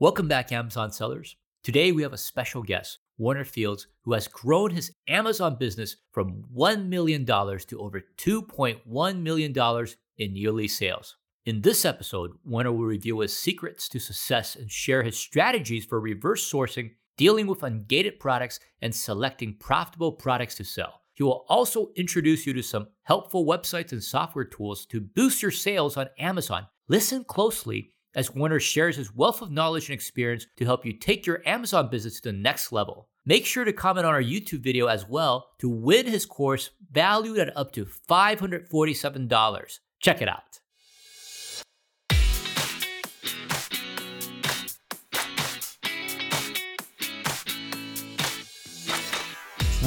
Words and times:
Welcome 0.00 0.28
back, 0.28 0.52
Amazon 0.52 0.92
sellers. 0.92 1.34
Today 1.64 1.90
we 1.90 2.02
have 2.02 2.12
a 2.12 2.18
special 2.18 2.62
guest, 2.62 3.00
Warner 3.16 3.44
Fields, 3.44 3.88
who 4.04 4.12
has 4.12 4.28
grown 4.28 4.70
his 4.70 4.92
Amazon 5.08 5.56
business 5.58 5.96
from 6.12 6.44
$1 6.56 6.86
million 6.86 7.26
to 7.26 7.80
over 7.80 8.04
$2.1 8.16 9.20
million 9.20 9.86
in 10.18 10.36
yearly 10.36 10.68
sales. 10.68 11.16
In 11.46 11.62
this 11.62 11.84
episode, 11.84 12.30
Warner 12.44 12.70
will 12.70 12.84
reveal 12.84 13.18
his 13.18 13.36
secrets 13.36 13.88
to 13.88 13.98
success 13.98 14.54
and 14.54 14.70
share 14.70 15.02
his 15.02 15.18
strategies 15.18 15.84
for 15.84 15.98
reverse 15.98 16.48
sourcing, 16.48 16.92
dealing 17.16 17.48
with 17.48 17.62
ungated 17.62 18.20
products, 18.20 18.60
and 18.80 18.94
selecting 18.94 19.56
profitable 19.58 20.12
products 20.12 20.54
to 20.54 20.64
sell. 20.64 21.00
He 21.14 21.24
will 21.24 21.44
also 21.48 21.90
introduce 21.96 22.46
you 22.46 22.52
to 22.52 22.62
some 22.62 22.86
helpful 23.02 23.44
websites 23.44 23.90
and 23.90 24.04
software 24.04 24.44
tools 24.44 24.86
to 24.86 25.00
boost 25.00 25.42
your 25.42 25.50
sales 25.50 25.96
on 25.96 26.06
Amazon. 26.20 26.68
Listen 26.86 27.24
closely 27.24 27.94
as 28.18 28.34
Warner 28.34 28.58
shares 28.58 28.96
his 28.96 29.14
wealth 29.14 29.42
of 29.42 29.52
knowledge 29.52 29.88
and 29.88 29.94
experience 29.94 30.44
to 30.56 30.64
help 30.64 30.84
you 30.84 30.92
take 30.92 31.24
your 31.24 31.40
Amazon 31.46 31.88
business 31.88 32.20
to 32.20 32.32
the 32.32 32.36
next 32.36 32.72
level. 32.72 33.08
Make 33.24 33.46
sure 33.46 33.64
to 33.64 33.72
comment 33.72 34.08
on 34.08 34.12
our 34.12 34.20
YouTube 34.20 34.58
video 34.58 34.88
as 34.88 35.08
well 35.08 35.50
to 35.60 35.68
win 35.68 36.04
his 36.04 36.26
course 36.26 36.70
valued 36.90 37.38
at 37.38 37.56
up 37.56 37.70
to 37.74 37.86
$547. 37.86 39.78
Check 40.00 40.20
it 40.20 40.28
out. 40.28 40.58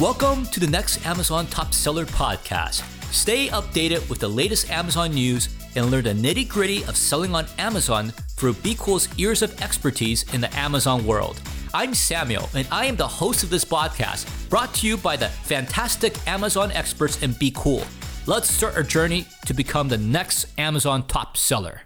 Welcome 0.00 0.46
to 0.46 0.58
the 0.58 0.68
next 0.70 1.04
Amazon 1.04 1.46
Top 1.48 1.74
Seller 1.74 2.06
podcast. 2.06 3.01
Stay 3.12 3.48
updated 3.48 4.08
with 4.08 4.20
the 4.20 4.28
latest 4.28 4.70
Amazon 4.70 5.12
news 5.12 5.50
and 5.76 5.90
learn 5.90 6.04
the 6.04 6.14
nitty 6.14 6.48
gritty 6.48 6.82
of 6.84 6.96
selling 6.96 7.34
on 7.34 7.44
Amazon 7.58 8.08
through 8.38 8.54
BQool's 8.54 9.06
years 9.18 9.42
of 9.42 9.60
expertise 9.60 10.24
in 10.32 10.40
the 10.40 10.52
Amazon 10.56 11.04
world. 11.04 11.38
I'm 11.74 11.92
Samuel, 11.92 12.48
and 12.54 12.66
I 12.72 12.86
am 12.86 12.96
the 12.96 13.06
host 13.06 13.42
of 13.42 13.50
this 13.50 13.66
podcast, 13.66 14.48
brought 14.48 14.72
to 14.76 14.86
you 14.86 14.96
by 14.96 15.16
the 15.16 15.28
fantastic 15.28 16.26
Amazon 16.26 16.72
experts 16.72 17.22
in 17.22 17.32
BQool. 17.32 17.86
Let's 18.26 18.50
start 18.50 18.76
our 18.76 18.82
journey 18.82 19.26
to 19.44 19.52
become 19.52 19.88
the 19.88 19.98
next 19.98 20.46
Amazon 20.58 21.06
top 21.06 21.36
seller. 21.36 21.82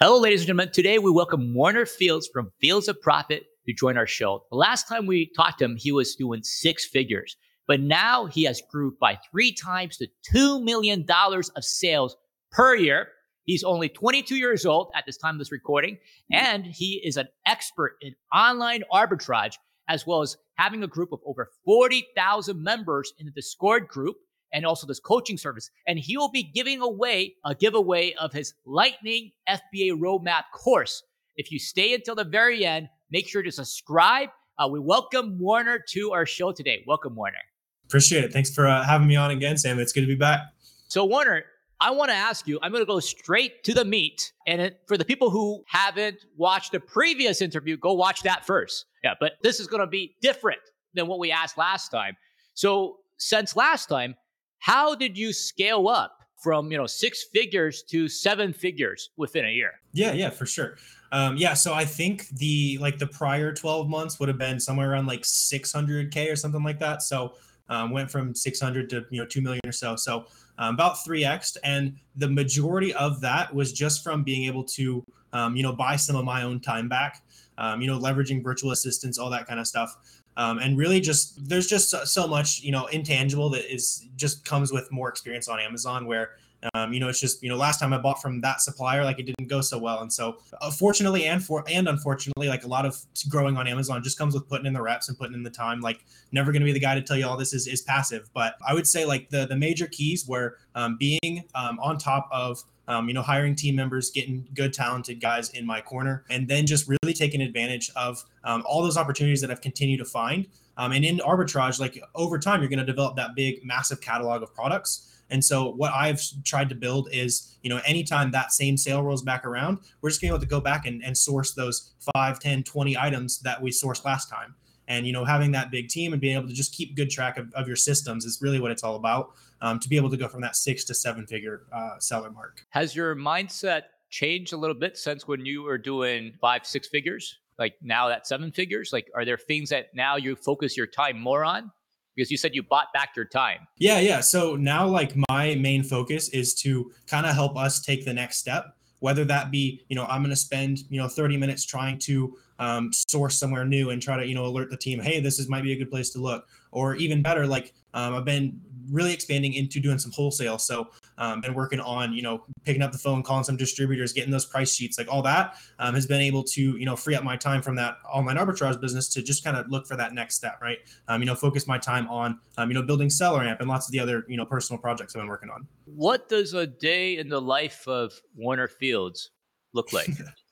Hello, 0.00 0.18
ladies 0.18 0.40
and 0.40 0.48
gentlemen. 0.48 0.72
Today 0.72 0.98
we 0.98 1.12
welcome 1.12 1.54
Warner 1.54 1.86
Fields 1.86 2.28
from 2.32 2.50
Fields 2.60 2.88
of 2.88 3.00
Profit 3.00 3.44
to 3.68 3.72
join 3.72 3.96
our 3.96 4.06
show. 4.06 4.46
The 4.50 4.56
last 4.56 4.88
time 4.88 5.06
we 5.06 5.30
talked 5.36 5.60
to 5.60 5.64
him, 5.66 5.76
he 5.76 5.92
was 5.92 6.16
doing 6.16 6.42
six 6.42 6.86
figures, 6.86 7.36
but 7.66 7.80
now 7.80 8.26
he 8.26 8.44
has 8.44 8.62
grew 8.70 8.96
by 9.00 9.18
three 9.30 9.52
times 9.52 9.96
to 9.98 10.08
$2 10.34 10.62
million 10.62 11.06
of 11.08 11.64
sales 11.64 12.16
per 12.50 12.74
year. 12.74 13.08
He's 13.44 13.64
only 13.64 13.88
22 13.88 14.36
years 14.36 14.66
old 14.66 14.90
at 14.94 15.04
this 15.06 15.16
time 15.16 15.36
of 15.36 15.38
this 15.38 15.52
recording, 15.52 15.98
and 16.32 16.64
he 16.64 17.00
is 17.04 17.16
an 17.16 17.28
expert 17.46 17.96
in 18.00 18.14
online 18.34 18.82
arbitrage, 18.92 19.54
as 19.88 20.06
well 20.06 20.22
as 20.22 20.36
having 20.54 20.82
a 20.82 20.88
group 20.88 21.12
of 21.12 21.20
over 21.24 21.50
40,000 21.64 22.60
members 22.60 23.12
in 23.18 23.26
the 23.26 23.32
Discord 23.32 23.88
group 23.88 24.16
and 24.52 24.64
also 24.64 24.86
this 24.86 25.00
coaching 25.00 25.38
service. 25.38 25.70
And 25.86 25.98
he 25.98 26.16
will 26.16 26.30
be 26.30 26.42
giving 26.42 26.80
away 26.80 27.34
a 27.44 27.54
giveaway 27.54 28.14
of 28.14 28.32
his 28.32 28.54
Lightning 28.64 29.32
FBA 29.48 29.92
Roadmap 29.92 30.44
course. 30.52 31.02
If 31.36 31.52
you 31.52 31.58
stay 31.58 31.94
until 31.94 32.14
the 32.14 32.24
very 32.24 32.64
end, 32.64 32.88
Make 33.10 33.28
sure 33.28 33.42
to 33.42 33.52
subscribe. 33.52 34.30
Uh, 34.58 34.68
we 34.68 34.80
welcome 34.80 35.38
Warner 35.38 35.78
to 35.90 36.12
our 36.12 36.26
show 36.26 36.50
today. 36.50 36.82
Welcome, 36.88 37.14
Warner. 37.14 37.38
Appreciate 37.86 38.24
it. 38.24 38.32
Thanks 38.32 38.52
for 38.52 38.66
uh, 38.66 38.84
having 38.84 39.06
me 39.06 39.16
on 39.16 39.30
again, 39.30 39.56
Sam. 39.56 39.78
It's 39.78 39.92
good 39.92 40.02
to 40.02 40.06
be 40.06 40.16
back. 40.16 40.40
So, 40.88 41.04
Warner, 41.04 41.44
I 41.80 41.90
want 41.90 42.10
to 42.10 42.16
ask 42.16 42.46
you, 42.48 42.58
I'm 42.62 42.72
going 42.72 42.82
to 42.82 42.86
go 42.86 43.00
straight 43.00 43.62
to 43.64 43.74
the 43.74 43.84
meat. 43.84 44.32
And 44.46 44.60
it, 44.60 44.80
for 44.86 44.96
the 44.96 45.04
people 45.04 45.30
who 45.30 45.62
haven't 45.68 46.24
watched 46.36 46.72
the 46.72 46.80
previous 46.80 47.42
interview, 47.42 47.76
go 47.76 47.92
watch 47.92 48.22
that 48.22 48.46
first. 48.46 48.86
Yeah, 49.04 49.14
but 49.20 49.34
this 49.42 49.60
is 49.60 49.66
going 49.66 49.80
to 49.80 49.86
be 49.86 50.16
different 50.20 50.60
than 50.94 51.06
what 51.06 51.18
we 51.18 51.30
asked 51.30 51.58
last 51.58 51.90
time. 51.90 52.16
So, 52.54 52.98
since 53.18 53.56
last 53.56 53.88
time, 53.88 54.14
how 54.58 54.94
did 54.94 55.16
you 55.16 55.32
scale 55.32 55.88
up 55.88 56.18
from, 56.42 56.70
you 56.70 56.76
know, 56.76 56.86
six 56.86 57.24
figures 57.32 57.82
to 57.84 58.08
seven 58.08 58.52
figures 58.52 59.10
within 59.16 59.44
a 59.44 59.50
year? 59.50 59.72
Yeah, 59.92 60.12
yeah, 60.12 60.30
for 60.30 60.46
sure. 60.46 60.76
Um, 61.12 61.36
yeah, 61.36 61.54
so 61.54 61.72
I 61.72 61.84
think 61.84 62.28
the 62.30 62.78
like 62.78 62.98
the 62.98 63.06
prior 63.06 63.52
12 63.52 63.88
months 63.88 64.18
would 64.18 64.28
have 64.28 64.38
been 64.38 64.58
somewhere 64.60 64.90
around 64.90 65.06
like 65.06 65.22
600k 65.22 66.32
or 66.32 66.36
something 66.36 66.62
like 66.62 66.78
that. 66.80 67.02
So 67.02 67.34
um, 67.68 67.90
went 67.90 68.10
from 68.10 68.34
600 68.34 68.90
to 68.90 69.04
you 69.10 69.20
know 69.20 69.26
2 69.26 69.40
million 69.40 69.60
or 69.66 69.72
so. 69.72 69.96
So 69.96 70.26
um, 70.58 70.74
about 70.74 70.96
3x, 70.96 71.56
and 71.64 71.96
the 72.16 72.28
majority 72.28 72.94
of 72.94 73.20
that 73.20 73.54
was 73.54 73.72
just 73.72 74.02
from 74.02 74.22
being 74.22 74.44
able 74.44 74.64
to 74.64 75.04
um, 75.32 75.56
you 75.56 75.62
know 75.62 75.72
buy 75.72 75.96
some 75.96 76.16
of 76.16 76.24
my 76.24 76.42
own 76.42 76.60
time 76.60 76.88
back. 76.88 77.22
Um, 77.58 77.80
you 77.80 77.86
know, 77.86 77.98
leveraging 77.98 78.42
virtual 78.42 78.72
assistants, 78.72 79.16
all 79.16 79.30
that 79.30 79.46
kind 79.46 79.58
of 79.58 79.66
stuff. 79.66 79.96
Um, 80.36 80.58
and 80.58 80.76
really 80.76 81.00
just 81.00 81.48
there's 81.48 81.66
just 81.66 81.88
so, 81.88 82.04
so 82.04 82.26
much 82.26 82.60
you 82.60 82.70
know 82.70 82.86
intangible 82.86 83.48
that 83.50 83.72
is 83.72 84.06
just 84.16 84.44
comes 84.44 84.72
with 84.72 84.92
more 84.92 85.08
experience 85.08 85.48
on 85.48 85.58
Amazon 85.58 86.06
where 86.06 86.32
um, 86.74 86.92
you 86.92 87.00
know, 87.00 87.08
it's 87.08 87.20
just 87.20 87.42
you 87.42 87.48
know, 87.48 87.56
last 87.56 87.78
time 87.78 87.92
I 87.92 87.98
bought 87.98 88.20
from 88.20 88.40
that 88.40 88.60
supplier, 88.60 89.04
like 89.04 89.18
it 89.18 89.26
didn't 89.26 89.48
go 89.48 89.60
so 89.60 89.78
well, 89.78 90.00
and 90.00 90.12
so 90.12 90.38
uh, 90.60 90.70
fortunately 90.70 91.24
and 91.24 91.44
for 91.44 91.64
and 91.70 91.88
unfortunately, 91.88 92.48
like 92.48 92.64
a 92.64 92.68
lot 92.68 92.86
of 92.86 92.96
growing 93.28 93.56
on 93.56 93.66
Amazon 93.66 94.02
just 94.02 94.18
comes 94.18 94.34
with 94.34 94.48
putting 94.48 94.66
in 94.66 94.72
the 94.72 94.82
reps 94.82 95.08
and 95.08 95.18
putting 95.18 95.34
in 95.34 95.42
the 95.42 95.50
time. 95.50 95.80
Like, 95.80 96.04
never 96.32 96.52
going 96.52 96.62
to 96.62 96.66
be 96.66 96.72
the 96.72 96.80
guy 96.80 96.94
to 96.94 97.02
tell 97.02 97.16
you 97.16 97.26
all 97.26 97.36
this 97.36 97.52
is 97.52 97.66
is 97.66 97.82
passive, 97.82 98.28
but 98.34 98.56
I 98.66 98.74
would 98.74 98.86
say 98.86 99.04
like 99.04 99.30
the 99.30 99.46
the 99.46 99.56
major 99.56 99.86
keys 99.86 100.26
were 100.26 100.56
um, 100.74 100.96
being 100.98 101.44
um, 101.54 101.78
on 101.80 101.98
top 101.98 102.28
of 102.32 102.62
um, 102.88 103.08
you 103.08 103.14
know, 103.14 103.22
hiring 103.22 103.54
team 103.54 103.74
members, 103.74 104.10
getting 104.10 104.46
good, 104.54 104.72
talented 104.72 105.20
guys 105.20 105.50
in 105.50 105.66
my 105.66 105.80
corner, 105.80 106.24
and 106.30 106.46
then 106.46 106.66
just 106.66 106.88
really 106.88 107.12
taking 107.12 107.40
advantage 107.40 107.90
of 107.96 108.24
um, 108.44 108.62
all 108.66 108.82
those 108.82 108.96
opportunities 108.96 109.40
that 109.40 109.50
I've 109.50 109.60
continued 109.60 109.98
to 109.98 110.04
find. 110.04 110.46
Um, 110.76 110.92
and 110.92 111.04
in 111.04 111.18
arbitrage, 111.18 111.80
like 111.80 112.00
over 112.14 112.38
time, 112.38 112.60
you're 112.60 112.68
going 112.68 112.78
to 112.78 112.84
develop 112.84 113.16
that 113.16 113.34
big, 113.34 113.64
massive 113.64 114.00
catalog 114.00 114.42
of 114.42 114.54
products. 114.54 115.12
And 115.30 115.44
so 115.44 115.70
what 115.72 115.92
I've 115.92 116.20
tried 116.44 116.68
to 116.68 116.74
build 116.74 117.08
is, 117.12 117.56
you 117.62 117.70
know, 117.70 117.80
anytime 117.84 118.30
that 118.30 118.52
same 118.52 118.76
sale 118.76 119.02
rolls 119.02 119.22
back 119.22 119.44
around, 119.44 119.78
we're 120.00 120.10
just 120.10 120.20
going 120.20 120.28
to 120.28 120.34
be 120.34 120.36
able 120.36 120.46
to 120.46 120.50
go 120.50 120.60
back 120.60 120.86
and, 120.86 121.02
and 121.04 121.16
source 121.16 121.52
those 121.52 121.94
5, 122.14 122.38
10, 122.38 122.62
20 122.62 122.96
items 122.96 123.40
that 123.40 123.60
we 123.60 123.70
sourced 123.70 124.04
last 124.04 124.30
time. 124.30 124.54
And, 124.88 125.04
you 125.04 125.12
know, 125.12 125.24
having 125.24 125.50
that 125.52 125.72
big 125.72 125.88
team 125.88 126.12
and 126.12 126.20
being 126.20 126.36
able 126.36 126.46
to 126.46 126.54
just 126.54 126.72
keep 126.72 126.94
good 126.94 127.10
track 127.10 127.38
of, 127.38 127.52
of 127.54 127.66
your 127.66 127.74
systems 127.74 128.24
is 128.24 128.40
really 128.40 128.60
what 128.60 128.70
it's 128.70 128.84
all 128.84 128.94
about 128.94 129.32
um, 129.60 129.80
to 129.80 129.88
be 129.88 129.96
able 129.96 130.10
to 130.10 130.16
go 130.16 130.28
from 130.28 130.40
that 130.42 130.54
six 130.54 130.84
to 130.84 130.94
seven 130.94 131.26
figure 131.26 131.62
uh, 131.72 131.98
seller 131.98 132.30
mark. 132.30 132.64
Has 132.70 132.94
your 132.94 133.16
mindset 133.16 133.82
changed 134.10 134.52
a 134.52 134.56
little 134.56 134.76
bit 134.76 134.96
since 134.96 135.26
when 135.26 135.44
you 135.44 135.62
were 135.62 135.78
doing 135.78 136.34
five, 136.40 136.64
six 136.64 136.86
figures? 136.86 137.38
Like 137.58 137.74
now 137.82 138.08
that 138.08 138.26
seven 138.26 138.52
figures? 138.52 138.90
Like, 138.92 139.08
are 139.14 139.24
there 139.24 139.38
things 139.38 139.70
that 139.70 139.86
now 139.94 140.16
you 140.16 140.36
focus 140.36 140.76
your 140.76 140.86
time 140.86 141.20
more 141.20 141.44
on? 141.44 141.70
because 142.16 142.30
you 142.30 142.36
said 142.36 142.54
you 142.54 142.62
bought 142.62 142.92
back 142.92 143.10
your 143.14 143.24
time. 143.24 143.66
Yeah, 143.78 144.00
yeah. 144.00 144.20
So 144.20 144.56
now 144.56 144.86
like 144.86 145.14
my 145.28 145.54
main 145.56 145.82
focus 145.82 146.30
is 146.30 146.54
to 146.62 146.90
kind 147.06 147.26
of 147.26 147.34
help 147.34 147.56
us 147.56 147.80
take 147.80 148.04
the 148.04 148.14
next 148.14 148.38
step, 148.38 148.74
whether 149.00 149.24
that 149.26 149.50
be, 149.50 149.84
you 149.88 149.96
know, 149.96 150.06
I'm 150.06 150.22
going 150.22 150.30
to 150.30 150.36
spend, 150.36 150.78
you 150.88 151.00
know, 151.00 151.08
30 151.08 151.36
minutes 151.36 151.64
trying 151.64 151.98
to 152.00 152.36
um, 152.58 152.90
source 152.92 153.36
somewhere 153.36 153.66
new 153.66 153.90
and 153.90 154.00
try 154.00 154.16
to, 154.16 154.26
you 154.26 154.34
know, 154.34 154.46
alert 154.46 154.70
the 154.70 154.78
team, 154.78 154.98
hey, 154.98 155.20
this 155.20 155.38
is 155.38 155.48
might 155.48 155.62
be 155.62 155.72
a 155.72 155.76
good 155.76 155.90
place 155.90 156.10
to 156.10 156.18
look. 156.18 156.48
Or 156.72 156.96
even 156.96 157.22
better, 157.22 157.46
like 157.46 157.74
um, 157.92 158.14
I've 158.14 158.24
been 158.24 158.60
really 158.90 159.12
expanding 159.12 159.52
into 159.52 159.78
doing 159.80 159.98
some 159.98 160.12
wholesale. 160.12 160.58
So 160.58 160.88
um, 161.18 161.40
been 161.40 161.54
working 161.54 161.80
on, 161.80 162.12
you 162.12 162.22
know, 162.22 162.44
picking 162.64 162.82
up 162.82 162.92
the 162.92 162.98
phone, 162.98 163.22
calling 163.22 163.44
some 163.44 163.56
distributors, 163.56 164.12
getting 164.12 164.30
those 164.30 164.44
price 164.44 164.74
sheets, 164.74 164.98
like 164.98 165.08
all 165.10 165.22
that 165.22 165.56
um, 165.78 165.94
has 165.94 166.06
been 166.06 166.20
able 166.20 166.42
to, 166.42 166.76
you 166.76 166.84
know, 166.84 166.96
free 166.96 167.14
up 167.14 167.24
my 167.24 167.36
time 167.36 167.62
from 167.62 167.76
that 167.76 167.98
online 168.12 168.36
arbitrage 168.36 168.80
business 168.80 169.08
to 169.08 169.22
just 169.22 169.44
kind 169.44 169.56
of 169.56 169.68
look 169.68 169.86
for 169.86 169.96
that 169.96 170.12
next 170.12 170.34
step, 170.34 170.58
right? 170.60 170.78
Um, 171.08 171.20
you 171.20 171.26
know, 171.26 171.34
focus 171.34 171.66
my 171.66 171.78
time 171.78 172.08
on, 172.08 172.38
um, 172.58 172.70
you 172.70 172.74
know, 172.74 172.82
building 172.82 173.08
SellerAmp 173.08 173.60
and 173.60 173.68
lots 173.68 173.86
of 173.86 173.92
the 173.92 174.00
other, 174.00 174.24
you 174.28 174.36
know, 174.36 174.46
personal 174.46 174.80
projects 174.80 175.14
I've 175.14 175.20
been 175.20 175.28
working 175.28 175.50
on. 175.50 175.66
What 175.84 176.28
does 176.28 176.54
a 176.54 176.66
day 176.66 177.18
in 177.18 177.28
the 177.28 177.40
life 177.40 177.86
of 177.86 178.12
Warner 178.34 178.68
Fields 178.68 179.30
look 179.72 179.92
like? 179.92 180.10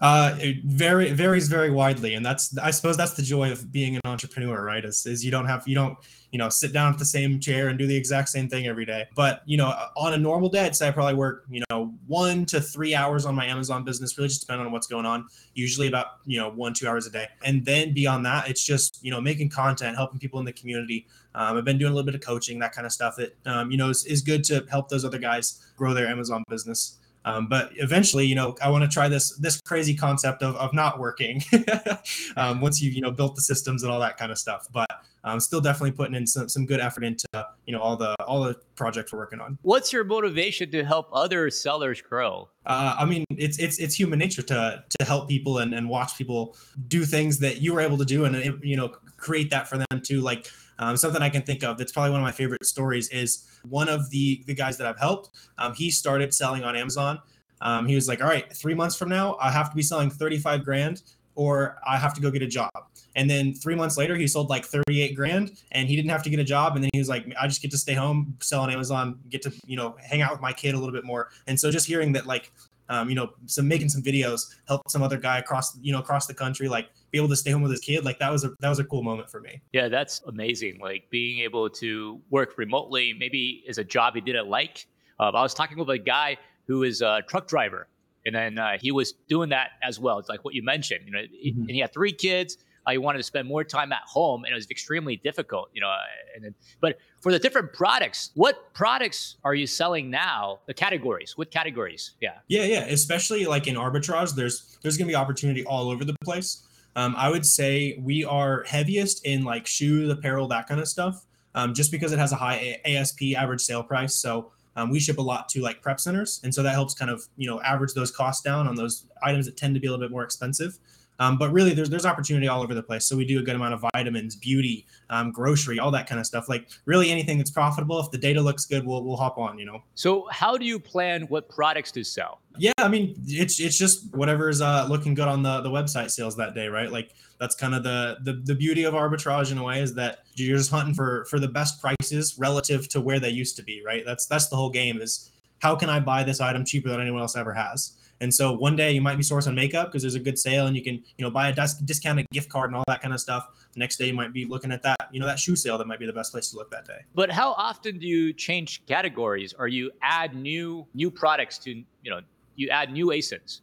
Uh, 0.00 0.34
it 0.40 0.64
very 0.64 1.12
varies 1.12 1.46
very 1.48 1.70
widely, 1.70 2.14
and 2.14 2.24
that's 2.24 2.56
I 2.56 2.70
suppose 2.70 2.96
that's 2.96 3.12
the 3.12 3.22
joy 3.22 3.52
of 3.52 3.70
being 3.70 3.96
an 3.96 4.00
entrepreneur, 4.06 4.64
right? 4.64 4.82
Is, 4.82 5.04
is 5.04 5.22
you 5.22 5.30
don't 5.30 5.44
have 5.44 5.68
you 5.68 5.74
don't 5.74 5.98
you 6.30 6.38
know 6.38 6.48
sit 6.48 6.72
down 6.72 6.90
at 6.90 6.98
the 6.98 7.04
same 7.04 7.38
chair 7.38 7.68
and 7.68 7.78
do 7.78 7.86
the 7.86 7.96
exact 7.96 8.30
same 8.30 8.48
thing 8.48 8.66
every 8.66 8.86
day. 8.86 9.06
But 9.14 9.42
you 9.44 9.58
know, 9.58 9.74
on 9.96 10.14
a 10.14 10.16
normal 10.16 10.48
day, 10.48 10.64
I'd 10.64 10.74
say 10.74 10.88
I 10.88 10.90
probably 10.90 11.14
work 11.14 11.44
you 11.50 11.62
know 11.68 11.92
one 12.06 12.46
to 12.46 12.62
three 12.62 12.94
hours 12.94 13.26
on 13.26 13.34
my 13.34 13.44
Amazon 13.44 13.84
business, 13.84 14.16
really 14.16 14.28
just 14.28 14.40
depending 14.40 14.66
on 14.66 14.72
what's 14.72 14.86
going 14.86 15.04
on. 15.04 15.26
Usually 15.52 15.88
about 15.88 16.06
you 16.24 16.38
know 16.38 16.50
one 16.50 16.72
two 16.72 16.88
hours 16.88 17.06
a 17.06 17.10
day, 17.10 17.28
and 17.44 17.62
then 17.66 17.92
beyond 17.92 18.24
that, 18.24 18.48
it's 18.48 18.64
just 18.64 19.04
you 19.04 19.10
know 19.10 19.20
making 19.20 19.50
content, 19.50 19.96
helping 19.96 20.18
people 20.18 20.38
in 20.40 20.46
the 20.46 20.52
community. 20.52 21.06
Um, 21.34 21.58
I've 21.58 21.64
been 21.64 21.78
doing 21.78 21.92
a 21.92 21.94
little 21.94 22.06
bit 22.06 22.14
of 22.14 22.22
coaching, 22.22 22.58
that 22.60 22.72
kind 22.72 22.86
of 22.86 22.92
stuff 22.92 23.16
that 23.16 23.36
um, 23.44 23.70
you 23.70 23.76
know 23.76 23.90
is, 23.90 24.06
is 24.06 24.22
good 24.22 24.44
to 24.44 24.64
help 24.70 24.88
those 24.88 25.04
other 25.04 25.18
guys 25.18 25.66
grow 25.76 25.92
their 25.92 26.06
Amazon 26.06 26.42
business. 26.48 26.96
Um, 27.24 27.48
but 27.48 27.70
eventually, 27.76 28.26
you 28.26 28.34
know, 28.34 28.56
I 28.62 28.70
want 28.70 28.82
to 28.82 28.88
try 28.88 29.08
this 29.08 29.36
this 29.36 29.60
crazy 29.60 29.94
concept 29.94 30.42
of, 30.42 30.56
of 30.56 30.72
not 30.72 30.98
working 30.98 31.42
um, 32.36 32.60
once 32.60 32.80
you 32.80 32.90
you 32.90 33.00
know 33.00 33.10
built 33.10 33.36
the 33.36 33.42
systems 33.42 33.82
and 33.82 33.92
all 33.92 34.00
that 34.00 34.16
kind 34.16 34.32
of 34.32 34.38
stuff. 34.38 34.66
But 34.72 34.88
I'm 35.22 35.34
um, 35.34 35.40
still 35.40 35.60
definitely 35.60 35.92
putting 35.92 36.14
in 36.14 36.26
some, 36.26 36.48
some 36.48 36.64
good 36.64 36.80
effort 36.80 37.04
into 37.04 37.26
you 37.66 37.74
know 37.74 37.80
all 37.80 37.96
the 37.96 38.14
all 38.24 38.42
the 38.42 38.56
projects 38.74 39.12
we're 39.12 39.18
working 39.18 39.40
on. 39.40 39.58
What's 39.62 39.92
your 39.92 40.04
motivation 40.04 40.70
to 40.70 40.82
help 40.82 41.08
other 41.12 41.50
sellers 41.50 42.00
grow? 42.00 42.48
Uh, 42.64 42.96
I 42.98 43.04
mean, 43.04 43.24
it's 43.30 43.58
it's 43.58 43.78
it's 43.78 43.94
human 43.94 44.18
nature 44.18 44.42
to 44.42 44.84
to 44.98 45.04
help 45.04 45.28
people 45.28 45.58
and, 45.58 45.74
and 45.74 45.88
watch 45.88 46.16
people 46.16 46.56
do 46.88 47.04
things 47.04 47.38
that 47.40 47.60
you 47.60 47.74
were 47.74 47.82
able 47.82 47.98
to 47.98 48.06
do, 48.06 48.24
and 48.24 48.62
you 48.64 48.76
know 48.76 48.88
create 49.18 49.50
that 49.50 49.68
for 49.68 49.76
them 49.76 50.00
too. 50.02 50.22
Like 50.22 50.50
um, 50.80 50.96
something 50.96 51.22
I 51.22 51.28
can 51.28 51.42
think 51.42 51.62
of 51.62 51.78
that's 51.78 51.92
probably 51.92 52.10
one 52.10 52.20
of 52.20 52.24
my 52.24 52.32
favorite 52.32 52.64
stories 52.64 53.08
is 53.10 53.46
one 53.68 53.88
of 53.88 54.10
the 54.10 54.42
the 54.46 54.54
guys 54.54 54.78
that 54.78 54.86
I've 54.86 54.98
helped. 54.98 55.30
Um, 55.58 55.74
he 55.74 55.90
started 55.90 56.34
selling 56.34 56.64
on 56.64 56.74
Amazon. 56.74 57.20
Um, 57.60 57.86
he 57.86 57.94
was 57.94 58.08
like, 58.08 58.22
"All 58.22 58.28
right, 58.28 58.50
three 58.56 58.74
months 58.74 58.96
from 58.96 59.10
now, 59.10 59.36
I 59.40 59.50
have 59.50 59.70
to 59.70 59.76
be 59.76 59.82
selling 59.82 60.10
35 60.10 60.64
grand, 60.64 61.02
or 61.34 61.78
I 61.86 61.98
have 61.98 62.14
to 62.14 62.20
go 62.20 62.30
get 62.30 62.42
a 62.42 62.46
job." 62.46 62.70
And 63.14 63.28
then 63.28 63.52
three 63.54 63.74
months 63.74 63.98
later, 63.98 64.16
he 64.16 64.26
sold 64.26 64.48
like 64.48 64.64
38 64.64 65.14
grand, 65.14 65.52
and 65.72 65.88
he 65.88 65.96
didn't 65.96 66.10
have 66.10 66.22
to 66.22 66.30
get 66.30 66.40
a 66.40 66.44
job. 66.44 66.76
And 66.76 66.82
then 66.82 66.90
he 66.94 66.98
was 66.98 67.10
like, 67.10 67.26
"I 67.38 67.46
just 67.46 67.60
get 67.60 67.70
to 67.72 67.78
stay 67.78 67.94
home, 67.94 68.36
sell 68.40 68.62
on 68.62 68.70
Amazon, 68.70 69.18
get 69.28 69.42
to 69.42 69.52
you 69.66 69.76
know 69.76 69.96
hang 70.00 70.22
out 70.22 70.32
with 70.32 70.40
my 70.40 70.52
kid 70.52 70.74
a 70.74 70.78
little 70.78 70.94
bit 70.94 71.04
more." 71.04 71.28
And 71.46 71.60
so 71.60 71.70
just 71.70 71.86
hearing 71.86 72.12
that 72.12 72.26
like 72.26 72.52
um, 72.90 73.08
you 73.08 73.14
know, 73.14 73.30
some 73.46 73.68
making 73.68 73.88
some 73.88 74.02
videos, 74.02 74.56
help 74.66 74.82
some 74.90 75.00
other 75.00 75.16
guy 75.16 75.38
across, 75.38 75.78
you 75.80 75.92
know, 75.92 76.00
across 76.00 76.26
the 76.26 76.34
country, 76.34 76.68
like 76.68 76.90
be 77.12 77.18
able 77.18 77.28
to 77.28 77.36
stay 77.36 77.52
home 77.52 77.62
with 77.62 77.70
his 77.70 77.80
kid. 77.80 78.04
Like 78.04 78.18
that 78.18 78.30
was 78.30 78.44
a 78.44 78.50
that 78.60 78.68
was 78.68 78.80
a 78.80 78.84
cool 78.84 79.02
moment 79.02 79.30
for 79.30 79.40
me. 79.40 79.62
Yeah, 79.72 79.88
that's 79.88 80.20
amazing. 80.26 80.80
Like 80.80 81.08
being 81.08 81.40
able 81.40 81.70
to 81.70 82.20
work 82.30 82.58
remotely, 82.58 83.14
maybe 83.16 83.62
is 83.66 83.78
a 83.78 83.84
job 83.84 84.16
he 84.16 84.20
didn't 84.20 84.48
like. 84.48 84.86
Uh, 85.20 85.30
I 85.30 85.42
was 85.42 85.54
talking 85.54 85.78
with 85.78 85.88
a 85.88 85.98
guy 85.98 86.36
who 86.66 86.82
is 86.82 87.00
a 87.00 87.22
truck 87.28 87.46
driver, 87.46 87.86
and 88.26 88.34
then 88.34 88.58
uh, 88.58 88.76
he 88.80 88.90
was 88.90 89.12
doing 89.28 89.50
that 89.50 89.70
as 89.82 90.00
well. 90.00 90.18
It's 90.18 90.28
like 90.28 90.44
what 90.44 90.54
you 90.54 90.62
mentioned, 90.64 91.02
you 91.06 91.12
know, 91.12 91.20
mm-hmm. 91.20 91.60
and 91.62 91.70
he 91.70 91.78
had 91.78 91.92
three 91.92 92.12
kids 92.12 92.58
I 92.86 92.98
wanted 92.98 93.18
to 93.18 93.24
spend 93.24 93.46
more 93.46 93.64
time 93.64 93.92
at 93.92 94.02
home, 94.06 94.44
and 94.44 94.52
it 94.52 94.54
was 94.54 94.70
extremely 94.70 95.16
difficult, 95.16 95.70
you 95.72 95.80
know. 95.80 95.94
And 96.34 96.44
then, 96.44 96.54
but 96.80 96.98
for 97.20 97.32
the 97.32 97.38
different 97.38 97.72
products, 97.72 98.30
what 98.34 98.72
products 98.74 99.36
are 99.44 99.54
you 99.54 99.66
selling 99.66 100.10
now? 100.10 100.60
The 100.66 100.74
categories, 100.74 101.36
what 101.36 101.50
categories? 101.50 102.12
Yeah. 102.20 102.38
Yeah, 102.48 102.64
yeah. 102.64 102.84
Especially 102.86 103.46
like 103.46 103.66
in 103.66 103.76
arbitrage, 103.76 104.34
there's 104.34 104.78
there's 104.82 104.96
gonna 104.96 105.08
be 105.08 105.14
opportunity 105.14 105.64
all 105.64 105.90
over 105.90 106.04
the 106.04 106.16
place. 106.24 106.66
Um, 106.96 107.14
I 107.16 107.30
would 107.30 107.46
say 107.46 108.00
we 108.02 108.24
are 108.24 108.64
heaviest 108.64 109.24
in 109.24 109.44
like 109.44 109.66
shoes, 109.66 110.10
apparel, 110.10 110.48
that 110.48 110.66
kind 110.66 110.80
of 110.80 110.88
stuff, 110.88 111.24
um, 111.54 111.74
just 111.74 111.92
because 111.92 112.12
it 112.12 112.18
has 112.18 112.32
a 112.32 112.36
high 112.36 112.80
ASP 112.84 113.34
average 113.36 113.60
sale 113.60 113.82
price. 113.82 114.14
So 114.16 114.50
um, 114.76 114.90
we 114.90 115.00
ship 115.00 115.18
a 115.18 115.22
lot 115.22 115.48
to 115.50 115.60
like 115.60 115.82
prep 115.82 116.00
centers, 116.00 116.40
and 116.42 116.54
so 116.54 116.62
that 116.62 116.72
helps 116.72 116.94
kind 116.94 117.10
of 117.10 117.28
you 117.36 117.48
know 117.48 117.60
average 117.60 117.94
those 117.94 118.10
costs 118.10 118.42
down 118.42 118.66
on 118.66 118.74
those 118.74 119.06
items 119.22 119.46
that 119.46 119.56
tend 119.56 119.74
to 119.74 119.80
be 119.80 119.86
a 119.86 119.90
little 119.90 120.04
bit 120.04 120.10
more 120.10 120.24
expensive. 120.24 120.78
Um, 121.20 121.36
but 121.36 121.52
really, 121.52 121.74
there's 121.74 121.90
there's 121.90 122.06
opportunity 122.06 122.48
all 122.48 122.62
over 122.62 122.74
the 122.74 122.82
place. 122.82 123.04
So 123.04 123.16
we 123.16 123.26
do 123.26 123.38
a 123.38 123.42
good 123.42 123.54
amount 123.54 123.74
of 123.74 123.84
vitamins, 123.94 124.34
beauty, 124.34 124.86
um, 125.10 125.30
grocery, 125.30 125.78
all 125.78 125.90
that 125.90 126.08
kind 126.08 126.18
of 126.18 126.26
stuff. 126.26 126.48
Like 126.48 126.68
really 126.86 127.10
anything 127.10 127.36
that's 127.36 127.50
profitable. 127.50 128.00
If 128.00 128.10
the 128.10 128.18
data 128.18 128.40
looks 128.40 128.64
good, 128.64 128.86
we'll 128.86 129.04
we'll 129.04 129.18
hop 129.18 129.36
on. 129.36 129.58
You 129.58 129.66
know. 129.66 129.82
So 129.94 130.26
how 130.30 130.56
do 130.56 130.64
you 130.64 130.80
plan 130.80 131.22
what 131.28 131.48
products 131.48 131.92
to 131.92 132.02
sell? 132.04 132.40
Yeah, 132.58 132.72
I 132.78 132.88
mean, 132.88 133.14
it's 133.26 133.60
it's 133.60 133.76
just 133.76 134.12
whatever's 134.14 134.62
uh, 134.62 134.86
looking 134.88 135.14
good 135.14 135.28
on 135.28 135.42
the 135.42 135.60
the 135.60 135.70
website 135.70 136.10
sales 136.10 136.36
that 136.36 136.54
day, 136.54 136.68
right? 136.68 136.90
Like 136.90 137.12
that's 137.38 137.54
kind 137.54 137.74
of 137.74 137.82
the, 137.82 138.16
the 138.22 138.40
the 138.44 138.54
beauty 138.54 138.84
of 138.84 138.94
arbitrage 138.94 139.52
in 139.52 139.58
a 139.58 139.62
way 139.62 139.82
is 139.82 139.94
that 139.94 140.20
you're 140.34 140.56
just 140.56 140.70
hunting 140.70 140.94
for 140.94 141.26
for 141.26 141.38
the 141.38 141.48
best 141.48 141.82
prices 141.82 142.38
relative 142.38 142.88
to 142.88 143.00
where 143.00 143.20
they 143.20 143.30
used 143.30 143.56
to 143.56 143.62
be, 143.62 143.82
right? 143.84 144.04
That's 144.06 144.24
that's 144.24 144.48
the 144.48 144.56
whole 144.56 144.70
game 144.70 145.02
is 145.02 145.30
how 145.60 145.76
can 145.76 145.90
I 145.90 146.00
buy 146.00 146.24
this 146.24 146.40
item 146.40 146.64
cheaper 146.64 146.88
than 146.88 147.00
anyone 147.00 147.20
else 147.20 147.36
ever 147.36 147.52
has? 147.52 147.92
And 148.20 148.32
so 148.32 148.52
one 148.52 148.76
day 148.76 148.92
you 148.92 149.00
might 149.00 149.16
be 149.16 149.22
sourcing 149.22 149.54
makeup 149.54 149.88
because 149.88 150.02
there's 150.02 150.14
a 150.14 150.20
good 150.20 150.38
sale 150.38 150.66
and 150.66 150.76
you 150.76 150.82
can, 150.82 150.94
you 151.16 151.24
know, 151.24 151.30
buy 151.30 151.48
a 151.48 151.54
dis- 151.54 151.74
discounted 151.74 152.26
gift 152.32 152.50
card 152.50 152.70
and 152.70 152.76
all 152.76 152.84
that 152.86 153.00
kind 153.00 153.14
of 153.14 153.20
stuff. 153.20 153.48
The 153.72 153.80
next 153.80 153.96
day 153.96 154.08
you 154.08 154.14
might 154.14 154.32
be 154.32 154.44
looking 154.44 154.72
at 154.72 154.82
that, 154.82 155.08
you 155.10 155.20
know, 155.20 155.26
that 155.26 155.38
shoe 155.38 155.56
sale 155.56 155.78
that 155.78 155.86
might 155.86 155.98
be 155.98 156.06
the 156.06 156.12
best 156.12 156.32
place 156.32 156.50
to 156.50 156.56
look 156.56 156.70
that 156.70 156.86
day. 156.86 157.00
But 157.14 157.30
how 157.30 157.52
often 157.52 157.98
do 157.98 158.06
you 158.06 158.32
change 158.32 158.84
categories 158.86 159.54
or 159.58 159.68
you 159.68 159.90
add 160.02 160.34
new 160.34 160.86
new 160.94 161.10
products 161.10 161.58
to, 161.58 161.70
you 161.70 162.10
know, 162.10 162.20
you 162.56 162.68
add 162.68 162.92
new 162.92 163.06
ASINs? 163.06 163.60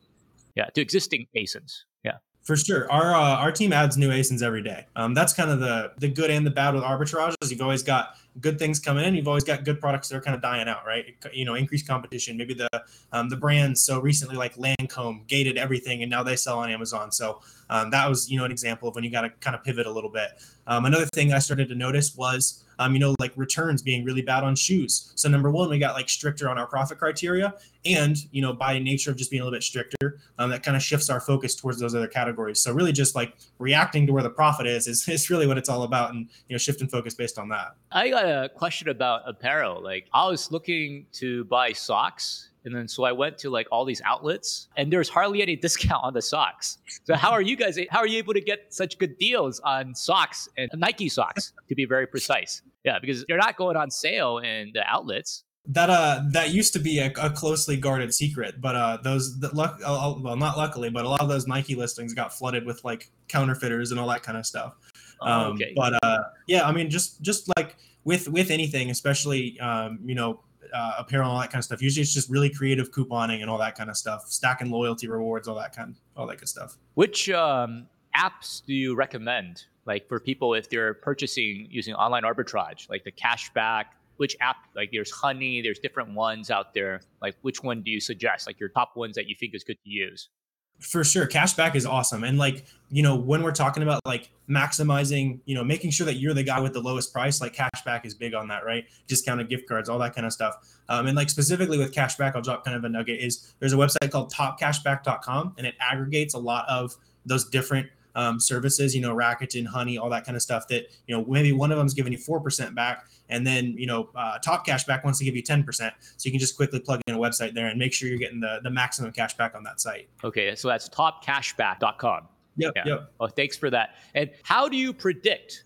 Yeah, 0.56 0.66
to 0.66 0.82
existing 0.82 1.28
ASINs. 1.36 1.84
Yeah. 2.04 2.14
For 2.42 2.56
sure, 2.56 2.92
our 2.92 3.14
uh, 3.14 3.36
our 3.38 3.52
team 3.52 3.74
adds 3.74 3.98
new 3.98 4.10
ASINs 4.10 4.42
every 4.42 4.64
day. 4.64 4.88
Um, 4.96 5.14
that's 5.14 5.34
kind 5.34 5.52
of 5.52 5.60
the 5.60 5.92
the 5.98 6.08
good 6.08 6.32
and 6.32 6.46
the 6.46 6.52
bad 6.52 6.74
with 6.74 6.84
arbitrage. 6.84 7.36
Is 7.42 7.52
you've 7.52 7.62
always 7.62 7.84
got 7.84 8.16
good 8.42 8.60
things 8.60 8.80
coming 8.80 9.06
in. 9.06 9.16
You've 9.16 9.28
always 9.28 9.44
got 9.44 9.64
good 9.64 9.80
products 9.80 10.10
that 10.10 10.18
are 10.18 10.22
kind 10.22 10.36
of 10.36 10.42
dying 10.42 10.68
out, 10.68 10.86
right? 10.86 11.16
You 11.34 11.46
know, 11.46 11.56
increased 11.56 11.88
competition. 11.88 12.38
Maybe 12.38 12.54
the 12.54 12.70
um, 13.12 13.30
the 13.30 13.38
brands. 13.38 13.84
So 13.84 14.00
recently, 14.00 14.36
like 14.36 14.56
Lancome 14.56 15.28
gated 15.28 15.58
everything, 15.58 16.04
and 16.04 16.10
now 16.10 16.24
they 16.24 16.36
sell 16.36 16.60
on 16.60 16.70
Amazon. 16.70 17.12
So 17.12 17.42
um, 17.70 17.90
that 17.92 18.08
was 18.08 18.30
you 18.30 18.38
know 18.38 18.46
an 18.46 18.52
example 18.52 18.90
of 18.90 18.96
when 18.96 19.04
you 19.04 19.12
got 19.12 19.22
to 19.22 19.30
kind 19.40 19.56
of 19.56 19.64
pivot 19.64 19.86
a 19.86 19.92
little 19.92 20.12
bit. 20.12 20.30
Um, 20.68 20.86
another 20.86 21.06
thing 21.06 21.34
I 21.34 21.40
started 21.40 21.70
to 21.70 21.76
notice 21.76 22.16
was 22.16 22.64
um, 22.80 22.94
you 22.94 23.00
know, 23.00 23.16
like 23.20 23.34
returns 23.36 23.82
being 23.82 24.04
really 24.04 24.22
bad 24.22 24.44
on 24.44 24.56
shoes. 24.56 25.12
So 25.16 25.30
number 25.30 25.50
one, 25.52 25.70
we 25.70 25.80
got 25.80 25.96
like 25.96 26.10
stricter 26.10 26.50
on 26.50 26.58
our 26.58 26.68
profit 26.68 26.98
criteria, 26.98 27.54
and 27.86 28.18
you 28.32 28.42
know, 28.42 28.54
by 28.54 28.80
nature 28.80 29.12
of 29.12 29.18
just 29.18 29.32
being 29.32 29.42
a 29.42 29.46
little 29.46 29.56
bit 29.56 29.64
stricter, 29.64 30.20
um, 30.38 30.50
that 30.50 30.64
kind 30.64 30.76
of 30.76 30.84
shifts 30.84 31.10
our 31.10 31.20
focus 31.20 31.56
towards 31.56 31.80
those 31.80 31.96
other 31.96 32.08
categories. 32.08 32.60
So 32.60 32.74
really, 32.74 32.92
just 32.92 33.16
like 33.16 33.36
reacting 33.60 34.08
to 34.08 34.14
where 34.14 34.24
the 34.24 34.30
profit 34.30 34.68
is 34.68 34.88
is, 34.88 35.08
is 35.08 35.30
really 35.30 35.48
what 35.48 35.58
it's 35.58 35.70
all 35.70 35.84
about, 35.84 36.12
and 36.12 36.28
you 36.48 36.54
know, 36.54 36.58
shifting 36.58 36.88
focus 36.88 37.14
based 37.14 37.38
on 37.38 37.50
that. 37.50 37.76
I 37.92 38.10
got 38.10 38.26
a 38.26 38.50
question 38.50 38.90
about 38.90 39.22
apparel. 39.26 39.82
Like 39.82 40.08
I 40.14 40.28
was 40.28 40.52
looking 40.52 41.06
to 41.14 41.46
buy 41.46 41.74
socks 41.74 42.50
and 42.68 42.76
then 42.76 42.88
so 42.88 43.06
I 43.06 43.12
went 43.12 43.38
to 43.40 43.50
like 43.50 43.68
all 43.72 43.86
these 43.86 44.02
outlets 44.06 44.68
and 44.76 44.92
there's 44.92 45.10
hardly 45.10 45.42
any 45.42 45.56
discount 45.56 46.04
on 46.04 46.14
the 46.14 46.22
socks. 46.22 46.78
So 47.06 47.16
how 47.16 47.32
are 47.32 47.42
you 47.42 47.56
guys 47.56 47.80
how 47.90 48.00
are 48.00 48.08
you 48.08 48.20
able 48.20 48.34
to 48.34 48.42
get 48.42 48.74
such 48.74 49.00
good 49.00 49.18
deals 49.18 49.60
on 49.62 49.96
socks 49.96 50.48
and 50.58 50.70
Nike 50.76 51.10
socks 51.10 51.54
to 51.70 51.76
be 51.76 51.86
very 51.86 52.06
precise? 52.06 52.62
Yeah, 52.84 53.00
because 53.00 53.26
they're 53.28 53.38
not 53.38 53.58
going 53.58 53.76
on 53.76 53.90
sale 53.90 54.38
in 54.40 54.72
the 54.74 54.84
outlets. 54.86 55.44
That 55.70 55.90
uh 55.90 56.24
that 56.32 56.52
used 56.52 56.74
to 56.74 56.80
be 56.80 57.00
a, 57.00 57.12
a 57.22 57.30
closely 57.30 57.78
guarded 57.78 58.14
secret, 58.14 58.62
but 58.62 58.76
uh 58.76 58.98
those 59.04 59.40
the 59.40 59.54
luck 59.56 59.80
uh, 59.84 60.12
uh, 60.12 60.20
well 60.20 60.36
not 60.36 60.58
luckily, 60.58 60.90
but 60.90 61.06
a 61.06 61.10
lot 61.10 61.22
of 61.22 61.30
those 61.30 61.48
Nike 61.48 61.76
listings 61.76 62.14
got 62.14 62.38
flooded 62.38 62.66
with 62.66 62.84
like 62.84 63.10
counterfeiters 63.28 63.92
and 63.92 64.00
all 64.00 64.08
that 64.10 64.24
kind 64.24 64.38
of 64.38 64.46
stuff. 64.46 64.76
Oh, 65.22 65.32
um, 65.32 65.54
okay. 65.54 65.74
But 65.76 65.94
uh 66.04 66.20
yeah, 66.48 66.68
I 66.68 66.72
mean 66.74 66.90
just 66.90 67.22
just 67.22 67.50
like 67.58 67.76
with 68.08 68.30
with 68.30 68.52
anything, 68.52 68.90
especially 68.90 69.60
um, 69.60 70.00
you 70.06 70.16
know 70.16 70.40
uh, 70.74 70.94
apparel, 71.00 71.26
and 71.26 71.34
all 71.36 71.42
that 71.42 71.52
kind 71.52 71.60
of 71.60 71.66
stuff. 71.66 71.82
Usually, 71.82 72.02
it's 72.02 72.14
just 72.14 72.30
really 72.30 72.50
creative 72.50 72.92
couponing 72.92 73.42
and 73.42 73.50
all 73.50 73.58
that 73.58 73.76
kind 73.76 73.90
of 73.90 73.98
stuff, 73.98 74.26
stacking 74.28 74.70
loyalty 74.70 75.08
rewards, 75.08 75.48
all 75.48 75.56
that 75.56 75.76
kind, 75.76 75.96
all 76.16 76.28
that 76.28 76.40
good 76.40 76.50
stuff. 76.50 76.78
Which 76.96 77.30
um, 77.30 77.88
apps 78.16 78.66
do 78.66 78.74
you 78.74 78.96
recommend, 78.96 79.66
like 79.86 80.08
for 80.08 80.20
people 80.20 80.54
if 80.54 80.70
they're 80.70 80.94
purchasing 80.96 81.68
using 81.70 81.94
online 81.94 82.24
arbitrage, 82.24 82.90
like 82.90 83.04
the 83.04 83.12
cashback? 83.12 83.86
Which 84.18 84.36
app? 84.42 84.58
Like 84.76 84.90
there's 84.92 85.12
Honey, 85.12 85.62
there's 85.62 85.78
different 85.80 86.16
ones 86.16 86.50
out 86.50 86.74
there. 86.74 87.02
Like 87.22 87.36
which 87.42 87.62
one 87.62 87.84
do 87.84 87.92
you 87.92 88.00
suggest? 88.00 88.48
Like 88.48 88.60
your 88.60 88.70
top 88.70 88.96
ones 88.96 89.16
that 89.16 89.28
you 89.28 89.36
think 89.40 89.54
is 89.54 89.64
good 89.64 89.78
to 89.84 89.90
use? 89.90 90.30
For 90.80 91.04
sure, 91.04 91.28
cashback 91.28 91.76
is 91.76 91.86
awesome, 91.86 92.24
and 92.24 92.38
like 92.38 92.66
you 92.90 93.02
know 93.02 93.16
when 93.16 93.42
we're 93.44 93.52
talking 93.52 93.84
about 93.84 94.06
like 94.06 94.30
maximizing, 94.50 95.40
you 95.46 95.56
know, 95.56 95.64
making 95.64 95.92
sure 95.92 96.06
that 96.06 96.16
you're 96.16 96.34
the 96.34 96.44
guy 96.44 96.60
with 96.60 96.74
the 96.74 96.80
lowest 96.80 97.12
price, 97.12 97.42
like 97.42 97.56
cashback 97.56 98.06
is 98.06 98.14
big 98.14 98.34
on 98.34 98.48
that, 98.48 98.64
right? 98.66 98.86
Discounted 99.08 99.50
gift 99.50 99.68
cards, 99.68 99.90
all 99.90 100.00
that 100.00 100.16
kind 100.16 100.26
of 100.26 100.32
stuff. 100.32 100.56
Um, 100.90 101.08
and 101.08 101.16
like 101.16 101.30
specifically 101.30 101.78
with 101.78 101.94
cashback, 101.94 102.36
I'll 102.36 102.42
drop 102.42 102.64
kind 102.64 102.78
of 102.78 102.84
a 102.84 102.90
nugget. 102.90 103.20
Is 103.20 103.54
there's 103.60 103.74
a 103.74 103.78
website 103.78 104.12
called 104.12 104.32
TopCashback.com, 104.32 105.56
and 105.58 105.68
it 105.68 105.76
aggregates 105.80 106.34
a 106.34 106.40
lot 106.40 106.66
of 106.70 106.96
those 107.26 107.50
different 107.50 107.88
um, 108.18 108.40
services, 108.40 108.96
you 108.96 109.02
know, 109.02 109.16
Rakuten, 109.16 109.66
Honey, 109.66 109.98
all 109.98 110.10
that 110.10 110.26
kind 110.26 110.36
of 110.36 110.42
stuff 110.42 110.68
that, 110.70 110.88
you 111.06 111.16
know, 111.16 111.24
maybe 111.26 111.52
one 111.52 111.72
of 111.72 111.78
them 111.78 111.86
is 111.86 111.94
giving 111.94 112.12
you 112.12 112.18
4% 112.18 112.74
back. 112.74 113.06
And 113.30 113.46
then, 113.46 113.76
you 113.78 113.86
know, 113.86 114.10
uh, 114.16 114.40
Top 114.40 114.66
Cashback 114.66 115.04
wants 115.04 115.20
to 115.20 115.26
give 115.26 115.36
you 115.36 115.44
10%. 115.44 115.66
So 115.68 115.92
you 116.24 116.32
can 116.32 116.40
just 116.40 116.58
quickly 116.58 116.80
plug 116.80 117.00
in 117.08 117.14
a 117.14 117.18
website 117.20 117.54
there 117.54 117.68
and 117.68 117.78
make 117.78 117.94
sure 117.94 118.10
you're 118.10 118.18
getting 118.18 118.40
the, 118.40 118.60
the 118.64 118.72
maximum 118.72 119.12
cash 119.12 119.38
back 119.38 119.54
on 119.54 119.64
that 119.64 119.80
site. 119.80 120.10
Okay. 120.24 120.56
So 120.56 120.68
that's 120.68 120.90
topcashback.com. 120.90 122.28
Yep. 122.58 122.74
Yeah. 122.76 122.84
Yep. 122.88 123.14
Oh, 123.20 123.28
thanks 123.28 123.56
for 123.56 123.70
that. 123.70 123.96
And 124.16 124.32
how 124.42 124.68
do 124.68 124.78
you 124.78 124.94
predict 124.94 125.66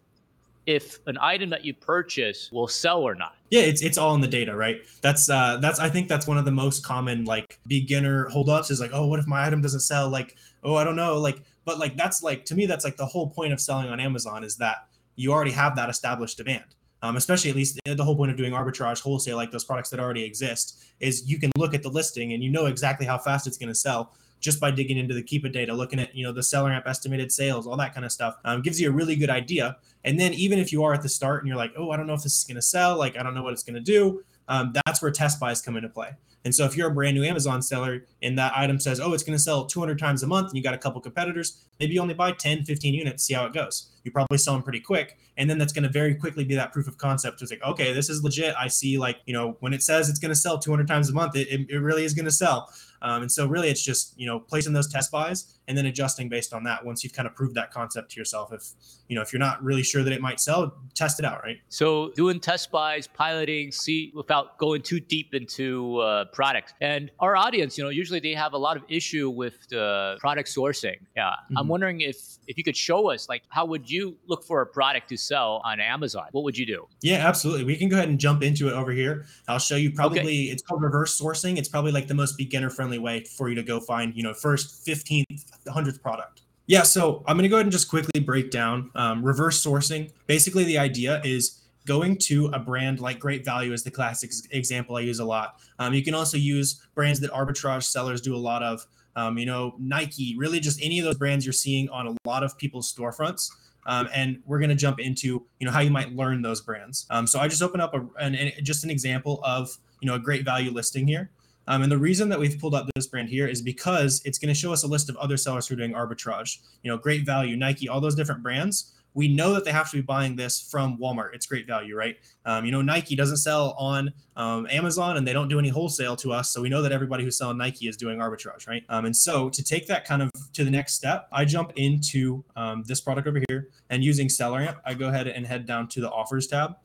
if 0.65 0.99
an 1.07 1.17
item 1.19 1.49
that 1.49 1.63
you 1.63 1.73
purchase 1.73 2.51
will 2.51 2.67
sell 2.67 3.01
or 3.01 3.15
not? 3.15 3.35
Yeah, 3.49 3.61
it's 3.61 3.81
it's 3.81 3.97
all 3.97 4.13
in 4.13 4.21
the 4.21 4.27
data, 4.27 4.55
right? 4.55 4.81
That's 5.01 5.29
uh 5.29 5.57
that's 5.57 5.79
I 5.79 5.89
think 5.89 6.07
that's 6.07 6.27
one 6.27 6.37
of 6.37 6.45
the 6.45 6.51
most 6.51 6.85
common 6.85 7.25
like 7.25 7.59
beginner 7.67 8.27
holdups 8.27 8.69
is 8.71 8.79
like, 8.79 8.91
oh, 8.93 9.07
what 9.07 9.19
if 9.19 9.27
my 9.27 9.45
item 9.45 9.61
doesn't 9.61 9.79
sell? 9.79 10.09
Like, 10.09 10.35
oh, 10.63 10.75
I 10.75 10.83
don't 10.83 10.95
know. 10.95 11.17
Like, 11.17 11.41
but 11.65 11.79
like 11.79 11.95
that's 11.97 12.23
like 12.23 12.45
to 12.45 12.55
me, 12.55 12.65
that's 12.65 12.85
like 12.85 12.97
the 12.97 13.05
whole 13.05 13.29
point 13.29 13.53
of 13.53 13.59
selling 13.59 13.89
on 13.89 13.99
Amazon 13.99 14.43
is 14.43 14.57
that 14.57 14.87
you 15.15 15.31
already 15.31 15.51
have 15.51 15.75
that 15.75 15.89
established 15.89 16.37
demand. 16.37 16.65
Um, 17.03 17.17
especially 17.17 17.49
at 17.49 17.55
least 17.55 17.79
the 17.83 18.03
whole 18.03 18.15
point 18.15 18.29
of 18.29 18.37
doing 18.37 18.53
arbitrage 18.53 19.01
wholesale, 19.01 19.35
like 19.35 19.49
those 19.49 19.63
products 19.63 19.89
that 19.89 19.99
already 19.99 20.23
exist, 20.23 20.83
is 20.99 21.27
you 21.27 21.39
can 21.39 21.49
look 21.57 21.73
at 21.73 21.81
the 21.81 21.89
listing 21.89 22.33
and 22.33 22.43
you 22.43 22.51
know 22.51 22.67
exactly 22.67 23.07
how 23.07 23.17
fast 23.17 23.47
it's 23.47 23.57
going 23.57 23.69
to 23.69 23.75
sell 23.75 24.13
just 24.41 24.59
by 24.59 24.71
digging 24.71 24.97
into 24.97 25.13
the 25.13 25.23
Keepa 25.23 25.51
data, 25.51 25.73
looking 25.73 25.99
at 25.99 26.13
you 26.15 26.23
know 26.25 26.31
the 26.31 26.41
SellerAmp 26.41 26.85
estimated 26.85 27.31
sales, 27.31 27.65
all 27.65 27.77
that 27.77 27.93
kind 27.93 28.05
of 28.05 28.11
stuff, 28.11 28.35
um, 28.43 28.61
gives 28.61 28.81
you 28.81 28.89
a 28.89 28.91
really 28.91 29.15
good 29.15 29.29
idea. 29.29 29.77
And 30.03 30.19
then 30.19 30.33
even 30.33 30.59
if 30.59 30.71
you 30.71 30.83
are 30.83 30.93
at 30.93 31.03
the 31.03 31.09
start 31.09 31.41
and 31.41 31.47
you're 31.47 31.57
like, 31.57 31.73
oh, 31.77 31.91
I 31.91 31.97
don't 31.97 32.07
know 32.07 32.13
if 32.13 32.23
this 32.23 32.37
is 32.37 32.43
going 32.43 32.55
to 32.55 32.61
sell, 32.61 32.97
like 32.97 33.17
I 33.17 33.23
don't 33.23 33.35
know 33.35 33.43
what 33.43 33.53
it's 33.53 33.63
going 33.63 33.75
to 33.75 33.79
do, 33.79 34.23
um, 34.51 34.73
that's 34.85 35.01
where 35.01 35.09
test 35.09 35.39
buys 35.39 35.61
come 35.61 35.77
into 35.77 35.87
play. 35.87 36.09
And 36.43 36.53
so 36.53 36.65
if 36.65 36.75
you're 36.75 36.89
a 36.89 36.93
brand 36.93 37.15
new 37.15 37.23
Amazon 37.23 37.61
seller 37.61 38.05
and 38.21 38.37
that 38.37 38.51
item 38.53 38.79
says, 38.79 38.99
oh, 38.99 39.13
it's 39.13 39.23
going 39.23 39.37
to 39.37 39.41
sell 39.41 39.65
200 39.65 39.97
times 39.97 40.23
a 40.23 40.27
month 40.27 40.49
and 40.49 40.57
you 40.57 40.63
got 40.63 40.73
a 40.73 40.77
couple 40.77 40.99
competitors, 40.99 41.63
maybe 41.79 41.93
you 41.93 42.01
only 42.01 42.15
buy 42.15 42.33
10, 42.33 42.65
15 42.65 42.93
units, 42.93 43.23
see 43.23 43.33
how 43.33 43.45
it 43.45 43.53
goes. 43.53 43.91
You 44.03 44.11
probably 44.11 44.37
sell 44.37 44.55
them 44.55 44.63
pretty 44.63 44.81
quick. 44.81 45.17
And 45.37 45.49
then 45.49 45.57
that's 45.57 45.71
going 45.71 45.83
to 45.83 45.89
very 45.89 46.15
quickly 46.15 46.43
be 46.43 46.55
that 46.55 46.73
proof 46.73 46.87
of 46.89 46.97
concept. 46.97 47.41
It's 47.41 47.49
like, 47.51 47.63
okay, 47.63 47.93
this 47.93 48.09
is 48.09 48.23
legit. 48.23 48.53
I 48.59 48.67
see 48.67 48.97
like, 48.97 49.19
you 49.25 49.33
know, 49.33 49.55
when 49.61 49.73
it 49.73 49.83
says 49.83 50.09
it's 50.09 50.19
going 50.19 50.33
to 50.33 50.35
sell 50.35 50.59
200 50.59 50.85
times 50.85 51.09
a 51.09 51.13
month, 51.13 51.37
it, 51.37 51.47
it, 51.69 51.77
really 51.77 52.03
is 52.03 52.13
going 52.13 52.25
to 52.25 52.31
sell. 52.31 52.69
Um, 53.01 53.21
and 53.21 53.31
so 53.31 53.47
really 53.47 53.69
it's 53.69 53.83
just, 53.83 54.19
you 54.19 54.27
know, 54.27 54.39
placing 54.39 54.73
those 54.73 54.91
test 54.91 55.11
buys 55.11 55.59
and 55.67 55.77
then 55.77 55.85
adjusting 55.85 56.29
based 56.29 56.53
on 56.53 56.63
that 56.63 56.83
once 56.83 57.03
you've 57.03 57.13
kind 57.13 57.27
of 57.27 57.35
proved 57.35 57.55
that 57.55 57.71
concept 57.71 58.11
to 58.11 58.19
yourself. 58.19 58.51
If, 58.51 58.63
you 59.07 59.15
know, 59.15 59.21
if 59.21 59.31
you're 59.31 59.39
not 59.39 59.63
really 59.63 59.83
sure 59.83 60.03
that 60.03 60.11
it 60.11 60.21
might 60.21 60.39
sell, 60.39 60.73
test 60.95 61.19
it 61.19 61.25
out, 61.25 61.41
right? 61.43 61.57
So 61.69 62.11
doing 62.15 62.39
test 62.39 62.71
buys, 62.71 63.07
piloting, 63.07 63.71
see 63.71 64.11
without 64.15 64.57
going 64.57 64.81
too 64.81 64.99
deep 64.99 65.33
into 65.33 65.99
uh, 65.99 66.25
products. 66.25 66.73
And 66.81 67.11
our 67.19 67.35
audience, 67.35 67.77
you 67.77 67.83
know, 67.83 67.89
usually 67.89 68.19
they 68.19 68.33
have 68.33 68.53
a 68.53 68.57
lot 68.57 68.77
of 68.77 68.83
issue 68.89 69.29
with 69.29 69.67
the 69.69 70.17
product 70.19 70.49
sourcing. 70.49 70.97
Yeah. 71.15 71.29
Mm-hmm. 71.29 71.57
I'm 71.57 71.67
wondering 71.67 72.01
if 72.01 72.17
if 72.47 72.57
you 72.57 72.63
could 72.63 72.75
show 72.75 73.11
us 73.11 73.29
like 73.29 73.43
how 73.49 73.65
would 73.65 73.89
you 73.89 74.17
look 74.27 74.43
for 74.43 74.61
a 74.61 74.65
product 74.65 75.09
to 75.09 75.17
sell 75.17 75.61
on 75.63 75.79
Amazon? 75.79 76.25
What 76.31 76.43
would 76.43 76.57
you 76.57 76.65
do? 76.65 76.87
Yeah, 77.01 77.27
absolutely. 77.27 77.63
We 77.63 77.77
can 77.77 77.89
go 77.89 77.97
ahead 77.97 78.09
and 78.09 78.19
jump 78.19 78.43
into 78.43 78.67
it 78.67 78.73
over 78.73 78.91
here. 78.91 79.25
I'll 79.47 79.59
show 79.59 79.75
you 79.75 79.91
probably 79.91 80.21
okay. 80.21 80.43
it's 80.45 80.61
called 80.61 80.81
reverse 80.81 81.19
sourcing. 81.19 81.57
It's 81.57 81.69
probably 81.69 81.91
like 81.91 82.07
the 82.07 82.13
most 82.13 82.37
beginner 82.37 82.69
friendly 82.69 82.99
way 82.99 83.23
for 83.23 83.49
you 83.49 83.55
to 83.55 83.63
go 83.63 83.79
find, 83.79 84.15
you 84.15 84.23
know, 84.23 84.33
first 84.33 84.85
15th, 84.85 85.50
100th 85.67 86.01
product. 86.01 86.41
Yeah, 86.67 86.83
so 86.83 87.23
I'm 87.27 87.35
going 87.35 87.43
to 87.43 87.49
go 87.49 87.57
ahead 87.57 87.65
and 87.65 87.71
just 87.71 87.89
quickly 87.89 88.21
break 88.21 88.51
down 88.51 88.91
um, 88.95 89.23
reverse 89.23 89.63
sourcing. 89.63 90.11
Basically, 90.27 90.63
the 90.63 90.77
idea 90.77 91.21
is 91.23 91.61
going 91.85 92.17
to 92.17 92.47
a 92.47 92.59
brand 92.59 92.99
like 92.99 93.19
Great 93.19 93.43
Value 93.43 93.73
is 93.73 93.83
the 93.83 93.91
classic 93.91 94.31
example 94.51 94.95
I 94.95 95.01
use 95.01 95.19
a 95.19 95.25
lot. 95.25 95.59
Um, 95.79 95.93
you 95.93 96.03
can 96.03 96.13
also 96.13 96.37
use 96.37 96.87
brands 96.93 97.19
that 97.21 97.31
arbitrage 97.31 97.83
sellers 97.83 98.21
do 98.21 98.35
a 98.35 98.37
lot 98.37 98.63
of. 98.63 98.85
Um, 99.15 99.37
you 99.37 99.45
know, 99.45 99.75
Nike, 99.77 100.35
really 100.37 100.59
just 100.59 100.81
any 100.81 100.99
of 100.99 101.05
those 101.05 101.17
brands 101.17 101.45
you're 101.45 101.51
seeing 101.51 101.89
on 101.89 102.07
a 102.07 102.15
lot 102.25 102.43
of 102.43 102.57
people's 102.57 102.93
storefronts. 102.93 103.49
Um, 103.87 104.07
and 104.13 104.41
we're 104.45 104.59
going 104.59 104.69
to 104.69 104.75
jump 104.75 104.99
into 104.99 105.45
you 105.59 105.65
know 105.65 105.71
how 105.71 105.79
you 105.79 105.89
might 105.89 106.15
learn 106.15 106.41
those 106.41 106.61
brands. 106.61 107.07
Um, 107.09 107.25
so 107.25 107.39
I 107.39 107.47
just 107.47 107.61
open 107.63 107.81
up 107.81 107.93
a, 107.93 108.07
an, 108.19 108.35
an, 108.35 108.51
just 108.63 108.83
an 108.83 108.89
example 108.89 109.41
of 109.43 109.75
you 110.01 110.07
know 110.07 110.15
a 110.15 110.19
great 110.19 110.45
value 110.45 110.71
listing 110.71 111.07
here. 111.07 111.31
Um, 111.67 111.83
and 111.83 111.91
the 111.91 111.97
reason 111.97 112.29
that 112.29 112.39
we've 112.39 112.59
pulled 112.59 112.75
up 112.75 112.87
this 112.95 113.07
brand 113.07 113.29
here 113.29 113.47
is 113.47 113.61
because 113.61 114.21
it's 114.25 114.37
going 114.37 114.53
to 114.53 114.59
show 114.59 114.73
us 114.73 114.83
a 114.83 114.87
list 114.87 115.09
of 115.09 115.15
other 115.17 115.37
sellers 115.37 115.67
who 115.67 115.75
are 115.75 115.77
doing 115.77 115.93
arbitrage. 115.93 116.59
You 116.83 116.91
know, 116.91 116.97
great 116.97 117.25
value, 117.25 117.55
Nike, 117.55 117.87
all 117.87 118.01
those 118.01 118.15
different 118.15 118.43
brands. 118.43 118.93
We 119.13 119.27
know 119.27 119.53
that 119.53 119.65
they 119.65 119.73
have 119.73 119.89
to 119.91 119.97
be 119.97 120.01
buying 120.01 120.37
this 120.37 120.61
from 120.61 120.97
Walmart. 120.97 121.33
It's 121.33 121.45
great 121.45 121.67
value, 121.67 121.97
right? 121.97 122.15
Um, 122.45 122.63
you 122.63 122.71
know, 122.71 122.81
Nike 122.81 123.13
doesn't 123.15 123.37
sell 123.37 123.75
on 123.77 124.13
um, 124.37 124.67
Amazon 124.71 125.17
and 125.17 125.27
they 125.27 125.33
don't 125.33 125.49
do 125.49 125.59
any 125.59 125.67
wholesale 125.67 126.15
to 126.17 126.31
us. 126.31 126.51
So 126.51 126.61
we 126.61 126.69
know 126.69 126.81
that 126.81 126.93
everybody 126.93 127.25
who's 127.25 127.37
selling 127.37 127.57
Nike 127.57 127.89
is 127.89 127.97
doing 127.97 128.19
arbitrage, 128.19 128.69
right? 128.69 128.83
Um, 128.87 129.03
and 129.03 129.15
so 129.15 129.49
to 129.49 129.63
take 129.63 129.85
that 129.87 130.05
kind 130.05 130.21
of 130.21 130.31
to 130.53 130.63
the 130.63 130.71
next 130.71 130.93
step, 130.93 131.27
I 131.33 131.43
jump 131.43 131.73
into 131.75 132.43
um, 132.55 132.83
this 132.87 133.01
product 133.01 133.27
over 133.27 133.41
here 133.49 133.67
and 133.89 134.01
using 134.01 134.29
SellerAmp, 134.29 134.77
I 134.85 134.93
go 134.93 135.09
ahead 135.09 135.27
and 135.27 135.45
head 135.45 135.65
down 135.65 135.89
to 135.89 135.99
the 135.99 136.09
offers 136.09 136.47
tab. 136.47 136.75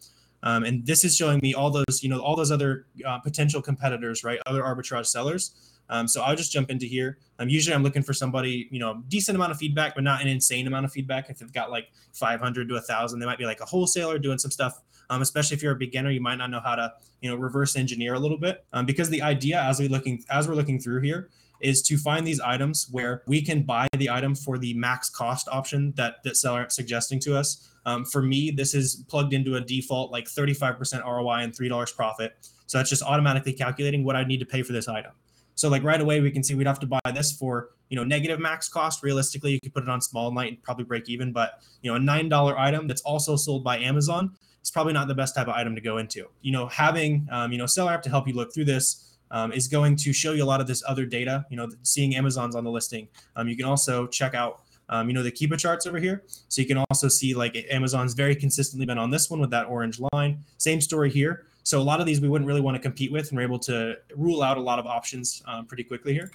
Um, 0.43 0.64
and 0.64 0.87
this 0.87 1.05
is 1.05 1.16
showing 1.16 1.40
me 1.43 1.55
all 1.55 1.71
those, 1.71 2.02
you 2.02 2.09
know, 2.09 2.21
all 2.21 2.37
those 2.37 2.52
other 2.52 2.87
uh, 3.05 3.19
potential 3.19 3.61
competitors, 3.62 4.23
right? 4.25 4.38
Other 4.47 4.62
arbitrage 4.62 5.07
sellers. 5.07 5.76
Um, 5.88 6.09
so 6.09 6.23
I'll 6.23 6.37
just 6.37 6.52
jump 6.52 6.71
into 6.71 6.87
here. 6.87 7.19
Um, 7.38 7.49
usually 7.49 7.75
I'm 7.75 7.83
looking 7.83 8.02
for 8.02 8.12
somebody, 8.12 8.69
you 8.71 8.81
know, 8.81 9.02
decent 9.09 9.37
amount 9.37 9.52
of 9.52 9.59
feedback, 9.59 9.95
but 9.95 10.05
not 10.05 10.21
an 10.21 10.28
insane 10.28 10.66
amount 10.66 10.85
of 10.85 10.93
feedback. 10.93 11.31
If 11.31 11.38
they've 11.38 11.52
got 11.52 11.71
like 11.71 11.88
500 12.12 12.69
to 12.69 12.81
thousand, 12.81 13.21
they 13.21 13.26
might 13.26 13.38
be 13.38 13.45
like 13.45 13.61
a 13.61 13.64
wholesaler 13.64 14.19
doing 14.19 14.38
some 14.38 14.50
stuff. 14.50 14.81
Um, 15.09 15.23
especially 15.23 15.57
if 15.57 15.62
you're 15.62 15.73
a 15.73 15.76
beginner, 15.76 16.11
you 16.11 16.21
might 16.21 16.37
not 16.37 16.50
know 16.50 16.61
how 16.61 16.75
to, 16.75 16.93
you 17.21 17.31
know, 17.31 17.37
reverse 17.37 17.76
engineer 17.76 18.14
a 18.14 18.19
little 18.19 18.38
bit. 18.38 18.64
Um, 18.73 18.87
because 18.87 19.09
the 19.09 19.23
idea 19.23 19.62
as 19.62 19.78
we 19.78 19.87
looking 19.87 20.25
as 20.31 20.49
we're 20.49 20.55
looking 20.55 20.81
through 20.81 21.02
here 21.02 21.28
is 21.61 21.83
to 21.83 21.97
find 21.97 22.27
these 22.27 22.41
items 22.41 22.89
where 22.91 23.23
we 23.27 23.43
can 23.43 23.63
buy 23.63 23.89
the 23.97 24.11
item 24.11 24.35
for 24.35 24.59
the 24.59 24.75
max 24.75 25.09
cost 25.09 25.49
option 25.51 25.93
that 25.97 26.23
that 26.25 26.37
seller 26.37 26.67
is 26.67 26.75
suggesting 26.75 27.21
to 27.21 27.37
us. 27.37 27.69
Um, 27.85 28.05
for 28.05 28.23
me, 28.23 28.51
this 28.51 28.75
is 28.75 29.05
plugged 29.09 29.33
into 29.33 29.57
a 29.57 29.61
default 29.61 30.11
like 30.11 30.27
35% 30.27 31.05
ROI 31.05 31.43
and 31.43 31.53
$3 31.53 31.97
profit. 31.97 32.37
So 32.67 32.79
that's 32.79 32.91
just 32.91 33.03
automatically 33.03 33.53
calculating 33.53 34.05
what 34.05 34.17
I 34.17 34.25
need 34.25 34.41
to 34.41 34.47
pay 34.47 34.63
for 34.63 34.73
this 34.73 34.89
item. 34.89 35.13
So 35.55 35.71
like 35.71 35.83
right 35.83 36.01
away, 36.01 36.21
we 36.21 36.31
can 36.31 36.43
see 36.43 36.55
we'd 36.55 36.67
have 36.67 36.81
to 36.81 36.87
buy 36.87 37.01
this 37.15 37.33
for, 37.33 37.71
you 37.89 37.97
know, 37.97 38.05
negative 38.05 38.39
max 38.39 38.69
cost. 38.69 39.03
Realistically, 39.03 39.53
you 39.53 39.61
could 39.61 39.73
put 39.73 39.83
it 39.83 39.89
on 39.89 40.01
small 40.01 40.33
light 40.35 40.53
and 40.53 40.63
probably 40.63 40.85
break 40.85 41.09
even, 41.09 41.33
but 41.33 41.61
you 41.81 41.91
know, 41.91 41.97
a 41.97 42.01
$9 42.01 42.59
item 42.59 42.87
that's 42.87 43.01
also 43.03 43.37
sold 43.37 43.65
by 43.65 43.79
Amazon, 43.79 44.33
it's 44.61 44.71
probably 44.71 44.93
not 44.93 45.09
the 45.09 45.15
best 45.15 45.35
type 45.35 45.47
of 45.47 45.55
item 45.55 45.75
to 45.75 45.81
go 45.81 45.99
into. 45.99 46.27
You 46.43 46.53
know, 46.53 46.67
having, 46.67 47.27
um, 47.31 47.53
you 47.53 47.59
know, 47.59 47.65
SellerAmp 47.65 48.03
to 48.03 48.11
help 48.11 48.29
you 48.29 48.35
look 48.35 48.53
through 48.53 48.67
this 48.67 49.15
um, 49.30 49.52
is 49.52 49.68
going 49.68 49.97
to 49.97 50.12
show 50.12 50.33
you 50.33 50.42
a 50.42 50.47
lot 50.47 50.61
of 50.61 50.66
this 50.66 50.83
other 50.87 51.04
data, 51.04 51.45
you 51.50 51.56
know, 51.56 51.68
seeing 51.83 52.14
Amazon's 52.14 52.54
on 52.54 52.64
the 52.64 52.71
listing. 52.71 53.09
Um, 53.35 53.49
you 53.49 53.56
can 53.56 53.66
also 53.66 54.06
check 54.06 54.35
out 54.35 54.62
um, 54.88 55.09
you 55.09 55.14
know, 55.14 55.23
the 55.23 55.33
Keepa 55.33 55.59
charts 55.59 55.87
over 55.87 55.99
here. 55.99 56.23
So 56.49 56.61
you 56.61 56.66
can 56.66 56.85
also 56.90 57.09
see 57.09 57.35
like 57.35 57.56
Amazon's 57.71 58.14
very 58.14 58.37
consistently 58.37 58.87
been 58.87 58.99
on 58.99 59.11
this 59.11 59.30
one 59.30 59.40
with 59.40 59.50
that 59.50 59.66
orange 59.66 60.00
line. 60.12 60.45
Same 60.59 60.80
story 60.80 61.11
here. 61.11 61.47
So 61.62 61.80
a 61.80 61.83
lot 61.83 62.00
of 62.00 62.06
these 62.06 62.21
we 62.21 62.28
wouldn't 62.28 62.47
really 62.47 62.61
want 62.61 62.76
to 62.76 62.80
compete 62.80 63.11
with, 63.11 63.28
and 63.30 63.37
we're 63.37 63.42
able 63.42 63.59
to 63.61 63.97
rule 64.14 64.42
out 64.42 64.56
a 64.56 64.61
lot 64.61 64.78
of 64.78 64.87
options 64.87 65.42
um, 65.47 65.66
pretty 65.66 65.83
quickly 65.83 66.12
here. 66.12 66.30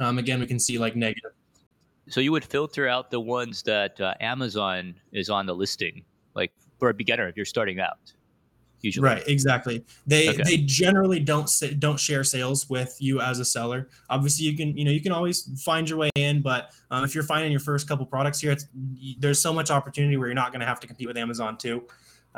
Um, 0.00 0.18
again, 0.18 0.40
we 0.40 0.46
can 0.46 0.58
see 0.58 0.78
like 0.78 0.96
negative. 0.96 1.30
So 2.08 2.20
you 2.20 2.32
would 2.32 2.44
filter 2.44 2.88
out 2.88 3.10
the 3.10 3.20
ones 3.20 3.62
that 3.62 4.00
uh, 4.00 4.14
Amazon 4.20 4.94
is 5.12 5.30
on 5.30 5.46
the 5.46 5.54
listing, 5.54 6.04
like 6.34 6.52
for 6.78 6.88
a 6.88 6.94
beginner 6.94 7.28
if 7.28 7.36
you're 7.36 7.46
starting 7.46 7.80
out 7.80 8.12
usually. 8.82 9.04
Right, 9.04 9.22
exactly. 9.26 9.84
They 10.06 10.30
okay. 10.30 10.42
they 10.42 10.56
generally 10.58 11.20
don't 11.20 11.50
don't 11.78 11.98
share 11.98 12.24
sales 12.24 12.68
with 12.68 12.96
you 13.00 13.20
as 13.20 13.38
a 13.38 13.44
seller. 13.44 13.88
Obviously, 14.10 14.46
you 14.46 14.56
can 14.56 14.76
you 14.76 14.84
know 14.84 14.90
you 14.90 15.00
can 15.00 15.12
always 15.12 15.62
find 15.62 15.88
your 15.88 15.98
way 15.98 16.10
in, 16.14 16.42
but 16.42 16.72
um, 16.90 17.04
if 17.04 17.14
you're 17.14 17.24
finding 17.24 17.50
your 17.50 17.60
first 17.60 17.88
couple 17.88 18.06
products 18.06 18.40
here, 18.40 18.52
it's, 18.52 18.66
there's 19.18 19.40
so 19.40 19.52
much 19.52 19.70
opportunity 19.70 20.16
where 20.16 20.28
you're 20.28 20.34
not 20.34 20.52
going 20.52 20.60
to 20.60 20.66
have 20.66 20.80
to 20.80 20.86
compete 20.86 21.08
with 21.08 21.16
Amazon 21.16 21.56
too. 21.56 21.84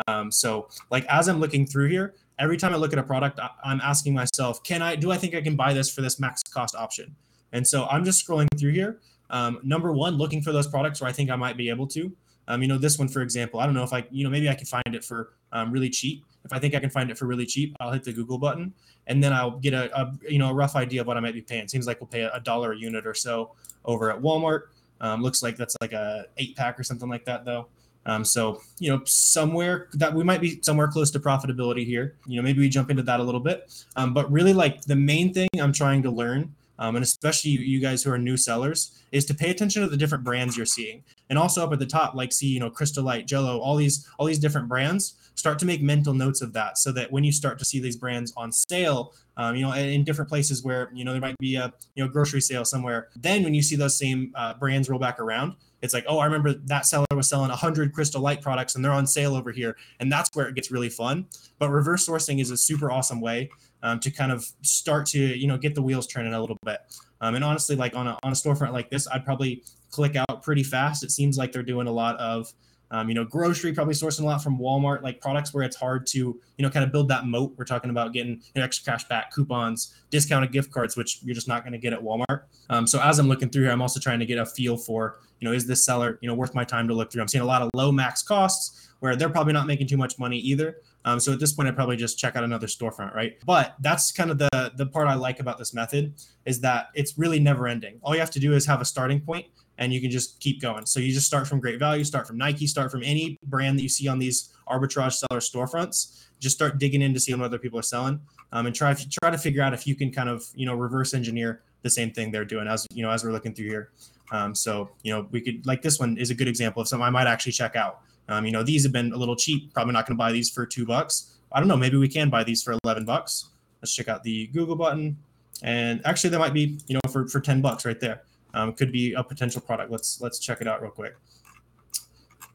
Um, 0.07 0.31
so 0.31 0.69
like 0.91 1.05
as 1.07 1.29
I'm 1.29 1.41
looking 1.41 1.67
through 1.67 1.89
here, 1.89 2.15
every 2.39 2.57
time 2.57 2.73
I 2.73 2.77
look 2.77 2.93
at 2.93 2.99
a 2.99 3.03
product, 3.03 3.41
I'm 3.65 3.81
asking 3.81 4.15
myself, 4.15 4.63
can 4.63 4.83
I 4.83 4.97
do 4.97 5.11
I 5.11 5.17
think 5.17 5.35
I 5.35 5.41
can 5.41 5.57
buy 5.57 5.73
this 5.73 5.93
for 5.93 6.03
this 6.03 6.21
max 6.21 6.43
cost 6.43 6.75
option? 6.75 7.15
And 7.53 7.67
so 7.67 7.87
I'm 7.87 8.05
just 8.05 8.27
scrolling 8.27 8.47
through 8.59 8.73
here. 8.73 9.01
Um, 9.31 9.59
number 9.63 9.93
one, 9.93 10.17
looking 10.17 10.43
for 10.43 10.53
those 10.53 10.67
products 10.67 11.01
where 11.01 11.09
I 11.09 11.13
think 11.13 11.31
I 11.31 11.37
might 11.37 11.57
be 11.57 11.69
able 11.69 11.87
to. 11.89 12.15
Um, 12.49 12.63
you 12.63 12.69
know, 12.69 12.79
this 12.79 12.99
one, 12.99 13.09
for 13.09 13.23
example, 13.23 13.61
I 13.61 13.67
don't 13.67 13.75
know 13.75 13.85
if 13.85 13.93
I, 13.93 14.07
you 14.11 14.25
know, 14.25 14.31
maybe 14.31 14.49
I 14.49 14.55
can 14.55 14.67
find 14.67 14.95
it 14.95 15.05
for 15.05 15.35
um, 15.53 15.71
really 15.71 15.91
cheap. 15.91 16.25
If 16.45 16.53
I 16.53 16.59
think 16.59 16.75
I 16.75 16.81
can 16.81 16.91
find 16.91 17.11
it 17.11 17.19
for 17.19 17.27
really 17.27 17.47
cheap, 17.47 17.77
I'll 17.79 17.93
hit 17.93 18.05
the 18.05 18.13
Google 18.13 18.39
button 18.39 18.73
and 19.09 19.25
then 19.25 19.33
I'll 19.33 19.53
get 19.53 19.75
a, 19.75 20.01
a 20.01 20.13
you 20.29 20.39
know 20.39 20.51
a 20.51 20.55
rough 20.55 20.77
idea 20.77 21.01
of 21.01 21.07
what 21.07 21.17
I 21.17 21.21
might 21.21 21.35
be 21.35 21.43
paying. 21.43 21.67
Seems 21.67 21.87
like 21.87 22.01
we'll 22.01 22.09
pay 22.09 22.23
a 22.23 22.41
dollar 22.41 22.73
a 22.73 22.79
unit 22.79 23.07
or 23.07 23.15
so 23.15 23.55
over 23.85 24.13
at 24.13 24.21
Walmart. 24.21 24.65
Um, 25.01 25.23
looks 25.23 25.43
like 25.43 25.57
that's 25.57 25.77
like 25.81 25.93
a 25.93 26.27
eight 26.37 26.57
pack 26.57 26.79
or 26.79 26.83
something 26.85 27.09
like 27.09 27.25
that 27.25 27.45
though. 27.45 27.67
Um, 28.07 28.25
so 28.25 28.63
you 28.79 28.91
know 28.91 29.03
somewhere 29.05 29.89
that 29.95 30.15
we 30.15 30.23
might 30.25 30.41
be 30.41 30.61
somewhere 30.63 30.89
close 30.89 31.11
to 31.11 31.21
profitability 31.21 31.85
here. 31.85 32.17
You 32.27 32.37
know 32.37 32.43
maybe 32.43 32.61
we 32.61 32.69
jump 32.69 32.91
into 32.91 33.03
that 33.03 33.19
a 33.19 33.23
little 33.23 33.41
bit. 33.41 33.85
Um, 33.97 34.15
but 34.15 34.31
really 34.31 34.53
like 34.53 34.83
the 34.83 34.97
main 34.97 35.33
thing 35.35 35.49
I'm 35.61 35.73
trying 35.73 36.03
to 36.05 36.11
learn 36.11 36.55
um, 36.79 36.97
and 36.97 37.03
especially 37.03 37.51
you 37.51 37.81
guys 37.81 38.03
who 38.03 38.11
are 38.11 38.19
new 38.19 38.37
sellers, 38.37 39.03
is 39.13 39.25
to 39.27 39.35
pay 39.35 39.51
attention 39.51 39.83
to 39.83 39.89
the 39.89 39.97
different 39.97 40.25
brands 40.25 40.57
you're 40.57 40.67
seeing, 40.67 41.05
and 41.29 41.39
also 41.39 41.65
up 41.65 41.73
at 41.73 41.79
the 41.79 41.87
top, 41.87 42.15
like 42.15 42.33
see 42.33 42.49
you 42.49 42.61
know 42.61 42.71
Crystal 42.71 43.05
Light, 43.05 43.27
Jello, 43.27 43.59
all 43.59 43.77
these 43.77 44.09
all 44.19 44.27
these 44.27 44.39
different 44.39 44.69
brands 44.69 45.15
start 45.39 45.59
to 45.61 45.67
make 45.67 45.81
mental 45.81 46.15
notes 46.15 46.43
of 46.43 46.53
that 46.53 46.77
so 46.77 46.91
that 46.91 47.13
when 47.13 47.23
you 47.23 47.31
start 47.31 47.59
to 47.61 47.65
see 47.65 47.79
these 47.79 47.97
brands 47.97 48.33
on 48.37 48.51
sale 48.51 49.15
um, 49.37 49.55
you 49.55 49.63
know 49.63 49.73
in 49.73 50.03
different 50.03 50.29
places 50.29 50.65
where 50.65 50.91
you 50.93 51.05
know 51.05 51.13
there 51.13 51.21
might 51.21 51.39
be 51.39 51.55
a 51.55 51.73
you 51.95 52.05
know 52.05 52.11
grocery 52.11 52.41
sale 52.41 52.65
somewhere 52.65 53.09
then 53.15 53.45
when 53.45 53.55
you 53.55 53.63
see 53.63 53.77
those 53.77 53.97
same 53.97 54.33
uh, 54.35 54.55
brands 54.55 54.91
roll 54.91 54.99
back 54.99 55.21
around 55.21 55.55
it's 55.83 55.95
like 55.95 56.05
oh 56.09 56.19
i 56.19 56.25
remember 56.25 56.55
that 56.55 56.87
seller 56.87 57.07
was 57.15 57.29
selling 57.29 57.51
100 57.51 57.93
crystal 57.93 58.21
light 58.21 58.41
products 58.41 58.75
and 58.75 58.85
they're 58.85 58.93
on 58.93 59.07
sale 59.07 59.35
over 59.35 59.53
here. 59.53 59.77
And 60.01 60.11
that's 60.11 60.31
where 60.35 60.49
it 60.49 60.55
gets 60.55 60.71
really 60.71 60.89
fun. 60.89 61.27
But 61.59 61.71
reverse 61.71 62.07
sourcing 62.07 62.41
is 62.41 62.51
a 62.51 62.57
super 62.57 62.91
awesome 62.91 63.21
way 63.21 63.51
um, 63.83 64.01
to 64.01 64.11
kind 64.11 64.33
of 64.33 64.47
start 64.63 65.07
to 65.07 65.19
you 65.19 65.47
know 65.47 65.59
get 65.59 65.75
the 65.75 65.83
wheels 65.83 66.07
turning 66.07 66.33
a 66.33 66.41
little 66.41 66.57
bit. 66.65 66.79
Um, 67.21 67.35
and 67.35 67.45
honestly 67.45 67.77
like 67.77 67.95
on 67.95 68.07
a, 68.07 68.17
on 68.23 68.31
a 68.31 68.35
storefront 68.35 68.73
like 68.73 68.91
this 68.91 69.09
i'd 69.09 69.25
probably 69.25 69.65
click 69.91 70.17
out 70.17 70.43
pretty 70.43 70.63
fast. 70.63 71.03
It 71.03 71.11
seems 71.11 71.37
like 71.37 71.53
they're 71.53 71.63
doing 71.63 71.87
a 71.87 71.93
lot 71.93 72.17
of 72.17 72.53
um, 72.91 73.09
you 73.09 73.15
know, 73.15 73.25
grocery 73.25 73.73
probably 73.73 73.95
sourcing 73.95 74.23
a 74.23 74.25
lot 74.25 74.43
from 74.43 74.59
Walmart, 74.59 75.03
like 75.03 75.21
products 75.21 75.53
where 75.53 75.65
it's 75.65 75.77
hard 75.77 76.07
to, 76.09 76.19
you 76.19 76.41
know, 76.59 76.71
kind 76.71 76.85
of 76.85 76.93
build 76.93 77.09
that 77.09 77.27
moat. 77.27 77.55
We're 77.57 77.65
talking 77.65 77.91
about 77.91 78.13
getting 78.13 78.33
you 78.33 78.53
know, 78.57 78.63
extra 78.63 78.93
cash 78.93 79.07
back, 79.09 79.33
coupons, 79.33 79.95
discounted 80.11 80.53
gift 80.53 80.71
cards, 80.71 80.97
which 80.97 81.21
you're 81.23 81.35
just 81.35 81.49
not 81.49 81.63
going 81.65 81.73
to 81.73 81.79
get 81.79 81.93
at 81.93 82.01
Walmart. 82.01 82.43
Um, 82.71 82.87
so 82.87 83.01
as 83.01 83.19
I'm 83.19 83.29
looking 83.29 83.51
through 83.51 83.65
here, 83.65 83.73
I'm 83.73 83.83
also 83.83 84.01
trying 84.01 84.21
to 84.21 84.27
get 84.27 84.39
a 84.39 84.47
feel 84.47 84.77
for, 84.77 85.21
you 85.41 85.49
know, 85.49 85.55
is 85.55 85.67
this 85.67 85.85
seller, 85.85 86.19
you 86.23 86.29
know, 86.29 86.35
worth 86.35 86.55
my 86.55 86.65
time 86.65 86.89
to 86.89 86.95
look 86.95 87.13
through? 87.13 87.23
I'm 87.23 87.29
seeing 87.29 87.43
a 87.43 87.47
lot 87.47 87.63
of 87.63 87.71
low 87.75 87.93
max 87.93 88.23
costs 88.23 88.89
where 89.01 89.17
they're 89.17 89.29
probably 89.29 89.53
not 89.53 89.67
making 89.67 89.87
too 89.87 89.97
much 89.97 90.19
money 90.19 90.39
either. 90.39 90.77
Um, 91.05 91.21
so 91.21 91.33
at 91.33 91.41
this 91.41 91.53
point, 91.53 91.69
I'd 91.69 91.77
probably 91.77 91.97
just 91.97 92.19
check 92.19 92.37
out 92.37 92.45
another 92.45 92.67
storefront, 92.67 93.15
right? 93.15 93.39
But 93.47 93.77
that's 93.81 94.13
kind 94.13 94.31
of 94.31 94.39
the 94.39 94.73
the 94.77 94.87
part 94.87 95.09
I 95.09 95.15
like 95.15 95.41
about 95.41 95.59
this 95.59 95.73
method 95.73 96.15
is 96.45 96.61
that 96.61 96.89
it's 96.95 97.17
really 97.17 97.41
never 97.41 97.67
ending. 97.69 97.99
All 98.03 98.15
you 98.15 98.21
have 98.21 98.31
to 98.33 98.41
do 98.41 98.53
is 98.55 98.67
have 98.67 98.81
a 98.81 98.85
starting 98.85 99.21
point 99.21 99.47
and 99.79 99.93
you 99.93 100.01
can 100.01 100.11
just 100.11 100.41
keep 100.41 100.61
going. 100.61 100.85
So 100.87 100.99
you 101.01 101.13
just 101.13 101.27
start 101.27 101.47
from 101.47 101.61
great 101.61 101.79
value, 101.79 102.03
start 102.05 102.27
from 102.27 102.37
Nike, 102.37 102.67
start 102.67 102.91
from 102.91 103.03
any 103.05 103.39
brand 103.45 103.79
that 103.79 103.83
you 103.83 103.89
see 103.89 104.09
on 104.09 104.19
these 104.19 104.53
arbitrage 104.69 105.13
seller 105.15 105.41
storefronts. 105.41 106.27
Just 106.41 106.57
start 106.57 106.79
digging 106.79 107.01
in 107.01 107.15
to 107.15 107.21
see 107.21 107.33
what 107.35 107.45
other 107.45 107.59
people 107.59 107.79
are 107.79 107.83
selling. 107.83 108.21
um, 108.53 108.67
and 108.67 108.75
try 108.75 108.95
try 109.23 109.31
to 109.31 109.39
figure 109.39 109.63
out 109.63 109.73
if 109.75 109.87
you 109.87 109.95
can 109.95 110.11
kind 110.11 110.29
of 110.29 110.45
you 110.55 110.67
know 110.67 110.75
reverse 110.75 111.15
engineer 111.15 111.63
the 111.83 111.91
same 111.91 112.11
thing 112.11 112.31
they're 112.33 112.45
doing 112.45 112.67
as 112.67 112.87
you 112.93 113.03
know 113.03 113.11
as 113.11 113.25
we're 113.25 113.33
looking 113.33 113.55
through 113.55 113.69
here. 113.69 113.91
Um, 114.33 114.55
so 114.55 114.91
you 115.03 115.13
know 115.13 115.27
we 115.31 115.41
could 115.41 115.67
like 115.67 115.83
this 115.83 115.99
one 115.99 116.17
is 116.19 116.31
a 116.31 116.35
good 116.35 116.49
example 116.49 116.83
of 116.83 116.89
something 116.89 117.05
I 117.07 117.11
might 117.11 117.27
actually 117.27 117.53
check 117.53 117.77
out. 117.77 118.01
Um, 118.29 118.45
you 118.45 118.53
know 118.53 118.63
these 118.63 118.83
have 118.83 118.93
been 118.93 119.13
a 119.13 119.17
little 119.17 119.37
cheap. 119.37 119.73
Probably 119.73 119.93
not 119.93 120.07
going 120.07 120.17
to 120.17 120.19
buy 120.19 120.33
these 120.33 120.51
for 120.51 120.67
two 120.67 120.85
bucks. 120.85 121.37
I 121.53 121.61
don't 121.61 121.69
know. 121.69 121.77
Maybe 121.77 121.97
we 121.97 122.09
can 122.09 122.31
buy 122.31 122.45
these 122.45 122.63
for 122.63 122.77
eleven 122.85 123.05
bucks. 123.05 123.49
Let's 123.83 123.95
check 123.95 124.09
out 124.09 124.23
the 124.23 124.49
Google 124.49 124.77
button, 124.77 125.17
and 125.63 126.01
actually 126.05 126.31
that 126.31 126.39
might 126.39 126.55
be 126.55 126.79
you 126.87 126.95
know 126.95 127.01
for 127.11 127.27
for 127.29 127.41
ten 127.41 127.63
bucks 127.63 127.85
right 127.85 127.99
there. 127.99 128.23
Um, 128.55 128.73
could 128.73 128.93
be 128.93 129.13
a 129.13 129.23
potential 129.23 129.61
product. 129.61 129.91
Let's 129.91 130.21
let's 130.21 130.39
check 130.39 130.61
it 130.61 130.69
out 130.69 130.83
real 130.83 130.91
quick. 130.91 131.15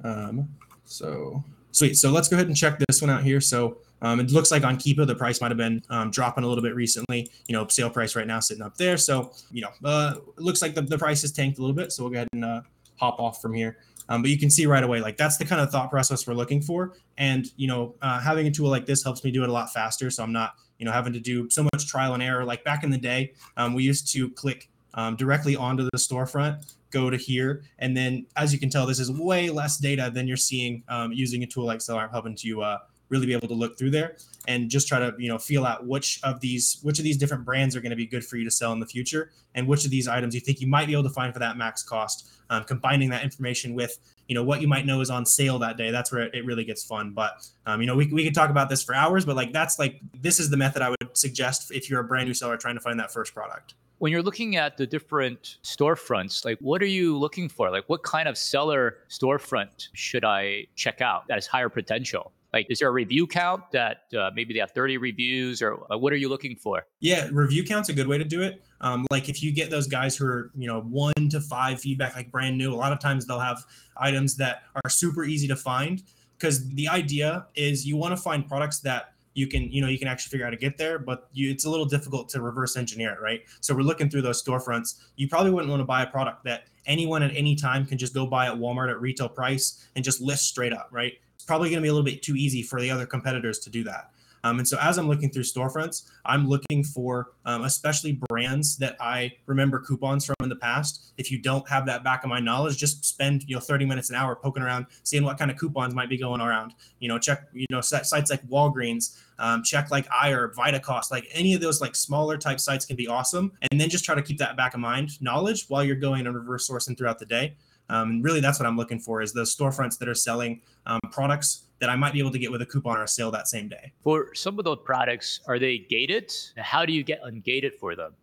Um, 0.03 0.49
so 0.85 1.43
sweet. 1.71 1.95
So 1.95 2.11
let's 2.11 2.27
go 2.27 2.35
ahead 2.35 2.47
and 2.47 2.55
check 2.55 2.79
this 2.87 3.01
one 3.01 3.09
out 3.09 3.23
here. 3.23 3.41
So 3.41 3.77
um, 4.01 4.19
it 4.19 4.31
looks 4.31 4.51
like 4.51 4.63
on 4.63 4.77
Keepa, 4.77 5.07
the 5.07 5.15
price 5.15 5.39
might 5.39 5.49
have 5.49 5.57
been 5.57 5.81
um, 5.89 6.11
dropping 6.11 6.43
a 6.43 6.47
little 6.47 6.63
bit 6.63 6.75
recently. 6.75 7.31
You 7.47 7.53
know, 7.53 7.67
sale 7.67 7.89
price 7.89 8.15
right 8.15 8.27
now 8.27 8.39
sitting 8.41 8.61
up 8.61 8.75
there. 8.75 8.97
So, 8.97 9.31
you 9.51 9.61
know, 9.61 9.69
uh, 9.83 10.15
looks 10.37 10.61
like 10.61 10.75
the, 10.75 10.81
the 10.81 10.97
price 10.97 11.21
has 11.21 11.31
tanked 11.31 11.57
a 11.57 11.61
little 11.61 11.75
bit. 11.75 11.91
So 11.91 12.03
we'll 12.03 12.11
go 12.11 12.17
ahead 12.17 12.27
and 12.33 12.43
uh, 12.43 12.61
hop 12.97 13.19
off 13.19 13.41
from 13.41 13.53
here. 13.53 13.77
Um, 14.09 14.21
but 14.21 14.31
you 14.31 14.37
can 14.37 14.49
see 14.49 14.65
right 14.65 14.83
away, 14.83 15.01
like 15.01 15.17
that's 15.17 15.37
the 15.37 15.45
kind 15.45 15.61
of 15.61 15.71
thought 15.71 15.89
process 15.89 16.27
we're 16.27 16.33
looking 16.33 16.61
for. 16.61 16.93
And, 17.17 17.47
you 17.55 17.67
know, 17.67 17.95
uh, 18.01 18.19
having 18.19 18.47
a 18.47 18.51
tool 18.51 18.69
like 18.69 18.85
this 18.85 19.03
helps 19.03 19.23
me 19.23 19.31
do 19.31 19.43
it 19.43 19.49
a 19.49 19.53
lot 19.53 19.71
faster. 19.71 20.09
So 20.09 20.23
I'm 20.23 20.33
not, 20.33 20.55
you 20.77 20.85
know, 20.85 20.91
having 20.91 21.13
to 21.13 21.19
do 21.19 21.49
so 21.49 21.63
much 21.63 21.87
trial 21.87 22.13
and 22.13 22.21
error. 22.21 22.43
Like 22.43 22.63
back 22.63 22.83
in 22.83 22.89
the 22.89 22.97
day, 22.97 23.33
um, 23.57 23.73
we 23.73 23.83
used 23.83 24.11
to 24.13 24.29
click 24.31 24.69
um, 24.93 25.15
directly 25.15 25.55
onto 25.55 25.83
the 25.83 25.97
storefront 25.97 26.73
go 26.93 27.09
to 27.09 27.17
here. 27.17 27.63
And 27.79 27.97
then 27.97 28.25
as 28.37 28.53
you 28.53 28.59
can 28.59 28.69
tell, 28.69 28.85
this 28.85 28.99
is 28.99 29.11
way 29.11 29.49
less 29.49 29.77
data 29.77 30.11
than 30.13 30.27
you're 30.27 30.37
seeing 30.37 30.83
um, 30.87 31.11
using 31.11 31.43
a 31.43 31.47
tool 31.47 31.65
like 31.65 31.79
SellerAmp 31.79 32.11
helping 32.11 32.35
to 32.37 32.61
uh, 32.61 32.77
really 33.13 33.27
be 33.27 33.33
able 33.33 33.47
to 33.47 33.53
look 33.53 33.77
through 33.77 33.91
there 33.91 34.17
and 34.47 34.69
just 34.69 34.87
try 34.87 34.99
to 34.99 35.13
you 35.17 35.29
know 35.29 35.37
feel 35.37 35.65
out 35.65 35.85
which 35.85 36.19
of 36.23 36.39
these 36.41 36.79
which 36.81 36.97
of 36.97 37.03
these 37.03 37.15
different 37.15 37.45
brands 37.45 37.75
are 37.75 37.81
going 37.81 37.91
to 37.91 37.95
be 37.95 38.07
good 38.07 38.25
for 38.25 38.37
you 38.37 38.43
to 38.43 38.51
sell 38.51 38.73
in 38.73 38.79
the 38.79 38.85
future 38.85 39.31
and 39.53 39.67
which 39.67 39.85
of 39.85 39.91
these 39.91 40.07
items 40.07 40.33
you 40.33 40.41
think 40.41 40.59
you 40.59 40.67
might 40.67 40.87
be 40.87 40.93
able 40.93 41.03
to 41.03 41.09
find 41.09 41.31
for 41.31 41.39
that 41.39 41.55
max 41.55 41.83
cost 41.83 42.29
um, 42.49 42.63
combining 42.63 43.09
that 43.09 43.23
information 43.23 43.75
with 43.75 43.99
you 44.27 44.35
know 44.35 44.43
what 44.43 44.61
you 44.61 44.67
might 44.67 44.85
know 44.85 44.99
is 44.99 45.11
on 45.11 45.25
sale 45.25 45.59
that 45.59 45.77
day 45.77 45.91
that's 45.91 46.11
where 46.11 46.23
it, 46.33 46.45
really 46.45 46.65
gets 46.65 46.83
fun 46.83 47.11
but 47.11 47.47
um, 47.67 47.79
you 47.79 47.87
know 47.87 47.95
we, 47.95 48.11
we 48.11 48.23
could 48.23 48.33
talk 48.33 48.49
about 48.49 48.67
this 48.67 48.83
for 48.83 48.95
hours 48.95 49.25
but 49.25 49.35
like 49.35 49.53
that's 49.53 49.77
like 49.77 49.99
this 50.19 50.39
is 50.39 50.49
the 50.49 50.57
method 50.57 50.81
i 50.81 50.89
would 50.89 50.97
suggest 51.13 51.71
if 51.71 51.89
you're 51.89 52.01
a 52.01 52.03
brand 52.03 52.27
new 52.27 52.33
seller 52.33 52.57
trying 52.57 52.75
to 52.75 52.81
find 52.81 52.99
that 52.99 53.13
first 53.13 53.33
product 53.33 53.75
when 53.99 54.11
you're 54.11 54.21
looking 54.21 54.57
at 54.57 54.75
the 54.75 54.85
different 54.85 55.59
storefronts, 55.63 56.43
like 56.43 56.57
what 56.59 56.81
are 56.81 56.87
you 56.87 57.17
looking 57.17 57.47
for? 57.47 57.71
Like 57.71 57.85
what 57.87 58.03
kind 58.03 58.27
of 58.27 58.37
seller 58.37 58.97
storefront 59.09 59.87
should 59.93 60.25
I 60.25 60.67
check 60.75 60.99
out 60.99 61.25
that 61.29 61.35
has 61.35 61.47
higher 61.47 61.69
potential? 61.69 62.33
Like, 62.53 62.67
is 62.69 62.79
there 62.79 62.87
a 62.87 62.91
review 62.91 63.25
count 63.25 63.63
that 63.71 64.03
uh, 64.17 64.29
maybe 64.35 64.53
they 64.53 64.59
have 64.59 64.71
30 64.71 64.97
reviews, 64.97 65.61
or 65.61 65.91
uh, 65.91 65.97
what 65.97 66.13
are 66.13 66.17
you 66.17 66.29
looking 66.29 66.55
for? 66.55 66.85
Yeah, 66.99 67.27
review 67.31 67.63
count's 67.63 67.89
a 67.89 67.93
good 67.93 68.07
way 68.07 68.19
to 68.19 68.23
do 68.23 68.43
it. 68.43 68.63
Um, 68.79 69.07
like, 69.11 69.27
if 69.27 69.41
you 69.41 69.51
get 69.51 69.71
those 69.71 69.87
guys 69.87 70.15
who 70.15 70.27
are, 70.27 70.51
you 70.55 70.67
know, 70.67 70.81
one 70.81 71.13
to 71.31 71.41
five 71.41 71.81
feedback, 71.81 72.15
like 72.15 72.31
brand 72.31 72.57
new, 72.57 72.71
a 72.71 72.75
lot 72.75 72.91
of 72.91 72.99
times 72.99 73.25
they'll 73.25 73.39
have 73.39 73.65
items 73.97 74.35
that 74.37 74.63
are 74.83 74.89
super 74.89 75.23
easy 75.23 75.47
to 75.47 75.55
find. 75.55 76.03
Because 76.37 76.67
the 76.69 76.87
idea 76.89 77.47
is 77.55 77.85
you 77.87 77.95
want 77.95 78.15
to 78.15 78.21
find 78.21 78.47
products 78.47 78.79
that 78.81 79.13
you 79.33 79.47
can 79.47 79.71
you 79.71 79.81
know 79.81 79.87
you 79.87 79.97
can 79.97 80.07
actually 80.07 80.29
figure 80.29 80.45
out 80.45 80.49
how 80.49 80.51
to 80.51 80.57
get 80.57 80.77
there 80.77 80.99
but 80.99 81.27
you, 81.33 81.49
it's 81.49 81.65
a 81.65 81.69
little 81.69 81.85
difficult 81.85 82.29
to 82.29 82.41
reverse 82.41 82.77
engineer 82.77 83.13
it 83.13 83.21
right 83.21 83.41
so 83.61 83.73
we're 83.73 83.81
looking 83.81 84.09
through 84.09 84.21
those 84.21 84.43
storefronts 84.43 85.01
you 85.15 85.27
probably 85.27 85.51
wouldn't 85.51 85.69
want 85.69 85.79
to 85.79 85.85
buy 85.85 86.03
a 86.03 86.07
product 86.07 86.43
that 86.43 86.65
anyone 86.85 87.23
at 87.23 87.35
any 87.35 87.55
time 87.55 87.85
can 87.85 87.97
just 87.97 88.13
go 88.13 88.25
buy 88.25 88.47
at 88.47 88.53
walmart 88.53 88.89
at 88.89 88.99
retail 89.01 89.29
price 89.29 89.87
and 89.95 90.05
just 90.05 90.21
list 90.21 90.47
straight 90.47 90.73
up 90.73 90.87
right 90.91 91.13
probably 91.43 91.69
going 91.69 91.81
to 91.81 91.83
be 91.83 91.89
a 91.89 91.93
little 91.93 92.05
bit 92.05 92.21
too 92.21 92.35
easy 92.35 92.63
for 92.63 92.81
the 92.81 92.89
other 92.89 93.05
competitors 93.05 93.59
to 93.59 93.69
do 93.69 93.83
that. 93.83 94.11
Um, 94.43 94.59
and 94.59 94.67
so 94.67 94.77
as 94.79 94.97
I'm 94.97 95.07
looking 95.07 95.29
through 95.29 95.43
storefronts, 95.43 96.09
I'm 96.25 96.47
looking 96.49 96.83
for 96.83 97.31
um, 97.45 97.63
especially 97.63 98.19
brands 98.29 98.77
that 98.77 98.97
I 98.99 99.31
remember 99.45 99.79
coupons 99.79 100.25
from 100.25 100.35
in 100.41 100.49
the 100.49 100.57
past. 100.57 101.13
If 101.17 101.31
you 101.31 101.41
don't 101.41 101.67
have 101.69 101.85
that 101.85 102.03
back 102.03 102.23
of 102.23 102.29
my 102.29 102.39
knowledge, 102.39 102.77
just 102.77 103.05
spend 103.05 103.43
you 103.47 103.55
know 103.55 103.61
30 103.61 103.85
minutes 103.85 104.09
an 104.09 104.17
hour 104.17 104.35
poking 104.35 104.61
around, 104.61 104.87
seeing 105.03 105.23
what 105.23 105.37
kind 105.37 105.49
of 105.49 105.57
coupons 105.57 105.95
might 105.95 106.09
be 106.09 106.17
going 106.17 106.41
around. 106.41 106.73
You 106.99 107.07
know, 107.07 107.17
check 107.17 107.47
you 107.53 107.67
know 107.69 107.79
sites 107.79 108.11
like 108.11 108.45
Walgreens, 108.47 109.17
um, 109.39 109.63
check 109.63 109.91
like 109.91 110.07
Vita 110.07 110.49
Vitacost, 110.57 111.09
like 111.09 111.25
any 111.31 111.53
of 111.53 111.61
those 111.61 111.79
like 111.79 111.95
smaller 111.95 112.37
type 112.37 112.59
sites 112.59 112.85
can 112.85 112.97
be 112.97 113.07
awesome. 113.07 113.53
And 113.71 113.79
then 113.79 113.89
just 113.89 114.03
try 114.03 114.15
to 114.15 114.21
keep 114.21 114.39
that 114.39 114.57
back 114.57 114.73
of 114.73 114.81
mind 114.81 115.21
knowledge 115.21 115.65
while 115.69 115.83
you're 115.85 115.95
going 115.95 116.27
and 116.27 116.35
reverse 116.35 116.69
sourcing 116.69 116.97
throughout 116.97 117.19
the 117.19 117.25
day. 117.25 117.55
Um, 117.89 118.09
and 118.09 118.23
really, 118.23 118.39
that's 118.39 118.59
what 118.59 118.65
I'm 118.65 118.77
looking 118.77 118.99
for 118.99 119.21
is 119.21 119.33
those 119.33 119.55
storefronts 119.55 119.97
that 119.99 120.07
are 120.07 120.15
selling 120.15 120.61
um, 120.85 120.99
products 121.11 121.65
that 121.79 121.89
I 121.89 121.95
might 121.95 122.13
be 122.13 122.19
able 122.19 122.31
to 122.31 122.39
get 122.39 122.51
with 122.51 122.61
a 122.61 122.65
coupon 122.65 122.97
or 122.97 123.03
a 123.03 123.07
sale 123.07 123.29
that 123.31 123.47
same 123.47 123.67
day. 123.67 123.91
For 124.01 124.33
some 124.33 124.57
of 124.57 124.65
those 124.65 124.79
products, 124.83 125.41
are 125.47 125.59
they 125.59 125.79
gated? 125.79 126.33
How 126.57 126.85
do 126.85 126.93
you 126.93 127.03
get 127.03 127.21
ungated 127.23 127.73
for 127.73 127.95
them? 127.95 128.13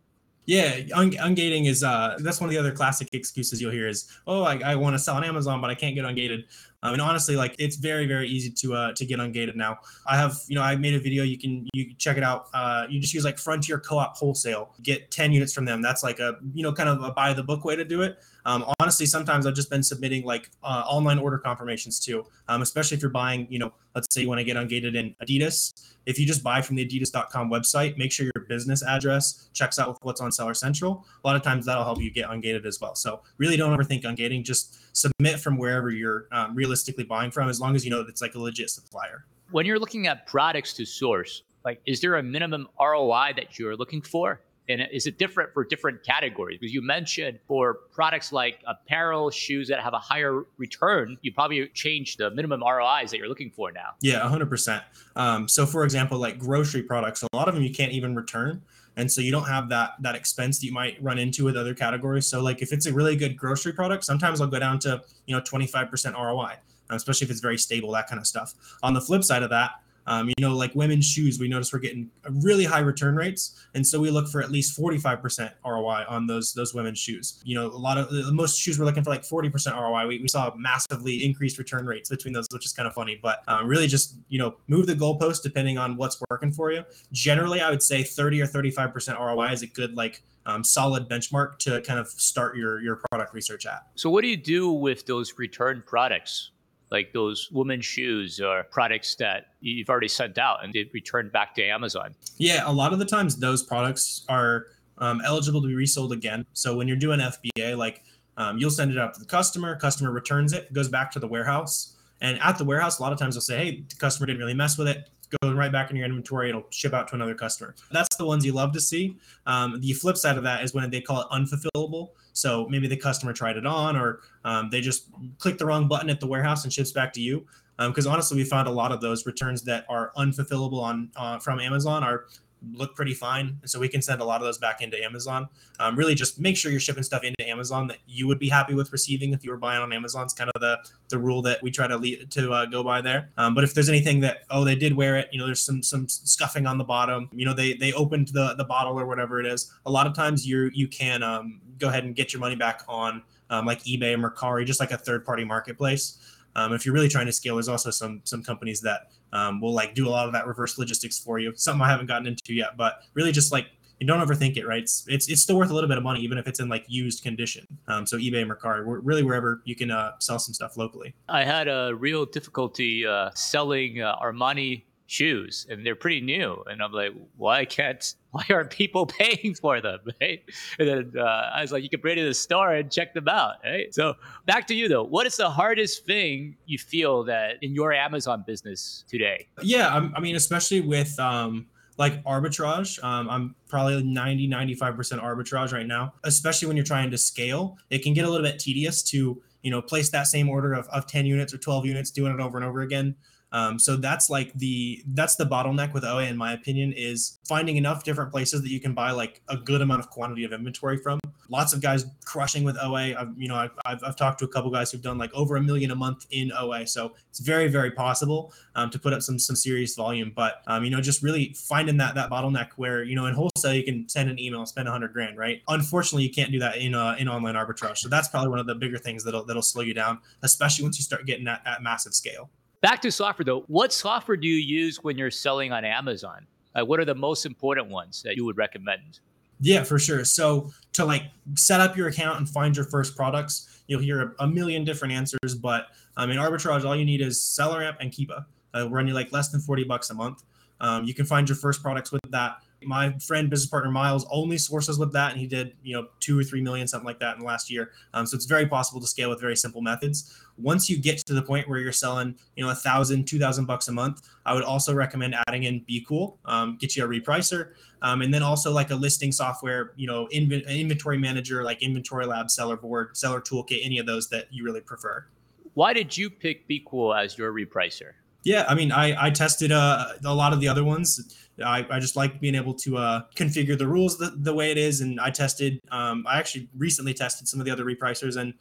Yeah, 0.45 0.79
un- 0.95 1.11
ungating 1.11 1.67
is 1.67 1.83
uh, 1.83 2.17
that's 2.19 2.41
one 2.41 2.49
of 2.49 2.51
the 2.51 2.57
other 2.57 2.71
classic 2.71 3.07
excuses 3.13 3.61
you'll 3.61 3.71
hear 3.71 3.87
is, 3.87 4.09
oh, 4.25 4.43
I, 4.43 4.59
I 4.65 4.75
want 4.75 4.95
to 4.95 4.99
sell 4.99 5.15
on 5.15 5.23
Amazon, 5.23 5.61
but 5.61 5.69
I 5.69 5.75
can't 5.75 5.93
get 5.95 6.03
ungated. 6.03 6.45
Um, 6.83 6.93
and 6.93 7.01
honestly, 7.01 7.35
like 7.35 7.55
it's 7.59 7.75
very, 7.75 8.07
very 8.07 8.27
easy 8.27 8.49
to 8.49 8.73
uh, 8.73 8.93
to 8.93 9.05
get 9.05 9.19
ungated 9.19 9.55
now. 9.55 9.77
I 10.07 10.17
have, 10.17 10.39
you 10.47 10.55
know, 10.55 10.63
I 10.63 10.75
made 10.75 10.93
a 10.93 10.99
video. 10.99 11.23
You 11.23 11.37
can 11.37 11.67
you 11.73 11.85
can 11.85 11.97
check 11.97 12.17
it 12.17 12.23
out. 12.23 12.47
Uh, 12.53 12.87
you 12.89 12.99
just 12.99 13.13
use 13.13 13.23
like 13.23 13.37
Frontier 13.37 13.79
Co-op 13.79 14.17
Wholesale, 14.17 14.73
get 14.81 15.11
10 15.11 15.31
units 15.31 15.53
from 15.53 15.65
them. 15.65 15.81
That's 15.81 16.03
like 16.03 16.19
a 16.19 16.37
you 16.53 16.63
know 16.63 16.73
kind 16.73 16.89
of 16.89 17.03
a 17.03 17.11
buy 17.11 17.33
the 17.33 17.43
book 17.43 17.65
way 17.65 17.75
to 17.75 17.85
do 17.85 18.01
it. 18.01 18.17
Um, 18.45 18.65
honestly, 18.79 19.05
sometimes 19.05 19.45
I've 19.45 19.53
just 19.53 19.69
been 19.69 19.83
submitting 19.83 20.25
like 20.25 20.49
uh, 20.63 20.83
online 20.87 21.19
order 21.19 21.37
confirmations 21.37 21.99
too, 21.99 22.25
um, 22.47 22.61
especially 22.61 22.97
if 22.97 23.01
you're 23.01 23.11
buying, 23.11 23.47
you 23.49 23.59
know, 23.59 23.73
let's 23.95 24.07
say 24.13 24.21
you 24.21 24.27
want 24.27 24.39
to 24.39 24.43
get 24.43 24.57
ungated 24.57 24.95
in 24.95 25.15
Adidas. 25.21 25.71
If 26.05 26.17
you 26.17 26.25
just 26.25 26.43
buy 26.43 26.61
from 26.61 26.77
the 26.77 26.87
Adidas.com 26.87 27.51
website, 27.51 27.97
make 27.97 28.11
sure 28.11 28.27
your 28.35 28.45
business 28.45 28.83
address 28.83 29.49
checks 29.53 29.77
out 29.77 29.89
with 29.89 29.97
what's 30.01 30.19
on 30.19 30.31
Seller 30.31 30.55
Central. 30.55 31.05
A 31.23 31.27
lot 31.27 31.35
of 31.35 31.43
times 31.43 31.65
that'll 31.65 31.83
help 31.83 32.01
you 32.01 32.09
get 32.09 32.27
ungated 32.29 32.65
as 32.65 32.81
well. 32.81 32.95
So 32.95 33.21
really 33.37 33.57
don't 33.57 33.77
overthink 33.77 34.03
ungating. 34.03 34.43
Just 34.43 34.95
submit 34.97 35.39
from 35.39 35.57
wherever 35.57 35.91
you're 35.91 36.27
um, 36.31 36.55
realistically 36.71 37.03
buying 37.03 37.31
from, 37.31 37.49
as 37.49 37.59
long 37.59 37.75
as 37.75 37.83
you 37.83 37.91
know 37.91 37.97
that 37.97 38.09
it's 38.09 38.21
like 38.21 38.35
a 38.35 38.39
legit 38.39 38.69
supplier. 38.69 39.25
When 39.51 39.65
you're 39.65 39.79
looking 39.79 40.07
at 40.07 40.25
products 40.25 40.73
to 40.75 40.85
source, 40.85 41.43
like 41.65 41.81
is 41.85 41.99
there 41.99 42.15
a 42.15 42.23
minimum 42.23 42.67
ROI 42.79 43.33
that 43.35 43.59
you're 43.59 43.75
looking 43.75 44.01
for? 44.01 44.39
And 44.69 44.81
is 44.93 45.05
it 45.05 45.17
different 45.17 45.53
for 45.53 45.65
different 45.65 46.01
categories? 46.03 46.59
Because 46.61 46.73
you 46.73 46.81
mentioned 46.81 47.39
for 47.45 47.79
products 47.91 48.31
like 48.31 48.63
apparel, 48.65 49.29
shoes 49.29 49.67
that 49.67 49.81
have 49.81 49.93
a 49.93 49.99
higher 49.99 50.43
return, 50.57 51.17
you 51.23 51.33
probably 51.33 51.67
change 51.73 52.15
the 52.15 52.29
minimum 52.29 52.61
ROIs 52.61 53.11
that 53.11 53.17
you're 53.17 53.27
looking 53.27 53.51
for 53.51 53.71
now. 53.73 53.95
Yeah, 53.99 54.19
100%. 54.21 54.81
Um, 55.17 55.49
so, 55.49 55.65
for 55.65 55.83
example, 55.83 56.19
like 56.19 56.39
grocery 56.39 56.83
products, 56.83 57.21
a 57.21 57.27
lot 57.35 57.49
of 57.49 57.55
them 57.55 57.63
you 57.63 57.73
can't 57.73 57.91
even 57.91 58.15
return. 58.15 58.61
And 58.97 59.11
so 59.11 59.21
you 59.21 59.31
don't 59.31 59.47
have 59.47 59.69
that 59.69 59.91
that 60.01 60.15
expense 60.15 60.59
that 60.59 60.65
you 60.65 60.73
might 60.73 61.01
run 61.01 61.17
into 61.17 61.45
with 61.45 61.55
other 61.55 61.73
categories. 61.73 62.27
So 62.27 62.41
like 62.41 62.61
if 62.61 62.73
it's 62.73 62.85
a 62.85 62.93
really 62.93 63.15
good 63.15 63.37
grocery 63.37 63.73
product, 63.73 64.03
sometimes 64.03 64.41
I'll 64.41 64.47
go 64.47 64.59
down 64.59 64.79
to 64.79 65.01
you 65.27 65.35
know 65.35 65.41
25% 65.41 66.13
ROI, 66.13 66.53
um, 66.89 66.95
especially 66.97 67.25
if 67.25 67.31
it's 67.31 67.39
very 67.39 67.57
stable, 67.57 67.91
that 67.93 68.07
kind 68.07 68.19
of 68.19 68.27
stuff. 68.27 68.53
On 68.83 68.93
the 68.93 69.01
flip 69.01 69.23
side 69.23 69.43
of 69.43 69.49
that, 69.51 69.71
um, 70.07 70.29
you 70.29 70.35
know, 70.39 70.55
like 70.55 70.73
women's 70.75 71.05
shoes, 71.05 71.39
we 71.39 71.47
notice 71.47 71.71
we're 71.71 71.79
getting 71.79 72.09
really 72.29 72.65
high 72.65 72.79
return 72.79 73.15
rates, 73.15 73.65
and 73.75 73.85
so 73.85 73.99
we 73.99 74.09
look 74.09 74.27
for 74.27 74.41
at 74.41 74.51
least 74.51 74.77
45% 74.79 75.51
ROI 75.65 76.05
on 76.07 76.27
those 76.27 76.53
those 76.53 76.73
women's 76.73 76.99
shoes. 76.99 77.41
You 77.43 77.55
know, 77.55 77.67
a 77.67 77.77
lot 77.77 77.97
of 77.97 78.09
the 78.09 78.31
most 78.31 78.59
shoes 78.59 78.79
we're 78.79 78.85
looking 78.85 79.03
for 79.03 79.09
like 79.09 79.23
40% 79.23 79.73
ROI. 79.73 80.07
We, 80.07 80.19
we 80.19 80.27
saw 80.27 80.53
massively 80.55 81.23
increased 81.23 81.57
return 81.57 81.85
rates 81.85 82.09
between 82.09 82.33
those, 82.33 82.47
which 82.51 82.65
is 82.65 82.73
kind 82.73 82.87
of 82.87 82.93
funny. 82.93 83.19
But 83.21 83.43
um, 83.47 83.67
really, 83.67 83.87
just 83.87 84.15
you 84.29 84.39
know, 84.39 84.55
move 84.67 84.87
the 84.87 84.95
goalpost 84.95 85.43
depending 85.43 85.77
on 85.77 85.97
what's 85.97 86.21
working 86.29 86.51
for 86.51 86.71
you. 86.71 86.83
Generally, 87.11 87.61
I 87.61 87.69
would 87.69 87.83
say 87.83 88.03
30 88.03 88.41
or 88.41 88.47
35% 88.47 89.19
ROI 89.19 89.51
is 89.51 89.61
a 89.61 89.67
good 89.67 89.95
like 89.95 90.23
um, 90.45 90.63
solid 90.63 91.07
benchmark 91.07 91.57
to 91.59 91.81
kind 91.81 91.99
of 91.99 92.07
start 92.07 92.57
your 92.57 92.81
your 92.81 92.99
product 93.09 93.33
research 93.33 93.65
at. 93.65 93.87
So, 93.95 94.09
what 94.09 94.21
do 94.21 94.27
you 94.27 94.37
do 94.37 94.71
with 94.71 95.05
those 95.05 95.37
return 95.37 95.83
products? 95.85 96.51
Like 96.91 97.13
those 97.13 97.49
women's 97.51 97.85
shoes 97.85 98.39
or 98.39 98.63
products 98.63 99.15
that 99.15 99.47
you've 99.61 99.89
already 99.89 100.09
sent 100.09 100.37
out 100.37 100.63
and 100.63 100.73
they 100.73 100.89
returned 100.93 101.31
back 101.31 101.55
to 101.55 101.63
Amazon? 101.63 102.13
Yeah, 102.37 102.63
a 102.65 102.71
lot 102.71 102.93
of 102.93 102.99
the 102.99 103.05
times 103.05 103.37
those 103.37 103.63
products 103.63 104.25
are 104.27 104.67
um, 104.97 105.21
eligible 105.25 105.61
to 105.61 105.67
be 105.67 105.73
resold 105.73 106.11
again. 106.11 106.45
So 106.53 106.75
when 106.75 106.87
you're 106.87 106.97
doing 106.97 107.19
FBA, 107.19 107.77
like 107.77 108.03
um, 108.37 108.57
you'll 108.57 108.69
send 108.69 108.91
it 108.91 108.97
out 108.97 109.13
to 109.13 109.19
the 109.19 109.25
customer, 109.25 109.75
customer 109.77 110.11
returns 110.11 110.53
it, 110.53 110.71
goes 110.73 110.89
back 110.89 111.11
to 111.13 111.19
the 111.19 111.27
warehouse. 111.27 111.95
And 112.21 112.39
at 112.41 112.57
the 112.57 112.63
warehouse, 112.63 112.99
a 112.99 113.01
lot 113.01 113.11
of 113.11 113.17
times 113.17 113.35
they'll 113.35 113.41
say, 113.41 113.57
hey, 113.57 113.83
the 113.87 113.95
customer 113.95 114.27
didn't 114.27 114.39
really 114.39 114.53
mess 114.53 114.77
with 114.77 114.87
it. 114.87 115.09
Go 115.41 115.53
right 115.53 115.71
back 115.71 115.89
in 115.89 115.95
your 115.95 116.05
inventory. 116.05 116.49
It'll 116.49 116.65
ship 116.71 116.93
out 116.93 117.07
to 117.09 117.15
another 117.15 117.33
customer. 117.33 117.73
That's 117.91 118.15
the 118.17 118.25
ones 118.25 118.45
you 118.45 118.51
love 118.51 118.73
to 118.73 118.81
see. 118.81 119.17
Um, 119.45 119.79
the 119.79 119.93
flip 119.93 120.17
side 120.17 120.37
of 120.37 120.43
that 120.43 120.63
is 120.63 120.73
when 120.73 120.89
they 120.89 121.01
call 121.01 121.21
it 121.21 121.27
unfulfillable. 121.31 122.09
So 122.33 122.67
maybe 122.69 122.87
the 122.87 122.97
customer 122.97 123.33
tried 123.33 123.57
it 123.57 123.65
on, 123.65 123.95
or 123.95 124.19
um, 124.45 124.69
they 124.69 124.81
just 124.81 125.07
clicked 125.37 125.59
the 125.59 125.65
wrong 125.65 125.87
button 125.87 126.09
at 126.09 126.19
the 126.19 126.27
warehouse 126.27 126.63
and 126.63 126.71
ships 126.71 126.91
back 126.91 127.13
to 127.13 127.21
you. 127.21 127.45
Because 127.77 128.05
um, 128.05 128.13
honestly, 128.13 128.37
we 128.37 128.43
found 128.43 128.67
a 128.67 128.71
lot 128.71 128.91
of 128.91 129.01
those 129.01 129.25
returns 129.25 129.63
that 129.63 129.85
are 129.89 130.11
unfulfillable 130.17 130.81
on 130.81 131.09
uh, 131.15 131.39
from 131.39 131.59
Amazon 131.59 132.03
are 132.03 132.25
look 132.73 132.95
pretty 132.95 133.13
fine. 133.13 133.57
And 133.61 133.69
so 133.69 133.79
we 133.79 133.87
can 133.87 134.01
send 134.01 134.21
a 134.21 134.25
lot 134.25 134.41
of 134.41 134.45
those 134.45 134.57
back 134.57 134.81
into 134.81 135.03
Amazon. 135.03 135.47
Um, 135.79 135.95
really 135.95 136.15
just 136.15 136.39
make 136.39 136.55
sure 136.55 136.71
you're 136.71 136.79
shipping 136.79 137.03
stuff 137.03 137.23
into 137.23 137.47
Amazon 137.47 137.87
that 137.87 137.97
you 138.07 138.27
would 138.27 138.39
be 138.39 138.49
happy 138.49 138.73
with 138.73 138.91
receiving 138.91 139.33
if 139.33 139.43
you 139.43 139.51
were 139.51 139.57
buying 139.57 139.81
on 139.81 139.91
Amazon. 139.93 140.23
It's 140.23 140.33
kind 140.33 140.51
of 140.53 140.61
the, 140.61 140.77
the 141.09 141.17
rule 141.17 141.41
that 141.41 141.61
we 141.63 141.71
try 141.71 141.87
to 141.87 141.97
lead, 141.97 142.29
to 142.31 142.51
uh, 142.51 142.65
go 142.65 142.83
by 142.83 143.01
there. 143.01 143.29
Um, 143.37 143.55
but 143.55 143.63
if 143.63 143.73
there's 143.73 143.89
anything 143.89 144.19
that, 144.21 144.43
oh, 144.49 144.63
they 144.63 144.75
did 144.75 144.95
wear 144.95 145.17
it, 145.17 145.29
you 145.31 145.39
know, 145.39 145.45
there's 145.45 145.63
some, 145.63 145.81
some 145.81 146.07
scuffing 146.07 146.67
on 146.67 146.77
the 146.77 146.83
bottom, 146.83 147.29
you 147.33 147.45
know, 147.45 147.53
they, 147.53 147.73
they 147.73 147.93
opened 147.93 148.29
the, 148.29 148.53
the 148.55 148.65
bottle 148.65 148.99
or 148.99 149.05
whatever 149.05 149.39
it 149.39 149.45
is. 149.45 149.73
A 149.85 149.91
lot 149.91 150.07
of 150.07 150.13
times 150.13 150.47
you 150.47 150.69
you 150.73 150.87
can 150.87 151.23
um, 151.23 151.61
go 151.79 151.89
ahead 151.89 152.03
and 152.03 152.15
get 152.15 152.33
your 152.33 152.39
money 152.39 152.55
back 152.55 152.83
on 152.87 153.23
um, 153.49 153.65
like 153.65 153.83
eBay 153.83 154.13
or 154.13 154.17
Mercari, 154.17 154.65
just 154.65 154.79
like 154.79 154.91
a 154.91 154.97
third 154.97 155.25
party 155.25 155.43
marketplace. 155.43 156.17
Um, 156.55 156.73
if 156.73 156.85
you're 156.85 156.93
really 156.93 157.09
trying 157.09 157.25
to 157.25 157.31
scale, 157.31 157.55
there's 157.55 157.69
also 157.69 157.91
some 157.91 158.21
some 158.23 158.43
companies 158.43 158.81
that 158.81 159.11
um, 159.33 159.61
will 159.61 159.73
like 159.73 159.95
do 159.95 160.07
a 160.07 160.11
lot 160.11 160.27
of 160.27 160.33
that 160.33 160.47
reverse 160.47 160.77
logistics 160.77 161.19
for 161.19 161.39
you. 161.39 161.53
Something 161.55 161.81
I 161.81 161.89
haven't 161.89 162.07
gotten 162.07 162.27
into 162.27 162.53
yet, 162.53 162.77
but 162.77 163.03
really 163.13 163.31
just 163.31 163.51
like 163.51 163.67
you 163.99 164.07
don't 164.07 164.19
overthink 164.27 164.57
it, 164.57 164.65
right? 164.65 164.81
It's, 164.81 165.05
it's, 165.07 165.29
it's 165.29 165.43
still 165.43 165.57
worth 165.57 165.69
a 165.69 165.73
little 165.75 165.87
bit 165.87 165.99
of 165.99 166.03
money, 166.03 166.21
even 166.21 166.39
if 166.39 166.47
it's 166.47 166.59
in 166.59 166.67
like 166.67 166.85
used 166.87 167.21
condition. 167.21 167.67
Um, 167.87 168.07
so 168.07 168.17
eBay, 168.17 168.43
Mercari, 168.43 168.81
really 168.83 169.21
wherever 169.21 169.61
you 169.63 169.75
can 169.75 169.91
uh, 169.91 170.13
sell 170.19 170.39
some 170.39 170.55
stuff 170.55 170.75
locally. 170.75 171.13
I 171.29 171.43
had 171.43 171.67
a 171.67 171.93
real 171.95 172.25
difficulty 172.25 173.05
uh, 173.05 173.29
selling 173.35 174.01
uh, 174.01 174.15
Armani 174.17 174.83
shoes 175.11 175.67
and 175.69 175.85
they're 175.85 175.95
pretty 175.95 176.21
new 176.21 176.63
and 176.67 176.81
i'm 176.81 176.93
like 176.93 177.11
why 177.35 177.65
can't 177.65 178.15
why 178.31 178.45
aren't 178.49 178.69
people 178.69 179.05
paying 179.19 179.53
for 179.53 179.81
them? 179.81 179.99
Right? 180.21 180.41
And 180.79 180.87
then 180.87 181.13
uh, 181.17 181.51
i 181.53 181.61
was 181.61 181.73
like 181.73 181.83
you 181.83 181.89
can 181.89 181.99
bring 181.99 182.17
it 182.17 182.21
to 182.21 182.27
the 182.27 182.33
store 182.33 182.73
and 182.73 182.89
check 182.89 183.13
them 183.13 183.27
out 183.27 183.55
right? 183.63 183.93
So 183.93 184.13
back 184.45 184.67
to 184.67 184.73
you 184.73 184.87
though. 184.87 185.03
What 185.03 185.27
is 185.27 185.35
the 185.35 185.49
hardest 185.49 186.05
thing 186.05 186.55
you 186.65 186.77
feel 186.77 187.25
that 187.25 187.55
in 187.61 187.73
your 187.75 187.91
amazon 187.91 188.45
business 188.47 189.03
today? 189.09 189.47
Yeah 189.61 190.09
i 190.15 190.19
mean 190.21 190.35
especially 190.37 190.79
with 190.79 191.19
um 191.19 191.67
like 191.97 192.23
arbitrage 192.23 193.03
um, 193.03 193.29
i'm 193.29 193.55
probably 193.67 194.01
90 194.01 194.47
95% 194.47 195.21
arbitrage 195.21 195.73
right 195.73 195.87
now 195.87 196.13
especially 196.23 196.69
when 196.69 196.77
you're 196.77 196.85
trying 196.85 197.11
to 197.11 197.17
scale. 197.17 197.77
It 197.89 198.01
can 198.01 198.13
get 198.13 198.25
a 198.25 198.29
little 198.29 198.45
bit 198.45 198.59
tedious 198.59 199.03
to 199.11 199.41
you 199.61 199.71
know 199.71 199.81
place 199.81 200.09
that 200.11 200.27
same 200.27 200.47
order 200.47 200.73
of, 200.73 200.87
of 200.87 201.05
10 201.05 201.25
units 201.25 201.53
or 201.53 201.57
12 201.57 201.85
units 201.85 202.11
doing 202.11 202.33
it 202.33 202.39
over 202.39 202.57
and 202.57 202.65
over 202.65 202.81
again 202.81 203.15
um, 203.51 203.77
so 203.77 203.95
that's 203.97 204.29
like 204.29 204.53
the 204.53 205.03
that's 205.07 205.35
the 205.35 205.45
bottleneck 205.45 205.93
with 205.93 206.05
OA 206.05 206.23
in 206.23 206.37
my 206.37 206.53
opinion 206.53 206.93
is 206.93 207.39
finding 207.45 207.75
enough 207.75 208.03
different 208.03 208.31
places 208.31 208.61
that 208.61 208.69
you 208.69 208.79
can 208.79 208.93
buy 208.93 209.11
like 209.11 209.41
a 209.49 209.57
good 209.57 209.81
amount 209.81 209.99
of 209.99 210.09
quantity 210.09 210.43
of 210.43 210.53
inventory 210.53 210.97
from. 210.97 211.19
Lots 211.49 211.73
of 211.73 211.81
guys 211.81 212.05
crushing 212.23 212.63
with 212.63 212.77
OA. 212.81 213.13
I've, 213.13 213.33
you 213.37 213.49
know, 213.49 213.55
I've, 213.55 213.71
I've, 213.85 214.01
I've 214.05 214.15
talked 214.15 214.39
to 214.39 214.45
a 214.45 214.47
couple 214.47 214.71
guys 214.71 214.89
who've 214.89 215.01
done 215.01 215.17
like 215.17 215.33
over 215.33 215.57
a 215.57 215.61
million 215.61 215.91
a 215.91 215.95
month 215.95 216.25
in 216.31 216.49
OA. 216.57 216.87
So 216.87 217.13
it's 217.29 217.39
very 217.39 217.67
very 217.67 217.91
possible 217.91 218.53
um, 218.75 218.89
to 218.89 218.99
put 218.99 219.11
up 219.11 219.21
some 219.21 219.37
some 219.37 219.57
serious 219.57 219.95
volume. 219.95 220.31
But 220.33 220.61
um, 220.67 220.85
you 220.85 220.89
know, 220.89 221.01
just 221.01 221.21
really 221.21 221.53
finding 221.57 221.97
that 221.97 222.15
that 222.15 222.29
bottleneck 222.29 222.69
where 222.77 223.03
you 223.03 223.17
know 223.17 223.25
in 223.25 223.33
wholesale 223.33 223.73
you 223.73 223.83
can 223.83 224.07
send 224.07 224.29
an 224.29 224.39
email, 224.39 224.65
spend 224.65 224.87
a 224.87 224.91
hundred 224.91 225.11
grand, 225.11 225.37
right? 225.37 225.61
Unfortunately, 225.67 226.23
you 226.23 226.31
can't 226.31 226.53
do 226.53 226.59
that 226.59 226.77
in 226.77 226.95
uh, 226.95 227.17
in 227.19 227.27
online 227.27 227.55
arbitrage. 227.55 227.97
So 227.97 228.07
that's 228.07 228.29
probably 228.29 228.49
one 228.49 228.59
of 228.59 228.65
the 228.65 228.75
bigger 228.75 228.97
things 228.97 229.25
that'll 229.25 229.43
that'll 229.43 229.61
slow 229.61 229.81
you 229.81 229.93
down, 229.93 230.19
especially 230.41 230.83
once 230.83 230.97
you 230.97 231.03
start 231.03 231.25
getting 231.25 231.49
at, 231.49 231.61
at 231.65 231.83
massive 231.83 232.13
scale. 232.13 232.49
Back 232.81 233.01
to 233.03 233.11
software 233.11 233.45
though. 233.45 233.61
What 233.67 233.93
software 233.93 234.37
do 234.37 234.47
you 234.47 234.55
use 234.55 235.03
when 235.03 235.17
you're 235.17 235.31
selling 235.31 235.71
on 235.71 235.85
Amazon? 235.85 236.47
What 236.75 236.99
are 236.99 237.05
the 237.05 237.15
most 237.15 237.45
important 237.45 237.89
ones 237.89 238.23
that 238.23 238.35
you 238.35 238.45
would 238.45 238.57
recommend? 238.57 239.19
Yeah, 239.59 239.83
for 239.83 239.99
sure. 239.99 240.25
So 240.25 240.71
to 240.93 241.05
like 241.05 241.23
set 241.55 241.79
up 241.79 241.95
your 241.95 242.07
account 242.07 242.39
and 242.39 242.49
find 242.49 242.75
your 242.75 242.85
first 242.85 243.15
products, 243.15 243.83
you'll 243.87 244.01
hear 244.01 244.35
a, 244.39 244.47
million 244.47 244.83
different 244.83 245.13
answers. 245.13 245.53
But 245.61 245.87
um, 246.17 246.31
in 246.31 246.37
arbitrage, 246.37 246.83
all 246.83 246.95
you 246.95 247.05
need 247.05 247.21
is 247.21 247.37
SellerAmp 247.39 247.97
and 247.99 248.11
Keepa. 248.11 248.45
Uh, 248.73 248.89
run 248.89 249.07
you 249.07 249.13
like 249.13 249.31
less 249.31 249.49
than 249.49 249.61
40 249.61 249.83
bucks 249.83 250.09
a 250.09 250.15
month. 250.15 250.43
Um, 250.79 251.03
you 251.03 251.13
can 251.13 251.25
find 251.25 251.47
your 251.47 251.57
first 251.57 251.83
products 251.83 252.11
with 252.11 252.21
that. 252.29 252.63
My 252.83 253.17
friend, 253.19 253.49
business 253.49 253.69
partner 253.69 253.91
Miles, 253.91 254.25
only 254.31 254.57
sources 254.57 254.97
with 254.97 255.13
that, 255.13 255.31
and 255.31 255.39
he 255.39 255.47
did 255.47 255.75
you 255.83 255.95
know 255.95 256.07
two 256.19 256.39
or 256.39 256.43
three 256.43 256.61
million, 256.61 256.87
something 256.87 257.05
like 257.05 257.19
that, 257.19 257.35
in 257.35 257.41
the 257.41 257.45
last 257.45 257.69
year. 257.69 257.91
Um, 258.13 258.25
so 258.25 258.35
it's 258.35 258.45
very 258.45 258.65
possible 258.67 258.99
to 259.01 259.07
scale 259.07 259.29
with 259.29 259.39
very 259.39 259.55
simple 259.55 259.81
methods. 259.81 260.37
Once 260.57 260.89
you 260.89 260.97
get 260.97 261.17
to 261.19 261.33
the 261.33 261.41
point 261.41 261.67
where 261.67 261.79
you're 261.79 261.91
selling, 261.91 262.35
you 262.55 262.63
know, 262.63 262.71
a 262.71 262.75
thousand, 262.75 263.27
two 263.27 263.39
thousand 263.39 263.65
bucks 263.65 263.87
a 263.87 263.91
month, 263.91 264.27
I 264.45 264.53
would 264.53 264.63
also 264.63 264.93
recommend 264.93 265.35
adding 265.47 265.63
in 265.63 265.81
BQool, 265.81 266.37
um, 266.45 266.77
get 266.79 266.95
you 266.95 267.03
a 267.03 267.07
repricer, 267.07 267.73
um, 268.01 268.21
and 268.21 268.33
then 268.33 268.43
also 268.43 268.71
like 268.71 268.89
a 268.91 268.95
listing 268.95 269.31
software, 269.31 269.93
you 269.95 270.07
know, 270.07 270.27
inv- 270.33 270.67
inventory 270.67 271.17
manager 271.17 271.63
like 271.63 271.81
Inventory 271.81 272.25
Lab, 272.25 272.47
Sellerboard, 272.47 273.15
Seller 273.15 273.41
Toolkit, 273.41 273.79
any 273.83 273.99
of 273.99 274.05
those 274.05 274.29
that 274.29 274.47
you 274.51 274.63
really 274.63 274.81
prefer. 274.81 275.25
Why 275.73 275.93
did 275.93 276.17
you 276.17 276.29
pick 276.29 276.67
BQool 276.67 277.17
as 277.17 277.37
your 277.37 277.53
repricer? 277.53 278.13
Yeah, 278.43 278.65
I 278.67 278.75
mean, 278.75 278.91
I, 278.91 279.27
I 279.27 279.29
tested 279.29 279.71
uh, 279.71 280.13
a 280.25 280.33
lot 280.33 280.53
of 280.53 280.59
the 280.59 280.67
other 280.67 280.83
ones. 280.83 281.37
I, 281.63 281.85
I 281.91 281.99
just 281.99 282.15
like 282.15 282.39
being 282.39 282.55
able 282.55 282.73
to 282.75 282.97
uh, 282.97 283.21
configure 283.35 283.77
the 283.77 283.87
rules 283.87 284.17
the, 284.17 284.31
the 284.35 284.53
way 284.53 284.71
it 284.71 284.77
is. 284.77 285.01
And 285.01 285.19
I 285.19 285.29
tested, 285.29 285.79
um, 285.91 286.25
I 286.27 286.39
actually 286.39 286.69
recently 286.75 287.13
tested 287.13 287.47
some 287.47 287.59
of 287.59 287.65
the 287.65 287.71
other 287.71 287.85
repricers 287.85 288.37
and 288.37 288.53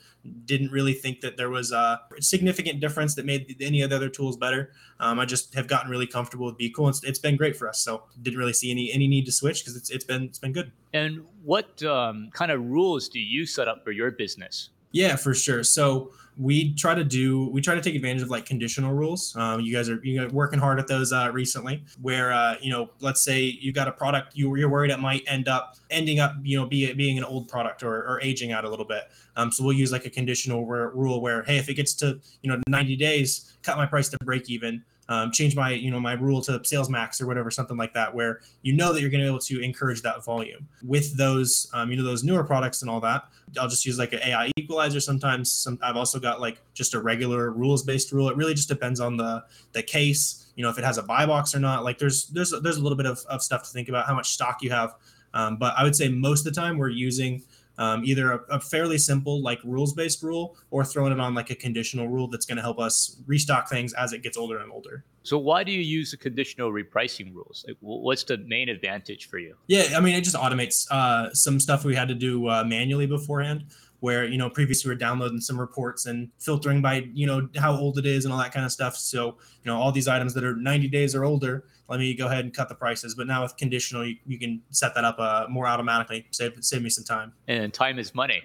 didn't 0.45 0.71
really 0.71 0.93
think 0.93 1.21
that 1.23 1.37
there 1.37 1.49
was 1.49 1.73
a 1.73 2.01
significant 2.19 2.81
difference 2.81 3.15
that 3.15 3.25
made 3.25 3.57
any 3.61 3.81
of 3.81 3.91
the 3.91 3.97
other 3.97 4.09
tools 4.09 4.37
better. 4.37 4.73
Um, 4.99 5.19
I 5.19 5.25
just 5.25 5.55
have 5.55 5.67
gotten 5.67 5.91
really 5.91 6.07
comfortable 6.07 6.47
with 6.47 6.59
BQool. 6.59 6.91
It's, 6.91 7.05
it's 7.05 7.19
been 7.19 7.37
great 7.37 7.57
for 7.57 7.69
us. 7.69 7.81
So 7.81 8.03
didn't 8.21 8.39
really 8.39 8.53
see 8.53 8.71
any 8.71 8.93
any 8.93 9.09
need 9.09 9.25
to 9.27 9.33
switch 9.33 9.63
because 9.63 9.77
it's, 9.77 9.91
it's 9.91 10.05
been 10.05 10.25
it's 10.25 10.39
been 10.39 10.53
good. 10.53 10.73
And 10.93 11.25
what 11.43 11.83
um, 11.85 12.31
kind 12.35 12.51
of 12.51 12.63
rules 12.63 13.09
do 13.09 13.19
you 13.19 13.47
set 13.47 13.69
up 13.69 13.85
for 13.85 13.93
your 13.93 14.11
business? 14.11 14.71
Yeah, 14.93 15.17
for 15.17 15.35
sure. 15.35 15.63
So 15.63 16.13
we 16.37 16.73
try 16.75 16.95
to 16.95 17.05
do 17.05 17.49
we 17.51 17.61
try 17.61 17.75
to 17.75 17.83
take 17.83 17.95
advantage 17.95 18.23
of 18.23 18.31
like 18.31 18.47
conditional 18.47 18.93
rules. 18.95 19.37
Um, 19.37 19.61
you 19.61 19.75
guys 19.75 19.91
are 19.91 20.01
you 20.03 20.21
know 20.21 20.29
working 20.29 20.59
hard 20.59 20.79
at 20.79 20.87
those 20.87 21.13
uh, 21.13 21.31
recently 21.33 21.85
where 22.01 22.33
uh, 22.33 22.55
you 22.61 22.71
know 22.71 22.91
let's 23.01 23.23
say 23.23 23.43
you 23.43 23.73
got 23.73 23.89
a 23.89 23.93
product 23.93 24.37
you, 24.37 24.55
you're 24.57 24.71
worried 24.71 24.91
it 24.91 24.99
might 24.99 25.23
end 25.27 25.49
up 25.49 25.77
ending 25.91 26.19
up 26.19 26.35
you 26.43 26.59
know 26.59 26.67
be, 26.67 26.93
being 26.95 27.19
an 27.19 27.25
old 27.25 27.49
product 27.49 27.83
or, 27.83 27.95
or 27.95 28.21
aging 28.23 28.53
out 28.53 28.65
a 28.65 28.69
little 28.69 28.87
bit. 28.87 29.11
Um, 29.37 29.53
so 29.53 29.63
we'll 29.65 29.75
use 29.75 29.93
like 29.93 30.07
a 30.07 30.11
conditional 30.11 30.65
rule 30.65 31.21
where 31.21 31.43
hey 31.43 31.59
if 31.59 31.69
it 31.69 31.75
gets 31.75 31.95
to 31.95 32.19
you 32.43 32.51
know 32.51 32.59
90 32.69 32.97
days 32.97 33.53
cut 33.63 33.77
my 33.77 33.87
price 33.87 34.09
to 34.09 34.17
break 34.25 34.49
even 34.49 34.83
um, 35.11 35.33
change 35.33 35.57
my 35.57 35.73
you 35.73 35.91
know 35.91 36.01
my 36.01 36.13
rule 36.13 36.41
to 36.41 36.61
sales 36.65 36.89
max 36.89 37.21
or 37.21 37.27
whatever 37.27 37.51
something 37.51 37.77
like 37.77 37.93
that 37.93 38.15
where 38.15 38.41
you 38.63 38.73
know 38.73 38.93
that 38.93 39.01
you're 39.01 39.11
going 39.11 39.21
to 39.21 39.27
be 39.27 39.29
able 39.29 39.41
to 39.41 39.61
encourage 39.61 40.01
that 40.03 40.25
volume. 40.25 40.67
With 40.83 41.17
those 41.17 41.69
um, 41.75 41.91
you 41.91 41.97
know 41.97 42.05
those 42.05 42.25
newer 42.25 42.45
products 42.45 42.81
and 42.81 42.91
all 42.91 43.01
that 43.01 43.25
i'll 43.59 43.69
just 43.69 43.85
use 43.85 43.99
like 43.99 44.13
an 44.13 44.21
ai 44.23 44.51
equalizer 44.57 45.01
sometimes. 45.01 45.51
Some 45.51 45.79
i've 45.83 45.97
also 45.97 46.21
got 46.21 46.41
like 46.41 46.63
just 46.73 46.95
a 46.95 47.01
regular 47.01 47.51
rules 47.51 47.83
based 47.83 48.13
rule. 48.13 48.29
It 48.29 48.37
really 48.37 48.55
just 48.55 48.69
depends 48.69 49.01
on 49.01 49.17
the 49.17 49.45
the 49.73 49.83
case 49.83 50.53
you 50.55 50.63
know 50.63 50.71
if 50.71 50.79
it 50.79 50.85
has 50.85 50.97
a 50.97 51.03
buy 51.03 51.27
box 51.27 51.55
or 51.55 51.59
not. 51.59 51.85
Like 51.85 51.99
there's 51.99 52.29
there's 52.29 52.55
there's 52.63 52.77
a 52.77 52.83
little 52.83 52.97
bit 52.97 53.07
of, 53.07 53.19
of 53.29 53.43
stuff 53.43 53.65
to 53.65 53.71
think 53.71 53.89
about 53.89 54.07
how 54.07 54.15
much 54.15 54.31
stock 54.31 54.63
you 54.63 54.71
have. 54.71 54.95
Um, 55.33 55.59
but 55.59 55.75
i 55.77 55.85
would 55.85 55.95
say 55.95 56.09
most 56.09 56.45
of 56.45 56.53
the 56.53 56.61
time 56.61 56.77
we're 56.77 56.89
using 56.89 57.45
um, 57.81 58.05
either 58.05 58.33
a, 58.33 58.41
a, 58.51 58.61
fairly 58.61 58.99
simple 58.99 59.43
like 59.43 59.59
rules 59.65 59.95
based 59.95 60.23
rule 60.23 60.55
or 60.71 60.85
throwing 60.85 61.13
it 61.13 61.19
on 61.19 61.35
like 61.35 61.49
a 61.49 61.55
conditional 61.55 62.09
rule 62.09 62.29
that's 62.29 62.45
going 62.45 62.57
to 62.57 62.63
help 62.63 62.79
us 62.79 63.17
restock 63.27 63.71
things 63.71 63.95
as 63.95 64.13
it 64.13 64.23
gets 64.23 64.37
older 64.37 64.59
and 64.59 64.71
older. 64.71 65.03
So 65.23 65.39
why 65.39 65.65
do 65.65 65.73
you 65.73 65.81
use 65.81 66.11
the 66.11 66.19
conditional 66.19 66.73
repricing 66.73 67.35
rules? 67.35 67.65
Like, 67.67 67.79
what's 67.81 68.25
the 68.25 68.37
main 68.39 68.69
advantage 68.69 69.29
for 69.29 69.39
you? 69.39 69.57
Yeah, 69.67 69.97
I 69.97 70.01
mean, 70.01 70.15
it 70.15 70.23
just 70.23 70.37
automates 70.37 70.87
uh, 70.91 71.33
some 71.33 71.59
stuff 71.59 71.85
we 71.85 71.97
had 71.97 72.09
to 72.09 72.15
do 72.15 72.49
uh, 72.49 72.65
manually 72.65 73.07
beforehand 73.07 73.65
where 74.01 74.25
you 74.25 74.39
know 74.39 74.51
previously 74.51 74.89
we 74.89 74.95
were 74.95 74.99
downloading 74.99 75.41
some 75.41 75.59
reports 75.59 76.07
and 76.07 76.31
filtering 76.39 76.83
by 76.83 77.09
you 77.13 77.27
know 77.27 77.49
how 77.57 77.77
old 77.77 77.99
it 77.99 78.07
is 78.07 78.25
and 78.25 78.33
all 78.33 78.41
that 78.41 78.53
kind 78.53 78.67
of 78.67 78.73
stuff. 78.73 78.97
So 78.97 79.37
you 79.63 79.71
know 79.71 79.79
all 79.79 79.93
these 79.93 80.09
items 80.09 80.35
that 80.35 80.45
are 80.45 80.57
90 80.57 80.89
days 80.89 81.15
or 81.15 81.25
older 81.25 81.65
let 81.91 81.99
me 81.99 82.15
go 82.15 82.27
ahead 82.27 82.45
and 82.45 82.55
cut 82.55 82.69
the 82.69 82.75
prices. 82.75 83.17
But 83.17 83.27
now 83.27 83.43
with 83.43 83.57
conditional 83.57 84.07
you, 84.07 84.17
you 84.25 84.39
can 84.39 84.63
set 84.71 84.95
that 84.95 85.05
up 85.05 85.19
uh, 85.19 85.47
more 85.51 85.67
automatically 85.67 86.25
save 86.31 86.55
save 86.61 86.83
me 86.83 86.89
some 86.89 87.05
time. 87.05 87.33
And 87.49 87.75
time 87.75 87.99
is 87.99 88.15
money. 88.15 88.43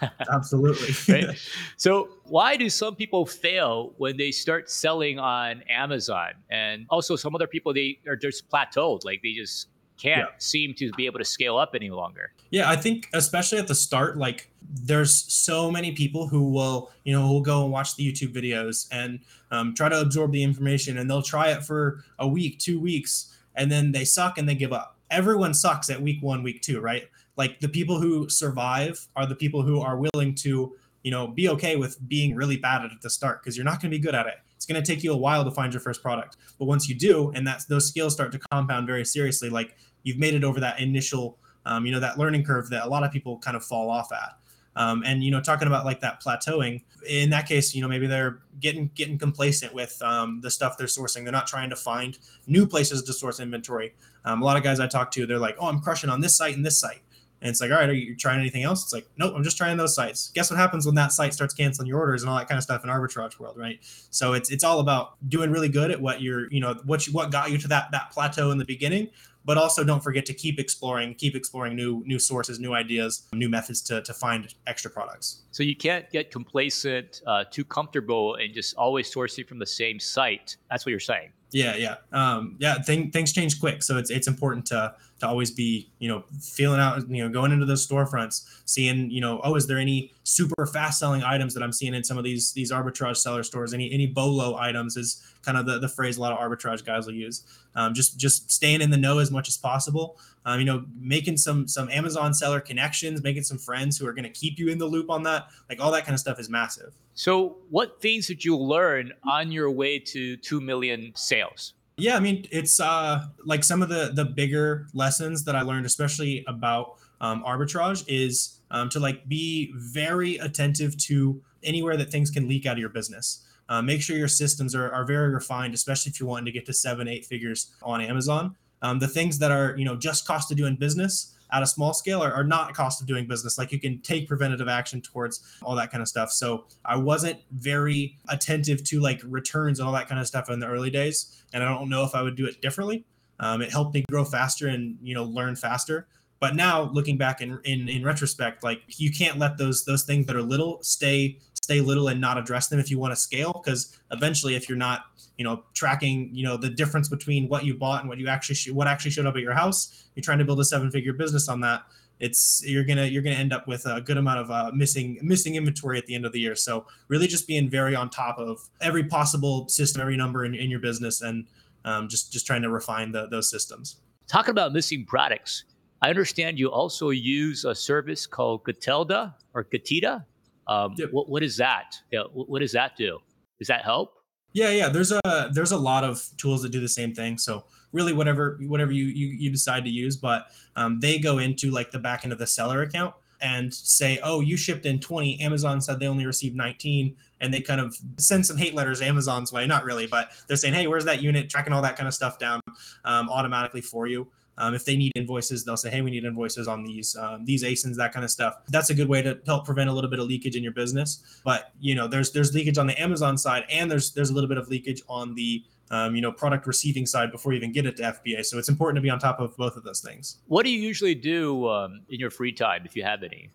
Absolutely. 0.30 0.94
Right? 1.08 1.38
so 1.78 2.08
why 2.24 2.56
do 2.56 2.68
some 2.68 2.94
people 2.94 3.24
fail 3.24 3.94
when 3.96 4.18
they 4.18 4.30
start 4.30 4.70
selling 4.70 5.18
on 5.18 5.62
amazon? 5.70 6.32
And 6.50 6.86
also 6.90 7.16
some 7.16 7.34
other 7.34 7.46
people 7.46 7.72
they 7.72 7.98
are 8.06 8.16
just 8.16 8.48
plateaued 8.50 9.04
like 9.04 9.20
they 9.22 9.32
just 9.32 9.68
can't 10.04 10.28
yeah. 10.30 10.38
seem 10.38 10.74
to 10.74 10.90
be 10.92 11.06
able 11.06 11.18
to 11.18 11.24
scale 11.24 11.56
up 11.56 11.74
any 11.74 11.90
longer. 11.90 12.32
Yeah, 12.50 12.70
I 12.70 12.76
think 12.76 13.08
especially 13.14 13.58
at 13.58 13.68
the 13.68 13.74
start, 13.74 14.18
like 14.18 14.50
there's 14.62 15.14
so 15.32 15.70
many 15.70 15.92
people 15.92 16.28
who 16.28 16.50
will, 16.50 16.90
you 17.04 17.12
know, 17.12 17.26
will 17.26 17.40
go 17.40 17.62
and 17.62 17.72
watch 17.72 17.96
the 17.96 18.10
YouTube 18.10 18.34
videos 18.34 18.86
and 18.92 19.20
um, 19.50 19.74
try 19.74 19.88
to 19.88 20.00
absorb 20.00 20.32
the 20.32 20.42
information, 20.42 20.98
and 20.98 21.08
they'll 21.08 21.22
try 21.22 21.50
it 21.50 21.64
for 21.64 22.04
a 22.18 22.28
week, 22.28 22.58
two 22.58 22.78
weeks, 22.78 23.36
and 23.54 23.70
then 23.70 23.92
they 23.92 24.04
suck 24.04 24.38
and 24.38 24.48
they 24.48 24.54
give 24.54 24.72
up. 24.72 24.98
Everyone 25.10 25.54
sucks 25.54 25.90
at 25.90 26.00
week 26.00 26.22
one, 26.22 26.42
week 26.42 26.60
two, 26.60 26.80
right? 26.80 27.04
Like 27.36 27.60
the 27.60 27.68
people 27.68 28.00
who 28.00 28.28
survive 28.28 29.08
are 29.16 29.26
the 29.26 29.34
people 29.34 29.62
who 29.62 29.80
are 29.80 29.96
willing 29.96 30.34
to, 30.36 30.76
you 31.02 31.10
know, 31.10 31.26
be 31.28 31.48
okay 31.48 31.76
with 31.76 31.96
being 32.08 32.34
really 32.34 32.56
bad 32.56 32.82
at 32.82 32.86
it 32.86 32.94
at 32.94 33.02
the 33.02 33.10
start 33.10 33.42
because 33.42 33.56
you're 33.56 33.64
not 33.64 33.80
going 33.80 33.90
to 33.90 33.96
be 33.96 33.98
good 33.98 34.14
at 34.14 34.26
it. 34.26 34.34
It's 34.56 34.66
going 34.66 34.82
to 34.82 34.86
take 34.94 35.04
you 35.04 35.12
a 35.12 35.16
while 35.16 35.44
to 35.44 35.50
find 35.50 35.72
your 35.72 35.80
first 35.80 36.02
product, 36.02 36.36
but 36.58 36.64
once 36.64 36.88
you 36.88 36.94
do, 36.94 37.30
and 37.34 37.46
that's 37.46 37.66
those 37.66 37.86
skills 37.86 38.14
start 38.14 38.32
to 38.32 38.38
compound 38.38 38.86
very 38.86 39.04
seriously, 39.04 39.50
like 39.50 39.76
you've 40.04 40.18
made 40.18 40.34
it 40.34 40.44
over 40.44 40.60
that 40.60 40.78
initial, 40.78 41.38
um, 41.66 41.84
you 41.84 41.92
know, 41.92 42.00
that 42.00 42.18
learning 42.18 42.44
curve 42.44 42.70
that 42.70 42.86
a 42.86 42.88
lot 42.88 43.02
of 43.02 43.10
people 43.10 43.38
kind 43.38 43.56
of 43.56 43.64
fall 43.64 43.90
off 43.90 44.12
at. 44.12 44.38
Um, 44.76 45.02
and 45.04 45.22
you 45.22 45.30
know, 45.30 45.40
talking 45.40 45.68
about 45.68 45.84
like 45.84 46.00
that 46.00 46.22
plateauing, 46.22 46.82
in 47.08 47.30
that 47.30 47.46
case, 47.46 47.74
you 47.74 47.82
know, 47.82 47.88
maybe 47.88 48.06
they're 48.06 48.40
getting 48.60 48.90
getting 48.94 49.18
complacent 49.18 49.74
with 49.74 50.00
um, 50.02 50.40
the 50.40 50.50
stuff 50.50 50.76
they're 50.76 50.86
sourcing. 50.86 51.22
They're 51.22 51.32
not 51.32 51.46
trying 51.46 51.70
to 51.70 51.76
find 51.76 52.18
new 52.46 52.66
places 52.66 53.02
to 53.04 53.12
source 53.12 53.40
inventory. 53.40 53.94
Um, 54.24 54.42
a 54.42 54.44
lot 54.44 54.56
of 54.56 54.62
guys 54.62 54.80
I 54.80 54.86
talk 54.86 55.10
to, 55.12 55.26
they're 55.26 55.38
like, 55.38 55.56
"Oh, 55.60 55.68
I'm 55.68 55.80
crushing 55.80 56.10
on 56.10 56.20
this 56.20 56.36
site 56.36 56.56
and 56.56 56.66
this 56.66 56.78
site," 56.78 57.02
and 57.40 57.50
it's 57.50 57.60
like, 57.60 57.70
"All 57.70 57.76
right, 57.76 57.88
are 57.88 57.94
you 57.94 58.16
trying 58.16 58.40
anything 58.40 58.64
else?" 58.64 58.82
It's 58.82 58.92
like, 58.92 59.06
"Nope, 59.16 59.34
I'm 59.36 59.44
just 59.44 59.56
trying 59.56 59.76
those 59.76 59.94
sites." 59.94 60.32
Guess 60.34 60.50
what 60.50 60.58
happens 60.58 60.86
when 60.86 60.96
that 60.96 61.12
site 61.12 61.34
starts 61.34 61.54
canceling 61.54 61.86
your 61.86 62.00
orders 62.00 62.22
and 62.22 62.30
all 62.30 62.36
that 62.38 62.48
kind 62.48 62.58
of 62.58 62.64
stuff 62.64 62.82
in 62.82 62.90
arbitrage 62.90 63.38
world, 63.38 63.56
right? 63.56 63.78
So 64.10 64.32
it's 64.32 64.50
it's 64.50 64.64
all 64.64 64.80
about 64.80 65.16
doing 65.28 65.52
really 65.52 65.68
good 65.68 65.92
at 65.92 66.00
what 66.00 66.20
you're, 66.20 66.50
you 66.50 66.60
know, 66.60 66.74
what 66.84 67.06
you, 67.06 67.12
what 67.12 67.30
got 67.30 67.52
you 67.52 67.58
to 67.58 67.68
that 67.68 67.92
that 67.92 68.10
plateau 68.10 68.50
in 68.50 68.58
the 68.58 68.64
beginning, 68.64 69.10
but 69.44 69.58
also 69.58 69.84
don't 69.84 70.02
forget 70.02 70.24
to 70.26 70.34
keep 70.34 70.58
exploring, 70.58 71.14
keep 71.14 71.34
exploring 71.34 71.76
new 71.76 72.02
new 72.06 72.18
sources, 72.18 72.58
new 72.58 72.74
ideas, 72.74 73.26
new 73.32 73.48
methods 73.48 73.80
to 73.82 74.02
to 74.02 74.14
find 74.14 74.54
extra 74.66 74.90
products. 74.90 75.42
So 75.50 75.62
you 75.62 75.76
can't 75.76 76.08
get 76.10 76.30
complacent, 76.30 77.22
uh, 77.26 77.44
too 77.50 77.64
comfortable, 77.64 78.36
and 78.36 78.52
just 78.54 78.76
always 78.76 79.12
sourcing 79.12 79.46
from 79.46 79.58
the 79.58 79.66
same 79.66 80.00
site. 80.00 80.56
That's 80.70 80.84
what 80.84 80.90
you're 80.90 81.00
saying. 81.00 81.30
Yeah, 81.50 81.76
yeah, 81.76 81.96
um, 82.12 82.56
yeah. 82.58 82.82
Thing, 82.82 83.12
things 83.12 83.32
change 83.32 83.60
quick, 83.60 83.82
so 83.82 83.96
it's 83.96 84.10
it's 84.10 84.26
important 84.26 84.66
to 84.66 84.94
to 85.24 85.28
always 85.30 85.50
be 85.50 85.90
you 85.98 86.08
know 86.08 86.24
feeling 86.40 86.80
out, 86.80 87.08
you 87.08 87.22
know, 87.22 87.28
going 87.28 87.52
into 87.52 87.66
those 87.66 87.86
storefronts, 87.86 88.44
seeing 88.66 89.10
you 89.10 89.20
know, 89.20 89.40
oh, 89.42 89.54
is 89.56 89.66
there 89.66 89.78
any 89.78 90.12
super 90.22 90.66
fast 90.66 90.98
selling 90.98 91.22
items 91.22 91.54
that 91.54 91.62
I'm 91.62 91.72
seeing 91.72 91.94
in 91.94 92.04
some 92.04 92.18
of 92.18 92.24
these 92.24 92.52
these 92.52 92.70
arbitrage 92.70 93.16
seller 93.16 93.42
stores? 93.42 93.74
Any 93.74 93.92
any 93.92 94.06
bolo 94.06 94.56
items 94.56 94.96
is 94.96 95.22
kind 95.42 95.58
of 95.58 95.66
the, 95.66 95.78
the 95.78 95.88
phrase 95.88 96.16
a 96.16 96.20
lot 96.20 96.32
of 96.32 96.38
arbitrage 96.38 96.84
guys 96.84 97.06
will 97.06 97.14
use. 97.14 97.42
Um, 97.74 97.94
just 97.94 98.18
just 98.18 98.50
staying 98.50 98.80
in 98.80 98.90
the 98.90 98.96
know 98.96 99.18
as 99.18 99.30
much 99.30 99.48
as 99.48 99.56
possible. 99.56 100.18
Um, 100.46 100.60
you 100.60 100.66
know, 100.66 100.84
making 100.98 101.38
some 101.38 101.66
some 101.66 101.88
Amazon 101.88 102.34
seller 102.34 102.60
connections, 102.60 103.22
making 103.22 103.44
some 103.44 103.58
friends 103.58 103.96
who 103.96 104.06
are 104.06 104.12
going 104.12 104.24
to 104.24 104.30
keep 104.30 104.58
you 104.58 104.68
in 104.68 104.78
the 104.78 104.86
loop 104.86 105.10
on 105.10 105.22
that. 105.24 105.48
Like 105.68 105.80
all 105.80 105.90
that 105.92 106.04
kind 106.04 106.14
of 106.14 106.20
stuff 106.20 106.38
is 106.38 106.50
massive. 106.50 106.92
So, 107.14 107.56
what 107.70 108.00
things 108.00 108.26
did 108.26 108.44
you 108.44 108.56
learn 108.56 109.12
on 109.24 109.52
your 109.52 109.70
way 109.70 109.98
to 110.00 110.36
2 110.36 110.60
million 110.60 111.12
sales? 111.14 111.74
Yeah, 111.96 112.16
I 112.16 112.20
mean, 112.20 112.46
it's 112.50 112.80
uh, 112.80 113.26
like 113.44 113.62
some 113.62 113.82
of 113.82 113.88
the 113.88 114.10
the 114.12 114.24
bigger 114.24 114.88
lessons 114.94 115.44
that 115.44 115.54
I 115.54 115.62
learned, 115.62 115.86
especially 115.86 116.44
about 116.48 116.96
um, 117.20 117.44
arbitrage, 117.44 118.04
is 118.08 118.60
um, 118.70 118.88
to 118.90 119.00
like 119.00 119.28
be 119.28 119.72
very 119.76 120.36
attentive 120.38 120.96
to 121.06 121.40
anywhere 121.62 121.96
that 121.96 122.10
things 122.10 122.30
can 122.30 122.48
leak 122.48 122.66
out 122.66 122.72
of 122.72 122.78
your 122.78 122.88
business. 122.88 123.46
Uh, 123.68 123.80
make 123.80 124.02
sure 124.02 124.16
your 124.16 124.28
systems 124.28 124.74
are, 124.74 124.92
are 124.92 125.06
very 125.06 125.32
refined, 125.32 125.72
especially 125.72 126.10
if 126.10 126.20
you're 126.20 126.28
wanting 126.28 126.44
to 126.44 126.52
get 126.52 126.66
to 126.66 126.72
seven, 126.72 127.08
eight 127.08 127.24
figures 127.24 127.72
on 127.82 128.00
Amazon. 128.00 128.56
Um, 128.82 128.98
the 128.98 129.08
things 129.08 129.38
that 129.38 129.52
are 129.52 129.76
you 129.76 129.84
know 129.84 129.96
just 129.96 130.26
cost 130.26 130.50
of 130.50 130.56
doing 130.56 130.74
business 130.76 131.33
at 131.54 131.62
a 131.62 131.66
small 131.66 131.94
scale 131.94 132.22
are, 132.22 132.32
are 132.32 132.44
not 132.44 132.74
cost 132.74 133.00
of 133.00 133.06
doing 133.06 133.26
business. 133.26 133.56
Like 133.56 133.70
you 133.70 133.78
can 133.78 134.00
take 134.00 134.26
preventative 134.26 134.68
action 134.68 135.00
towards 135.00 135.40
all 135.62 135.76
that 135.76 135.90
kind 135.92 136.02
of 136.02 136.08
stuff. 136.08 136.32
So 136.32 136.64
I 136.84 136.96
wasn't 136.96 137.38
very 137.52 138.18
attentive 138.28 138.82
to 138.84 139.00
like 139.00 139.20
returns 139.24 139.78
and 139.78 139.86
all 139.86 139.94
that 139.94 140.08
kind 140.08 140.20
of 140.20 140.26
stuff 140.26 140.50
in 140.50 140.58
the 140.58 140.66
early 140.66 140.90
days. 140.90 141.44
And 141.52 141.62
I 141.62 141.68
don't 141.68 141.88
know 141.88 142.04
if 142.04 142.14
I 142.14 142.22
would 142.22 142.36
do 142.36 142.46
it 142.46 142.60
differently. 142.60 143.04
Um, 143.38 143.62
it 143.62 143.70
helped 143.70 143.94
me 143.94 144.04
grow 144.10 144.24
faster 144.24 144.68
and 144.68 144.98
you 145.02 145.14
know 145.14 145.24
learn 145.24 145.56
faster. 145.56 146.08
But 146.40 146.56
now 146.56 146.90
looking 146.92 147.16
back 147.16 147.40
in, 147.40 147.60
in 147.64 147.88
in 147.88 148.04
retrospect, 148.04 148.62
like 148.64 148.82
you 148.88 149.12
can't 149.12 149.38
let 149.38 149.56
those 149.56 149.84
those 149.84 150.02
things 150.02 150.26
that 150.26 150.36
are 150.36 150.42
little 150.42 150.82
stay 150.82 151.38
stay 151.64 151.80
little 151.80 152.08
and 152.08 152.20
not 152.20 152.36
address 152.36 152.68
them 152.68 152.78
if 152.78 152.90
you 152.90 152.98
want 152.98 153.10
to 153.10 153.16
scale 153.16 153.60
because 153.64 153.98
eventually 154.10 154.54
if 154.54 154.68
you're 154.68 154.78
not 154.78 155.06
you 155.38 155.44
know 155.44 155.64
tracking 155.72 156.28
you 156.32 156.44
know 156.44 156.56
the 156.56 156.68
difference 156.68 157.08
between 157.08 157.48
what 157.48 157.64
you 157.64 157.74
bought 157.74 158.00
and 158.00 158.08
what 158.08 158.18
you 158.18 158.28
actually 158.28 158.54
sh- 158.54 158.70
what 158.70 158.86
actually 158.86 159.10
showed 159.10 159.26
up 159.26 159.34
at 159.34 159.42
your 159.42 159.54
house 159.54 160.08
you're 160.14 160.22
trying 160.22 160.38
to 160.38 160.44
build 160.44 160.60
a 160.60 160.64
seven 160.64 160.90
figure 160.90 161.12
business 161.12 161.48
on 161.48 161.60
that 161.60 161.82
it's 162.20 162.62
you're 162.64 162.84
gonna 162.84 163.06
you're 163.06 163.22
gonna 163.22 163.36
end 163.36 163.52
up 163.52 163.66
with 163.66 163.86
a 163.86 164.00
good 164.00 164.16
amount 164.16 164.38
of 164.38 164.50
uh, 164.50 164.70
missing 164.72 165.18
missing 165.22 165.56
inventory 165.56 165.98
at 165.98 166.06
the 166.06 166.14
end 166.14 166.24
of 166.24 166.32
the 166.32 166.38
year. 166.38 166.54
So 166.54 166.86
really 167.08 167.26
just 167.26 167.48
being 167.48 167.68
very 167.68 167.96
on 167.96 168.08
top 168.08 168.38
of 168.38 168.60
every 168.80 169.04
possible 169.04 169.68
system 169.68 170.00
every 170.00 170.16
number 170.16 170.44
in, 170.44 170.54
in 170.54 170.70
your 170.70 170.78
business 170.78 171.22
and 171.22 171.46
um, 171.84 172.08
just 172.08 172.32
just 172.32 172.46
trying 172.46 172.62
to 172.62 172.70
refine 172.70 173.10
the, 173.10 173.26
those 173.26 173.50
systems. 173.50 173.96
Talking 174.28 174.52
about 174.52 174.72
missing 174.72 175.04
products 175.04 175.64
i 176.04 176.10
understand 176.10 176.58
you 176.58 176.70
also 176.70 177.10
use 177.10 177.64
a 177.64 177.74
service 177.74 178.26
called 178.26 178.62
Gatelda 178.64 179.34
or 179.54 179.64
Getida 179.64 180.24
um, 180.66 180.94
yep. 180.96 181.12
what, 181.12 181.28
what 181.28 181.42
is 181.42 181.56
that 181.56 181.96
yeah, 182.10 182.22
what, 182.32 182.48
what 182.48 182.60
does 182.60 182.72
that 182.72 182.96
do 182.96 183.18
does 183.58 183.68
that 183.68 183.82
help 183.82 184.14
yeah, 184.54 184.70
yeah. 184.70 184.88
There's 184.88 185.10
a 185.10 185.50
there's 185.52 185.72
a 185.72 185.76
lot 185.76 186.04
of 186.04 186.24
tools 186.38 186.62
that 186.62 186.70
do 186.70 186.80
the 186.80 186.88
same 186.88 187.12
thing. 187.12 187.38
So 187.38 187.64
really, 187.92 188.12
whatever 188.12 188.56
whatever 188.62 188.92
you 188.92 189.06
you, 189.06 189.26
you 189.26 189.50
decide 189.50 189.84
to 189.84 189.90
use, 189.90 190.16
but 190.16 190.46
um, 190.76 191.00
they 191.00 191.18
go 191.18 191.38
into 191.38 191.72
like 191.72 191.90
the 191.90 191.98
back 191.98 192.22
end 192.22 192.32
of 192.32 192.38
the 192.38 192.46
seller 192.46 192.82
account 192.82 193.14
and 193.40 193.74
say, 193.74 194.20
oh, 194.22 194.40
you 194.40 194.56
shipped 194.56 194.86
in 194.86 195.00
20. 195.00 195.40
Amazon 195.40 195.80
said 195.80 195.98
they 195.98 196.06
only 196.06 196.24
received 196.24 196.56
19, 196.56 197.16
and 197.40 197.52
they 197.52 197.60
kind 197.60 197.80
of 197.80 197.96
send 198.16 198.46
some 198.46 198.56
hate 198.56 198.74
letters 198.74 199.02
Amazon's 199.02 199.52
way. 199.52 199.66
Not 199.66 199.84
really, 199.84 200.06
but 200.06 200.30
they're 200.46 200.56
saying, 200.56 200.74
hey, 200.74 200.86
where's 200.86 201.04
that 201.04 201.20
unit? 201.20 201.50
Tracking 201.50 201.72
all 201.72 201.82
that 201.82 201.96
kind 201.96 202.06
of 202.06 202.14
stuff 202.14 202.38
down 202.38 202.60
um, 203.04 203.28
automatically 203.28 203.80
for 203.80 204.06
you. 204.06 204.28
Um, 204.58 204.74
if 204.74 204.84
they 204.84 204.96
need 204.96 205.12
invoices, 205.16 205.64
they'll 205.64 205.76
say, 205.76 205.90
"Hey, 205.90 206.02
we 206.02 206.10
need 206.10 206.24
invoices 206.24 206.68
on 206.68 206.84
these 206.84 207.16
um, 207.16 207.44
these 207.44 207.64
ASINs, 207.64 207.96
that 207.96 208.12
kind 208.12 208.24
of 208.24 208.30
stuff." 208.30 208.56
That's 208.68 208.90
a 208.90 208.94
good 208.94 209.08
way 209.08 209.22
to 209.22 209.38
help 209.46 209.64
prevent 209.64 209.90
a 209.90 209.92
little 209.92 210.10
bit 210.10 210.18
of 210.18 210.26
leakage 210.26 210.56
in 210.56 210.62
your 210.62 210.72
business. 210.72 211.40
But 211.44 211.72
you 211.80 211.94
know, 211.94 212.06
there's 212.06 212.32
there's 212.32 212.54
leakage 212.54 212.78
on 212.78 212.86
the 212.86 213.00
Amazon 213.00 213.36
side, 213.36 213.64
and 213.70 213.90
there's 213.90 214.12
there's 214.12 214.30
a 214.30 214.34
little 214.34 214.48
bit 214.48 214.58
of 214.58 214.68
leakage 214.68 215.02
on 215.08 215.34
the 215.34 215.64
um, 215.90 216.14
you 216.14 216.22
know 216.22 216.32
product 216.32 216.66
receiving 216.66 217.06
side 217.06 217.30
before 217.30 217.52
you 217.52 217.58
even 217.58 217.72
get 217.72 217.86
it 217.86 217.96
to 217.96 218.02
FBA. 218.02 218.44
So 218.44 218.58
it's 218.58 218.68
important 218.68 218.96
to 218.96 219.02
be 219.02 219.10
on 219.10 219.18
top 219.18 219.40
of 219.40 219.56
both 219.56 219.76
of 219.76 219.84
those 219.84 220.00
things. 220.00 220.38
What 220.46 220.64
do 220.64 220.70
you 220.70 220.80
usually 220.80 221.14
do 221.14 221.68
um, 221.68 222.02
in 222.08 222.20
your 222.20 222.30
free 222.30 222.52
time, 222.52 222.82
if 222.84 222.96
you 222.96 223.02
have 223.02 223.22
any? 223.22 223.50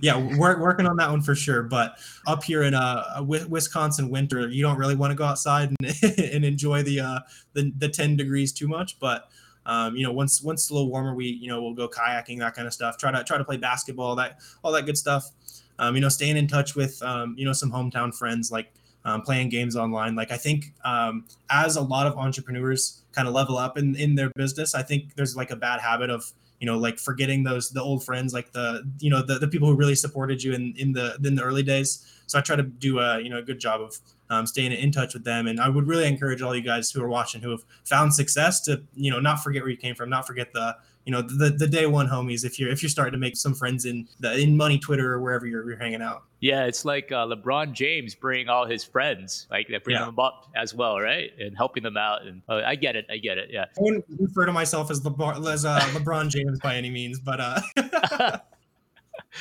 yeah, 0.00 0.16
we're 0.38 0.60
working 0.60 0.86
on 0.86 0.96
that 0.96 1.10
one 1.10 1.20
for 1.20 1.34
sure. 1.34 1.62
But 1.62 1.98
up 2.26 2.44
here 2.44 2.62
in 2.62 2.74
uh, 2.74 3.22
Wisconsin 3.22 4.10
winter, 4.10 4.48
you 4.48 4.62
don't 4.62 4.78
really 4.78 4.94
want 4.94 5.10
to 5.10 5.16
go 5.16 5.24
outside 5.24 5.74
and, 5.80 6.18
and 6.18 6.44
enjoy 6.44 6.82
the, 6.82 7.00
uh, 7.00 7.18
the 7.52 7.72
the 7.76 7.88
10 7.88 8.16
degrees 8.16 8.52
too 8.52 8.68
much. 8.68 8.98
But 8.98 9.28
um, 9.66 9.96
you 9.96 10.04
know, 10.04 10.12
once 10.12 10.42
once 10.42 10.62
it's 10.62 10.70
a 10.70 10.74
little 10.74 10.88
warmer, 10.88 11.14
we 11.14 11.26
you 11.26 11.48
know 11.48 11.60
we'll 11.60 11.74
go 11.74 11.88
kayaking, 11.88 12.38
that 12.38 12.54
kind 12.54 12.66
of 12.66 12.72
stuff. 12.72 12.96
Try 12.96 13.10
to 13.10 13.24
try 13.24 13.36
to 13.36 13.44
play 13.44 13.56
basketball, 13.56 14.14
that 14.16 14.38
all 14.62 14.72
that 14.72 14.86
good 14.86 14.96
stuff. 14.96 15.30
Um, 15.78 15.94
you 15.96 16.00
know, 16.00 16.08
staying 16.08 16.36
in 16.36 16.46
touch 16.46 16.76
with 16.76 17.02
um, 17.02 17.34
you 17.36 17.44
know 17.44 17.52
some 17.52 17.72
hometown 17.72 18.14
friends, 18.14 18.52
like 18.52 18.72
um, 19.04 19.22
playing 19.22 19.48
games 19.48 19.76
online. 19.76 20.14
Like 20.14 20.30
I 20.30 20.36
think 20.36 20.72
um, 20.84 21.26
as 21.50 21.76
a 21.76 21.80
lot 21.80 22.06
of 22.06 22.16
entrepreneurs 22.16 23.02
kind 23.12 23.26
of 23.26 23.34
level 23.34 23.58
up 23.58 23.76
in 23.76 23.96
in 23.96 24.14
their 24.14 24.30
business, 24.36 24.74
I 24.74 24.82
think 24.82 25.16
there's 25.16 25.36
like 25.36 25.50
a 25.50 25.56
bad 25.56 25.80
habit 25.80 26.10
of 26.10 26.32
you 26.60 26.66
know 26.66 26.78
like 26.78 26.98
forgetting 26.98 27.44
those 27.44 27.70
the 27.70 27.82
old 27.82 28.04
friends 28.04 28.32
like 28.32 28.52
the 28.52 28.82
you 28.98 29.10
know 29.10 29.22
the, 29.22 29.38
the 29.38 29.48
people 29.48 29.68
who 29.68 29.76
really 29.76 29.94
supported 29.94 30.42
you 30.42 30.52
in 30.54 30.74
in 30.76 30.92
the 30.92 31.16
in 31.24 31.34
the 31.34 31.42
early 31.42 31.62
days. 31.62 32.04
So 32.26 32.38
i 32.38 32.42
try 32.42 32.56
to 32.56 32.62
do 32.62 32.98
a 32.98 33.20
you 33.20 33.28
know 33.28 33.38
a 33.38 33.42
good 33.42 33.58
job 33.58 33.80
of 33.80 33.98
um, 34.28 34.46
staying 34.46 34.72
in 34.72 34.90
touch 34.90 35.14
with 35.14 35.24
them. 35.24 35.46
And 35.46 35.60
i 35.60 35.68
would 35.68 35.86
really 35.86 36.06
encourage 36.06 36.42
all 36.42 36.54
you 36.54 36.62
guys 36.62 36.90
who 36.90 37.02
are 37.02 37.08
watching 37.08 37.40
who 37.40 37.50
have 37.50 37.64
found 37.84 38.14
success 38.14 38.60
to 38.62 38.82
you 38.94 39.10
know 39.10 39.20
not 39.20 39.42
forget 39.42 39.62
where 39.62 39.70
you 39.70 39.76
came 39.76 39.94
from 39.94 40.10
not 40.10 40.26
forget 40.26 40.52
the 40.52 40.76
you 41.06 41.12
know 41.12 41.22
the, 41.22 41.50
the 41.50 41.68
day 41.68 41.86
one 41.86 42.06
homies 42.08 42.44
if 42.44 42.58
you're 42.58 42.68
if 42.68 42.82
you're 42.82 42.90
starting 42.90 43.12
to 43.12 43.18
make 43.18 43.36
some 43.36 43.54
friends 43.54 43.86
in 43.86 44.06
the 44.20 44.36
in 44.38 44.56
money 44.56 44.78
twitter 44.78 45.14
or 45.14 45.20
wherever 45.20 45.46
you're, 45.46 45.66
you're 45.66 45.78
hanging 45.78 46.02
out 46.02 46.24
yeah 46.40 46.64
it's 46.64 46.84
like 46.84 47.10
uh, 47.12 47.24
lebron 47.24 47.72
james 47.72 48.14
bringing 48.14 48.48
all 48.48 48.66
his 48.66 48.84
friends 48.84 49.46
like 49.50 49.68
they 49.68 49.78
bring 49.78 49.96
yeah. 49.96 50.04
them 50.04 50.18
up 50.18 50.50
as 50.54 50.74
well 50.74 50.98
right 50.98 51.30
and 51.38 51.56
helping 51.56 51.82
them 51.82 51.96
out 51.96 52.22
and 52.26 52.42
uh, 52.48 52.60
i 52.66 52.74
get 52.74 52.96
it 52.96 53.06
i 53.08 53.16
get 53.16 53.38
it 53.38 53.48
yeah 53.50 53.64
i 53.64 53.80
wouldn't 53.80 54.04
refer 54.18 54.44
to 54.44 54.52
myself 54.52 54.90
as 54.90 55.00
lebron 55.00 55.50
as 55.50 55.64
uh, 55.64 55.80
lebron 55.94 56.28
james 56.28 56.58
by 56.58 56.74
any 56.74 56.90
means 56.90 57.20
but 57.20 57.40
uh 57.40 58.38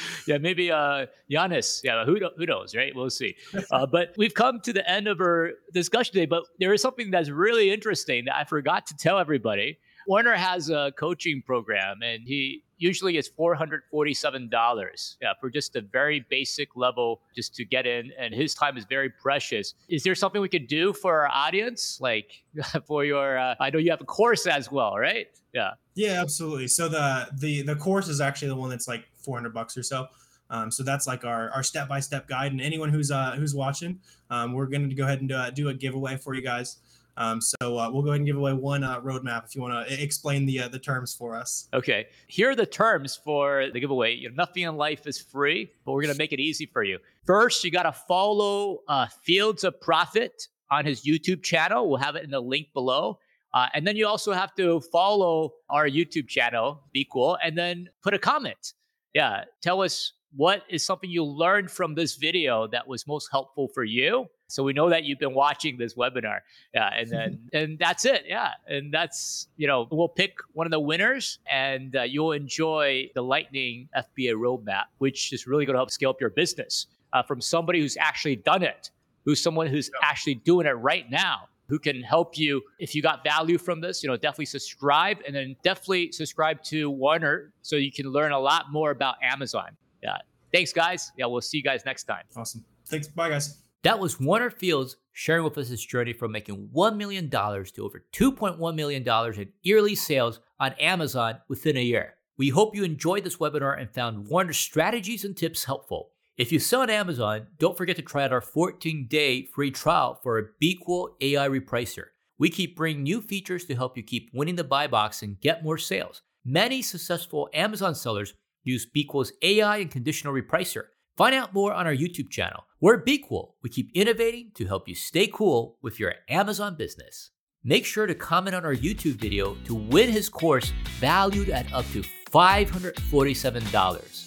yeah, 0.28 0.38
maybe 0.38 0.72
uh 0.72 1.08
Giannis. 1.32 1.82
Yeah, 1.84 2.06
who 2.06 2.20
who 2.38 2.46
knows, 2.46 2.76
right? 2.76 2.94
We'll 2.96 3.10
see. 3.10 3.36
Uh, 3.72 3.86
but 3.86 4.14
we've 4.18 4.34
come 4.34 4.60
to 4.62 4.74
the 4.74 4.88
end 4.90 5.08
of 5.08 5.20
our 5.20 5.52
discussion 5.74 6.14
today. 6.14 6.26
But 6.26 6.44
there 6.60 6.74
is 6.74 6.82
something 6.82 7.12
that's 7.12 7.30
really 7.30 7.72
interesting 7.72 8.26
that 8.26 8.36
I 8.36 8.44
forgot 8.44 8.86
to 8.88 8.98
tell 8.98 9.20
everybody. 9.20 9.78
Warner 10.08 10.36
has 10.36 10.70
a 10.70 10.92
coaching 10.98 11.42
program, 11.46 12.02
and 12.02 12.24
he 12.26 12.64
usually 12.78 13.18
is 13.18 13.28
four 13.28 13.56
hundred 13.56 13.84
forty-seven 13.90 14.50
dollars 14.50 15.18
yeah, 15.22 15.34
for 15.40 15.50
just 15.50 15.76
a 15.76 15.82
very 15.82 16.26
basic 16.30 16.76
level, 16.76 17.22
just 17.36 17.56
to 17.56 17.66
get 17.66 17.86
in. 17.86 18.12
And 18.18 18.34
his 18.34 18.54
time 18.54 18.78
is 18.78 18.86
very 18.86 19.10
precious. 19.10 19.74
Is 19.90 20.04
there 20.04 20.16
something 20.16 20.42
we 20.42 20.50
could 20.50 20.68
do 20.68 20.94
for 20.94 21.22
our 21.22 21.30
audience, 21.30 22.00
like 22.02 22.44
for 22.88 23.06
your? 23.06 23.38
Uh, 23.38 23.56
I 23.60 23.70
know 23.70 23.80
you 23.80 23.92
have 23.92 24.02
a 24.02 24.06
course 24.06 24.48
as 24.48 24.72
well, 24.72 24.96
right? 24.98 25.28
Yeah. 25.54 25.72
Yeah, 25.96 26.22
absolutely. 26.22 26.68
So 26.68 26.90
the 26.90 27.30
the 27.40 27.62
the 27.64 27.76
course 27.76 28.10
is 28.10 28.22
actually 28.22 28.50
the 28.50 28.56
one 28.56 28.70
that's 28.70 28.88
like 28.88 29.06
four 29.18 29.38
hundred 29.38 29.54
bucks 29.54 29.78
or 29.78 29.84
so. 29.84 30.08
Um, 30.50 30.70
so 30.70 30.84
that's 30.84 31.08
like 31.08 31.26
our 31.26 31.50
our 31.52 31.64
step 31.64 31.88
by 31.88 32.00
step 32.00 32.28
guide. 32.28 32.52
And 32.52 32.62
anyone 32.62 32.90
who's 32.90 33.12
uh, 33.12 33.32
who's 33.32 33.56
watching, 33.56 34.00
um, 34.30 34.54
we're 34.54 34.68
going 34.68 34.90
to 34.90 34.96
go 34.96 35.06
ahead 35.06 35.20
and 35.20 35.30
do, 35.30 35.36
uh, 35.36 35.50
do 35.50 35.70
a 35.70 35.74
giveaway 35.74 36.18
for 36.18 36.34
you 36.34 36.42
guys. 36.42 36.78
Um, 37.18 37.40
so 37.42 37.78
uh, 37.78 37.90
we'll 37.92 38.02
go 38.02 38.10
ahead 38.10 38.20
and 38.20 38.26
give 38.26 38.38
away 38.38 38.54
one 38.54 38.84
uh, 38.84 39.00
roadmap 39.02 39.46
if 39.46 39.56
you 39.56 39.62
want 39.62 39.88
to 39.88 40.04
explain 40.04 40.46
the 40.46 40.62
uh, 40.62 40.68
the 40.68 40.80
terms 40.80 41.16
for 41.16 41.36
us. 41.36 41.68
Okay, 41.74 42.08
here 42.28 42.50
are 42.52 42.56
the 42.56 42.66
terms 42.66 43.16
for 43.16 43.70
the 43.72 43.80
giveaway. 43.80 44.14
You 44.14 44.30
know, 44.30 44.36
nothing 44.36 44.64
in 44.64 44.76
life 44.76 45.08
is 45.08 45.20
free, 45.20 45.72
but 45.86 45.94
we're 45.94 46.02
gonna 46.02 46.16
make 46.16 46.34
it 46.34 46.40
easy 46.40 46.66
for 46.66 46.84
you. 46.84 47.00
First, 47.26 47.64
you 47.64 47.72
gotta 47.72 47.94
follow 47.94 48.82
uh, 48.88 49.08
Fields 49.24 49.64
of 49.64 49.80
Profit 49.80 50.48
on 50.72 50.86
his 50.86 51.06
YouTube 51.06 51.44
channel. 51.44 51.88
We'll 51.90 52.00
have 52.00 52.16
it 52.16 52.24
in 52.24 52.32
the 52.32 52.42
link 52.42 52.68
below. 52.74 53.20
Uh, 53.54 53.68
and 53.74 53.88
then 53.88 53.96
you 53.96 54.06
also 54.06 54.34
have 54.34 54.54
to 54.56 54.82
follow 54.92 55.54
our 55.70 55.88
YouTube 55.88 56.28
channel, 56.28 56.82
BQool, 56.94 57.38
and 57.42 57.58
then 57.58 57.88
put 58.04 58.14
a 58.14 58.20
comment. 58.20 58.74
yeah, 59.14 59.46
tell 59.62 59.82
us 59.82 60.12
what 60.36 60.64
is 60.70 60.86
something 60.86 61.10
you 61.10 61.24
learned 61.24 61.72
from 61.72 61.96
this 61.96 62.16
video 62.16 62.68
that 62.68 62.88
was 62.88 63.08
most 63.08 63.30
helpful 63.32 63.68
for 63.74 63.84
you? 63.84 64.28
So 64.48 64.64
we 64.64 64.74
know 64.74 64.90
that 64.90 65.04
you've 65.04 65.20
been 65.20 65.34
watching 65.34 65.78
this 65.78 65.96
webinar 65.96 66.40
yeah 66.74 66.90
and 66.96 67.10
then 67.10 67.40
and 67.54 67.80
that's 67.80 68.06
it 68.06 68.26
yeah. 68.28 68.52
And 68.68 68.94
that's 68.94 69.48
you 69.58 69.68
know 69.68 69.88
we'll 69.92 70.08
pick 70.08 70.38
one 70.54 70.68
of 70.68 70.72
the 70.72 70.80
winners 70.80 71.40
and 71.52 71.96
uh, 71.96 72.04
you'll 72.04 72.34
enjoy 72.34 73.10
the 73.16 73.22
lightning 73.22 73.90
fba 73.96 74.34
roadmap 74.34 74.86
which 75.00 75.34
is 75.34 75.48
really 75.48 75.66
going 75.66 75.74
to 75.74 75.80
help 75.80 75.92
scale 75.92 76.12
up 76.12 76.22
your 76.22 76.30
business 76.30 76.88
uh, 77.14 77.24
from 77.24 77.42
somebody 77.42 77.80
who's 77.80 77.98
actually 77.98 78.36
done 78.36 78.64
it 78.64 78.92
who's 79.26 79.42
someone 79.42 79.68
who's 79.68 79.90
actually 80.02 80.36
doing 80.36 80.68
it 80.68 80.72
right 80.72 81.10
now 81.10 81.48
who 81.68 81.80
can 81.80 82.02
help 82.02 82.38
you 82.38 82.62
if 82.80 82.94
you 82.94 83.02
got 83.02 83.24
value 83.24 83.58
from 83.58 83.82
this 83.82 84.04
you 84.04 84.10
know 84.10 84.16
definitely 84.16 84.46
subscribe 84.46 85.18
and 85.26 85.36
then 85.36 85.56
definitely 85.64 86.12
subscribe 86.12 86.62
to 86.62 86.90
warner 86.90 87.52
so 87.62 87.76
you 87.76 87.92
can 87.92 88.08
learn 88.08 88.32
a 88.32 88.40
lot 88.40 88.72
more 88.72 88.92
about 88.92 89.16
amazon 89.24 89.76
yeah 90.06 90.18
thanks 90.54 90.72
guys 90.72 91.12
yeah 91.18 91.26
we'll 91.26 91.42
see 91.42 91.58
you 91.58 91.64
guys 91.64 91.84
next 91.86 92.04
time 92.04 92.24
awesome 92.38 92.64
thanks 92.88 93.08
bye 93.08 93.30
guys 93.30 93.62
that 93.86 94.00
was 94.00 94.20
Warner 94.20 94.50
Fields 94.50 94.98
sharing 95.12 95.44
with 95.44 95.60
us 95.60 95.68
his 95.68 95.86
journey 95.86 96.12
from 96.12 96.32
making 96.32 96.70
$1 96.76 96.98
million 96.98 97.30
to 97.30 97.84
over 97.84 98.04
$2.1 98.14 98.76
million 98.76 99.08
in 99.40 99.50
yearly 99.62 99.94
sales 99.94 100.40
on 100.60 100.74
Amazon 100.80 101.38
within 101.50 101.78
a 101.78 101.84
year. 101.84 102.16
We 102.36 102.50
hope 102.50 102.76
you 102.76 102.84
enjoyed 102.84 103.24
this 103.24 103.38
webinar 103.38 103.80
and 103.80 103.94
found 103.94 104.28
Warner's 104.28 104.58
strategies 104.58 105.24
and 105.24 105.38
tips 105.38 105.66
helpful. 105.66 106.10
If 106.36 106.52
you 106.52 106.58
sell 106.58 106.82
on 106.82 106.90
Amazon, 106.90 107.46
don't 107.60 107.78
forget 107.78 107.96
to 107.98 108.02
try 108.02 108.24
out 108.24 108.34
our 108.34 108.42
14 108.42 109.06
day 109.08 109.46
free 109.46 109.70
trial 109.70 110.20
for 110.24 110.40
a 110.40 110.48
BQool 110.60 111.10
AI 111.22 111.48
repricer. 111.48 112.06
We 112.40 112.50
keep 112.50 112.76
bringing 112.76 113.04
new 113.04 113.22
features 113.22 113.66
to 113.66 113.76
help 113.76 113.96
you 113.96 114.02
keep 114.02 114.32
winning 114.34 114.56
the 114.56 114.64
buy 114.64 114.88
box 114.88 115.22
and 115.22 115.40
get 115.40 115.64
more 115.64 115.78
sales. 115.78 116.24
Many 116.44 116.82
successful 116.82 117.50
Amazon 117.54 117.94
sellers 117.94 118.34
use 118.66 118.86
BQool's 118.86 119.32
AI 119.42 119.78
and 119.78 119.90
conditional 119.90 120.34
repricer 120.34 120.84
Find 121.18 121.34
out 121.34 121.54
more 121.54 121.74
on 121.74 121.88
our 121.88 121.96
YouTube 121.96 122.30
channel. 122.30 122.66
We're 122.82 123.02
BQual. 123.02 123.54
We 123.64 123.70
keep 123.70 123.90
innovating 123.94 124.52
to 124.56 124.66
help 124.66 124.90
you 124.90 124.96
stay 124.96 125.28
cool 125.28 125.78
with 125.82 125.98
your 125.98 126.14
Amazon 126.28 126.76
business. 126.76 127.32
Make 127.64 127.86
sure 127.86 128.06
to 128.06 128.14
comment 128.14 128.54
on 128.54 128.66
our 128.66 128.76
YouTube 128.76 129.16
video 129.16 129.56
to 129.64 129.74
win 129.74 130.10
his 130.10 130.28
course 130.28 130.74
valued 131.00 131.50
at 131.50 131.72
up 131.74 131.86
to 131.94 132.04
$547. 132.32 134.26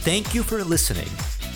Thank 0.00 0.34
you 0.34 0.42
for 0.42 0.64
listening. 0.64 1.08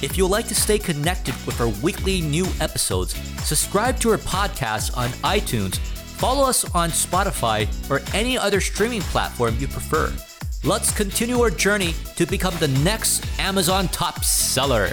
If 0.02 0.18
you'd 0.18 0.28
like 0.28 0.48
to 0.48 0.54
stay 0.54 0.78
connected 0.78 1.34
with 1.46 1.58
our 1.58 1.68
weekly 1.82 2.20
new 2.20 2.46
episodes, 2.60 3.14
subscribe 3.42 3.98
to 4.00 4.10
our 4.10 4.18
podcast 4.18 4.94
on 4.98 5.08
iTunes, 5.24 5.78
follow 5.78 6.46
us 6.46 6.70
on 6.74 6.90
Spotify, 6.90 7.66
or 7.90 8.02
any 8.14 8.36
other 8.36 8.60
streaming 8.60 9.00
platform 9.00 9.56
you 9.58 9.66
prefer. 9.66 10.12
Let's 10.66 10.90
continue 10.90 11.42
our 11.42 11.50
journey 11.50 11.94
to 12.16 12.26
become 12.26 12.52
the 12.58 12.66
next 12.82 13.24
Amazon 13.38 13.86
top 13.86 14.24
seller. 14.24 14.88